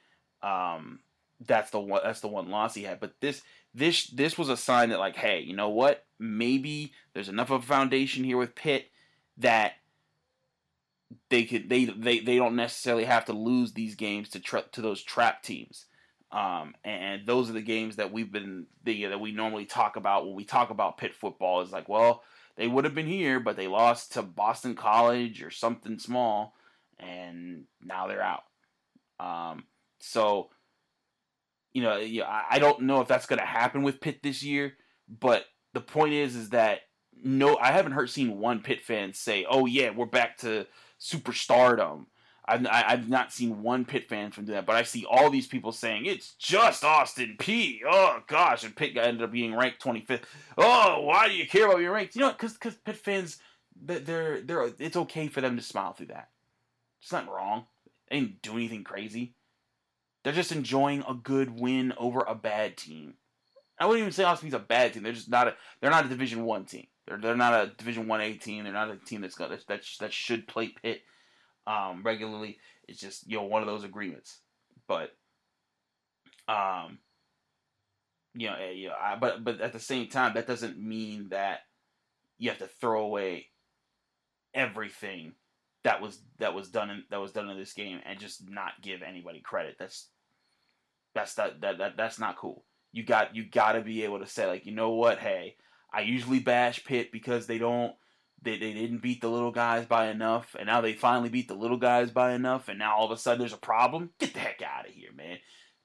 Um, 0.43 0.99
that's 1.45 1.71
the 1.71 1.79
one. 1.79 2.01
That's 2.03 2.21
the 2.21 2.27
one 2.27 2.49
loss 2.49 2.75
he 2.75 2.83
had. 2.83 2.99
But 2.99 3.13
this 3.19 3.41
this 3.73 4.07
this 4.07 4.37
was 4.37 4.49
a 4.49 4.57
sign 4.57 4.89
that 4.89 4.99
like, 4.99 5.15
hey, 5.15 5.41
you 5.41 5.55
know 5.55 5.69
what? 5.69 6.05
Maybe 6.19 6.93
there's 7.13 7.29
enough 7.29 7.49
of 7.49 7.63
a 7.63 7.65
foundation 7.65 8.23
here 8.23 8.37
with 8.37 8.55
Pitt 8.55 8.91
that 9.37 9.73
they 11.29 11.43
could 11.45 11.69
they 11.69 11.85
they 11.85 12.19
they 12.19 12.37
don't 12.37 12.55
necessarily 12.55 13.05
have 13.05 13.25
to 13.25 13.33
lose 13.33 13.73
these 13.73 13.95
games 13.95 14.29
to 14.29 14.39
tra- 14.39 14.65
to 14.71 14.81
those 14.81 15.01
trap 15.01 15.43
teams. 15.43 15.85
Um, 16.31 16.73
and 16.83 17.25
those 17.25 17.49
are 17.49 17.53
the 17.53 17.61
games 17.61 17.97
that 17.97 18.11
we've 18.11 18.31
been 18.31 18.65
the, 18.83 19.05
that 19.05 19.19
we 19.19 19.31
normally 19.31 19.65
talk 19.65 19.95
about 19.95 20.25
when 20.25 20.35
we 20.35 20.43
talk 20.43 20.69
about 20.69 20.97
Pitt 20.97 21.13
football. 21.13 21.61
Is 21.61 21.71
like, 21.71 21.87
well, 21.87 22.23
they 22.57 22.67
would 22.67 22.85
have 22.85 22.95
been 22.95 23.07
here, 23.07 23.39
but 23.39 23.55
they 23.55 23.67
lost 23.67 24.13
to 24.13 24.21
Boston 24.21 24.75
College 24.75 25.43
or 25.43 25.51
something 25.51 25.99
small, 25.99 26.53
and 26.99 27.65
now 27.81 28.07
they're 28.07 28.21
out. 28.21 28.43
Um, 29.19 29.65
so, 29.99 30.49
you 31.73 31.81
know, 31.81 31.99
I 32.27 32.59
don't 32.59 32.81
know 32.81 33.01
if 33.01 33.07
that's 33.07 33.27
going 33.27 33.39
to 33.39 33.45
happen 33.45 33.83
with 33.83 34.01
Pitt 34.01 34.21
this 34.21 34.43
year, 34.43 34.73
but 35.07 35.45
the 35.73 35.81
point 35.81 36.13
is, 36.13 36.35
is 36.35 36.49
that 36.49 36.79
no, 37.23 37.57
I 37.57 37.71
haven't 37.71 37.93
heard 37.93 38.09
seen 38.09 38.39
one 38.39 38.61
Pitt 38.61 38.81
fan 38.81 39.13
say, 39.13 39.45
"Oh 39.49 39.65
yeah, 39.65 39.91
we're 39.91 40.05
back 40.05 40.37
to 40.39 40.67
superstardom." 40.99 42.07
I've 42.47 42.67
I've 42.69 43.09
not 43.09 43.33
seen 43.33 43.63
one 43.63 43.85
Pitt 43.85 44.07
fan 44.07 44.31
from 44.31 44.45
that, 44.45 44.65
but 44.65 44.75
I 44.75 44.83
see 44.83 45.05
all 45.05 45.29
these 45.29 45.47
people 45.47 45.71
saying 45.71 46.05
it's 46.05 46.33
just 46.33 46.83
Austin 46.83 47.35
Peay. 47.39 47.79
Oh 47.87 48.21
gosh, 48.27 48.63
and 48.63 48.75
got 48.75 49.05
ended 49.05 49.23
up 49.23 49.31
being 49.31 49.55
ranked 49.55 49.83
25th. 49.83 50.23
Oh, 50.57 51.01
why 51.01 51.27
do 51.27 51.35
you 51.35 51.47
care 51.47 51.65
about 51.65 51.77
being 51.77 51.89
ranked? 51.89 52.15
You 52.15 52.21
know, 52.21 52.31
because 52.31 52.53
because 52.53 52.75
Pitt 52.75 52.97
fans, 52.97 53.39
they're 53.75 54.41
they're 54.41 54.69
it's 54.79 54.97
okay 54.97 55.27
for 55.27 55.41
them 55.41 55.55
to 55.55 55.63
smile 55.63 55.93
through 55.93 56.07
that. 56.07 56.29
It's 57.01 57.11
not 57.11 57.29
wrong. 57.29 57.65
They 58.09 58.19
didn't 58.19 58.41
do 58.41 58.53
anything 58.53 58.83
crazy. 58.83 59.33
They're 60.23 60.33
just 60.33 60.51
enjoying 60.51 61.03
a 61.07 61.13
good 61.13 61.59
win 61.59 61.93
over 61.97 62.21
a 62.21 62.35
bad 62.35 62.77
team. 62.77 63.15
I 63.79 63.85
wouldn't 63.85 64.01
even 64.01 64.11
say 64.11 64.23
Austin 64.23 64.49
Peay's 64.49 64.55
a 64.55 64.59
bad 64.59 64.93
team. 64.93 65.03
They're 65.03 65.13
just 65.13 65.29
not 65.29 65.47
a 65.47 65.55
they're 65.81 65.91
not 65.91 66.05
a 66.05 66.09
Division 66.09 66.45
One 66.45 66.65
team. 66.65 66.85
They're 67.07 67.17
they're 67.17 67.35
not 67.35 67.53
a 67.53 67.71
Division 67.75 68.07
One 68.07 68.21
A 68.21 68.33
team. 68.35 68.63
They're 68.63 68.73
not 68.73 68.91
a 68.91 68.97
team 68.97 69.21
that's 69.21 69.35
got 69.35 69.49
that 69.49 69.83
that, 69.99 70.13
should 70.13 70.47
play 70.47 70.69
Pitt 70.69 71.01
um, 71.67 72.01
regularly. 72.03 72.59
It's 72.87 72.99
just 72.99 73.29
you 73.29 73.37
know 73.37 73.43
one 73.43 73.61
of 73.61 73.67
those 73.67 73.83
agreements, 73.83 74.39
but 74.87 75.11
um, 76.47 76.99
you 78.35 78.47
know, 78.47 78.55
eh, 78.55 78.71
you 78.71 78.87
know, 78.89 78.95
I, 78.99 79.15
but 79.15 79.43
but 79.43 79.61
at 79.61 79.73
the 79.73 79.79
same 79.79 80.07
time, 80.07 80.33
that 80.35 80.47
doesn't 80.47 80.77
mean 80.77 81.29
that 81.29 81.59
you 82.37 82.49
have 82.49 82.59
to 82.59 82.67
throw 82.67 83.03
away 83.03 83.47
everything 84.53 85.33
that 85.83 86.01
was 86.01 86.19
that 86.39 86.53
was 86.53 86.69
done 86.69 86.89
in 86.89 87.03
that 87.11 87.21
was 87.21 87.31
done 87.31 87.49
in 87.49 87.57
this 87.57 87.73
game 87.73 87.99
and 88.05 88.19
just 88.19 88.49
not 88.49 88.81
give 88.81 89.01
anybody 89.01 89.39
credit. 89.39 89.75
That's 89.79 90.09
that's 91.13 91.35
that 91.35 91.61
that, 91.61 91.77
that 91.77 91.97
that's 91.97 92.19
not 92.19 92.37
cool. 92.37 92.63
You 92.91 93.03
got 93.03 93.35
you 93.35 93.45
got 93.45 93.73
to 93.73 93.81
be 93.81 94.03
able 94.03 94.19
to 94.19 94.27
say 94.27 94.47
like, 94.47 94.65
you 94.65 94.73
know 94.73 94.91
what? 94.91 95.19
Hey, 95.19 95.55
I 95.93 96.01
usually 96.01 96.39
bash 96.39 96.83
Pitt 96.83 97.11
because 97.11 97.47
they 97.47 97.57
don't 97.57 97.93
they, 98.45 98.57
they 98.57 98.73
didn't 98.73 99.01
beat 99.01 99.19
the 99.19 99.29
little 99.29 99.51
guys 99.51 99.85
by 99.85 100.07
enough, 100.07 100.55
and 100.57 100.67
now 100.67 100.81
they 100.81 100.93
finally 100.93 101.29
beat 101.29 101.47
the 101.47 101.55
little 101.55 101.77
guys 101.77 102.11
by 102.11 102.33
enough, 102.33 102.69
and 102.69 102.79
now 102.79 102.95
all 102.95 103.05
of 103.05 103.11
a 103.11 103.17
sudden 103.17 103.39
there's 103.39 103.53
a 103.53 103.57
problem. 103.57 104.11
Get 104.19 104.33
the 104.33 104.39
heck 104.39 104.61
out 104.61 104.87
of 104.87 104.93
here, 104.93 105.11
man! 105.13 105.37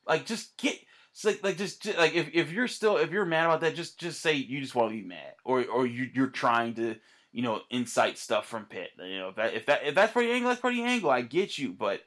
Like 0.06 0.26
just 0.26 0.56
get 0.56 0.78
like 1.24 1.42
like 1.42 1.56
just, 1.56 1.82
just, 1.82 1.98
like 1.98 2.14
if, 2.14 2.30
if 2.32 2.52
you're 2.52 2.68
still 2.68 2.96
if 2.96 3.10
you're 3.10 3.24
mad 3.24 3.46
about 3.46 3.60
that, 3.62 3.74
just 3.74 3.98
just 3.98 4.20
say 4.22 4.34
you 4.34 4.60
just 4.60 4.74
want 4.74 4.90
to 4.90 4.96
be 4.96 5.06
mad, 5.06 5.34
or 5.44 5.64
or 5.64 5.86
you 5.86 6.08
you're 6.14 6.28
trying 6.28 6.74
to 6.74 6.96
you 7.32 7.42
know 7.42 7.60
incite 7.70 8.18
stuff 8.18 8.46
from 8.46 8.66
Pitt. 8.66 8.90
You 8.98 9.18
know 9.18 9.28
if 9.30 9.36
that 9.36 9.54
if 9.54 9.66
that 9.66 9.80
if 9.84 9.94
that's 9.94 10.14
your 10.14 10.24
angle, 10.24 10.50
that's 10.50 10.62
your 10.62 10.86
angle. 10.86 11.10
I 11.10 11.22
get 11.22 11.58
you, 11.58 11.72
but 11.72 12.00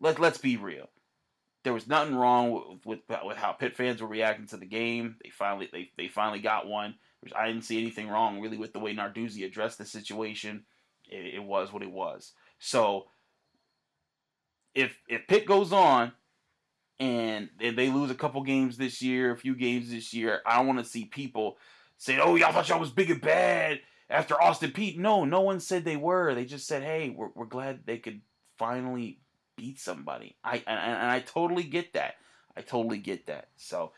let 0.00 0.18
let's 0.18 0.38
be 0.38 0.56
real. 0.56 0.88
There 1.62 1.74
was 1.74 1.86
nothing 1.86 2.14
wrong 2.14 2.78
with, 2.84 2.86
with 3.08 3.20
with 3.24 3.36
how 3.36 3.52
Pitt 3.52 3.76
fans 3.76 4.00
were 4.00 4.08
reacting 4.08 4.46
to 4.48 4.56
the 4.56 4.66
game. 4.66 5.16
They 5.22 5.30
finally 5.30 5.68
they 5.72 5.90
they 5.96 6.08
finally 6.08 6.40
got 6.40 6.66
one 6.66 6.96
which 7.20 7.32
I 7.34 7.46
didn't 7.46 7.64
see 7.64 7.80
anything 7.80 8.08
wrong 8.08 8.40
really 8.40 8.56
with 8.56 8.72
the 8.72 8.78
way 8.78 8.94
Narduzzi 8.94 9.44
addressed 9.44 9.78
the 9.78 9.84
situation. 9.84 10.64
It, 11.08 11.34
it 11.34 11.44
was 11.44 11.72
what 11.72 11.82
it 11.82 11.90
was. 11.90 12.32
So 12.58 13.06
if 14.74 14.98
if 15.08 15.26
Pitt 15.26 15.46
goes 15.46 15.72
on 15.72 16.12
and 16.98 17.48
they 17.58 17.88
lose 17.88 18.10
a 18.10 18.14
couple 18.14 18.42
games 18.42 18.76
this 18.76 19.00
year, 19.00 19.32
a 19.32 19.36
few 19.36 19.54
games 19.54 19.90
this 19.90 20.12
year, 20.12 20.40
I 20.46 20.60
want 20.62 20.78
to 20.78 20.84
see 20.84 21.06
people 21.06 21.56
say, 21.96 22.18
"Oh, 22.18 22.36
y'all 22.36 22.52
thought 22.52 22.68
y'all 22.68 22.80
was 22.80 22.90
big 22.90 23.10
and 23.10 23.20
bad 23.20 23.80
after 24.08 24.40
Austin 24.40 24.70
Peay." 24.70 24.96
No, 24.98 25.24
no 25.24 25.40
one 25.40 25.60
said 25.60 25.84
they 25.84 25.96
were. 25.96 26.34
They 26.34 26.44
just 26.44 26.66
said, 26.66 26.82
"Hey, 26.82 27.10
we're 27.10 27.30
we're 27.34 27.46
glad 27.46 27.80
they 27.86 27.98
could 27.98 28.20
finally 28.58 29.20
beat 29.56 29.80
somebody." 29.80 30.36
I 30.44 30.56
and, 30.66 30.78
and 30.78 31.10
I 31.10 31.20
totally 31.20 31.64
get 31.64 31.94
that. 31.94 32.14
I 32.56 32.60
totally 32.60 32.98
get 32.98 33.26
that. 33.26 33.48
So, 33.56 33.92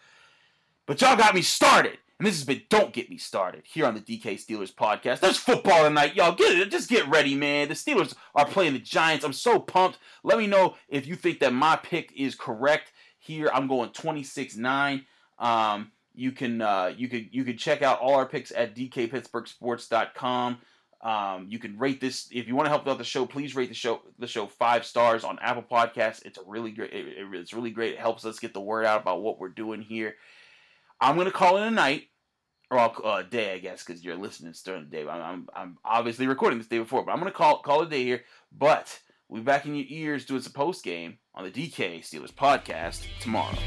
but 0.87 1.01
y'all 1.01 1.16
got 1.16 1.35
me 1.35 1.42
started. 1.42 1.99
And 2.18 2.27
this 2.29 2.37
has 2.37 2.45
been 2.45 2.62
Don't 2.68 2.92
Get 2.92 3.11
Me 3.11 3.16
Started 3.16 3.64
here 3.64 3.85
on 3.85 3.95
the 3.95 4.01
DK 4.01 4.35
Steelers 4.35 4.73
podcast. 4.73 5.18
There's 5.18 5.38
football 5.38 5.83
tonight. 5.83 6.14
Y'all 6.14 6.37
get 6.37 6.57
it. 6.57 6.71
Just 6.71 6.88
get 6.88 7.09
ready, 7.09 7.35
man. 7.35 7.66
The 7.66 7.75
Steelers 7.75 8.14
are 8.37 8.47
playing 8.47 8.75
the 8.75 8.79
Giants. 8.79 9.25
I'm 9.25 9.33
so 9.33 9.59
pumped. 9.59 9.99
Let 10.23 10.38
me 10.38 10.47
know 10.47 10.77
if 10.88 11.05
you 11.05 11.16
think 11.16 11.40
that 11.40 11.53
my 11.53 11.75
pick 11.75 12.12
is 12.16 12.37
correct. 12.37 12.92
Here 13.18 13.51
I'm 13.53 13.66
going 13.66 13.90
26-9. 13.90 15.05
Um, 15.40 15.90
you 16.14 16.31
can 16.31 16.61
uh, 16.61 16.92
you 16.97 17.09
could 17.09 17.29
you 17.33 17.42
could 17.42 17.59
check 17.59 17.83
out 17.83 17.99
all 17.99 18.14
our 18.14 18.27
picks 18.27 18.53
at 18.53 18.77
dkpittsburghsports.com. 18.77 20.59
Um, 21.01 21.47
you 21.49 21.59
can 21.59 21.79
rate 21.79 22.01
this 22.01 22.29
if 22.31 22.47
you 22.47 22.55
want 22.55 22.66
to 22.66 22.71
help 22.71 22.87
out 22.87 22.99
the 22.99 23.05
show. 23.05 23.27
Please 23.27 23.57
rate 23.57 23.68
the 23.68 23.75
show 23.75 24.03
the 24.18 24.29
show 24.29 24.47
five 24.47 24.85
stars 24.85 25.25
on 25.25 25.38
Apple 25.40 25.64
Podcasts. 25.64 26.25
It's 26.25 26.38
a 26.38 26.42
really 26.47 26.71
great. 26.71 26.92
It, 26.92 27.16
it's 27.33 27.53
really 27.53 27.71
great. 27.71 27.95
It 27.95 27.99
helps 27.99 28.25
us 28.25 28.38
get 28.38 28.55
the 28.55 28.61
word 28.61 28.85
out 28.85 29.01
about 29.03 29.23
what 29.23 29.40
we're 29.40 29.49
doing 29.49 29.83
here. 29.83 30.14
I'm 31.03 31.17
gonna 31.17 31.33
call 31.33 31.57
it 31.57 31.67
a 31.67 31.71
night 31.71 32.05
or 32.71 32.79
uh, 33.05 33.23
day, 33.23 33.53
I 33.55 33.59
guess, 33.59 33.83
because 33.83 34.05
you're 34.05 34.17
listening 34.17 34.55
during 34.65 34.85
the 34.85 34.88
day. 34.88 35.03
I'm, 35.03 35.21
I'm, 35.21 35.49
I'm 35.55 35.79
obviously 35.85 36.29
recording 36.29 36.59
this 36.59 36.69
day 36.69 36.79
before, 36.79 37.05
but 37.05 37.11
I'm 37.11 37.19
gonna 37.19 37.33
call 37.33 37.59
call 37.59 37.83
it 37.83 37.88
a 37.88 37.91
day 37.91 38.05
here. 38.05 38.23
But 38.57 39.01
we'll 39.29 39.41
be 39.41 39.45
back 39.45 39.67
in 39.67 39.75
your 39.75 39.87
ears 39.88 40.25
doing 40.25 40.43
some 40.43 40.53
post 40.53 40.85
game 40.85 41.19
on 41.35 41.43
the 41.43 41.51
DK 41.51 42.03
Steelers 42.03 42.33
podcast 42.33 43.05
tomorrow. 43.21 43.59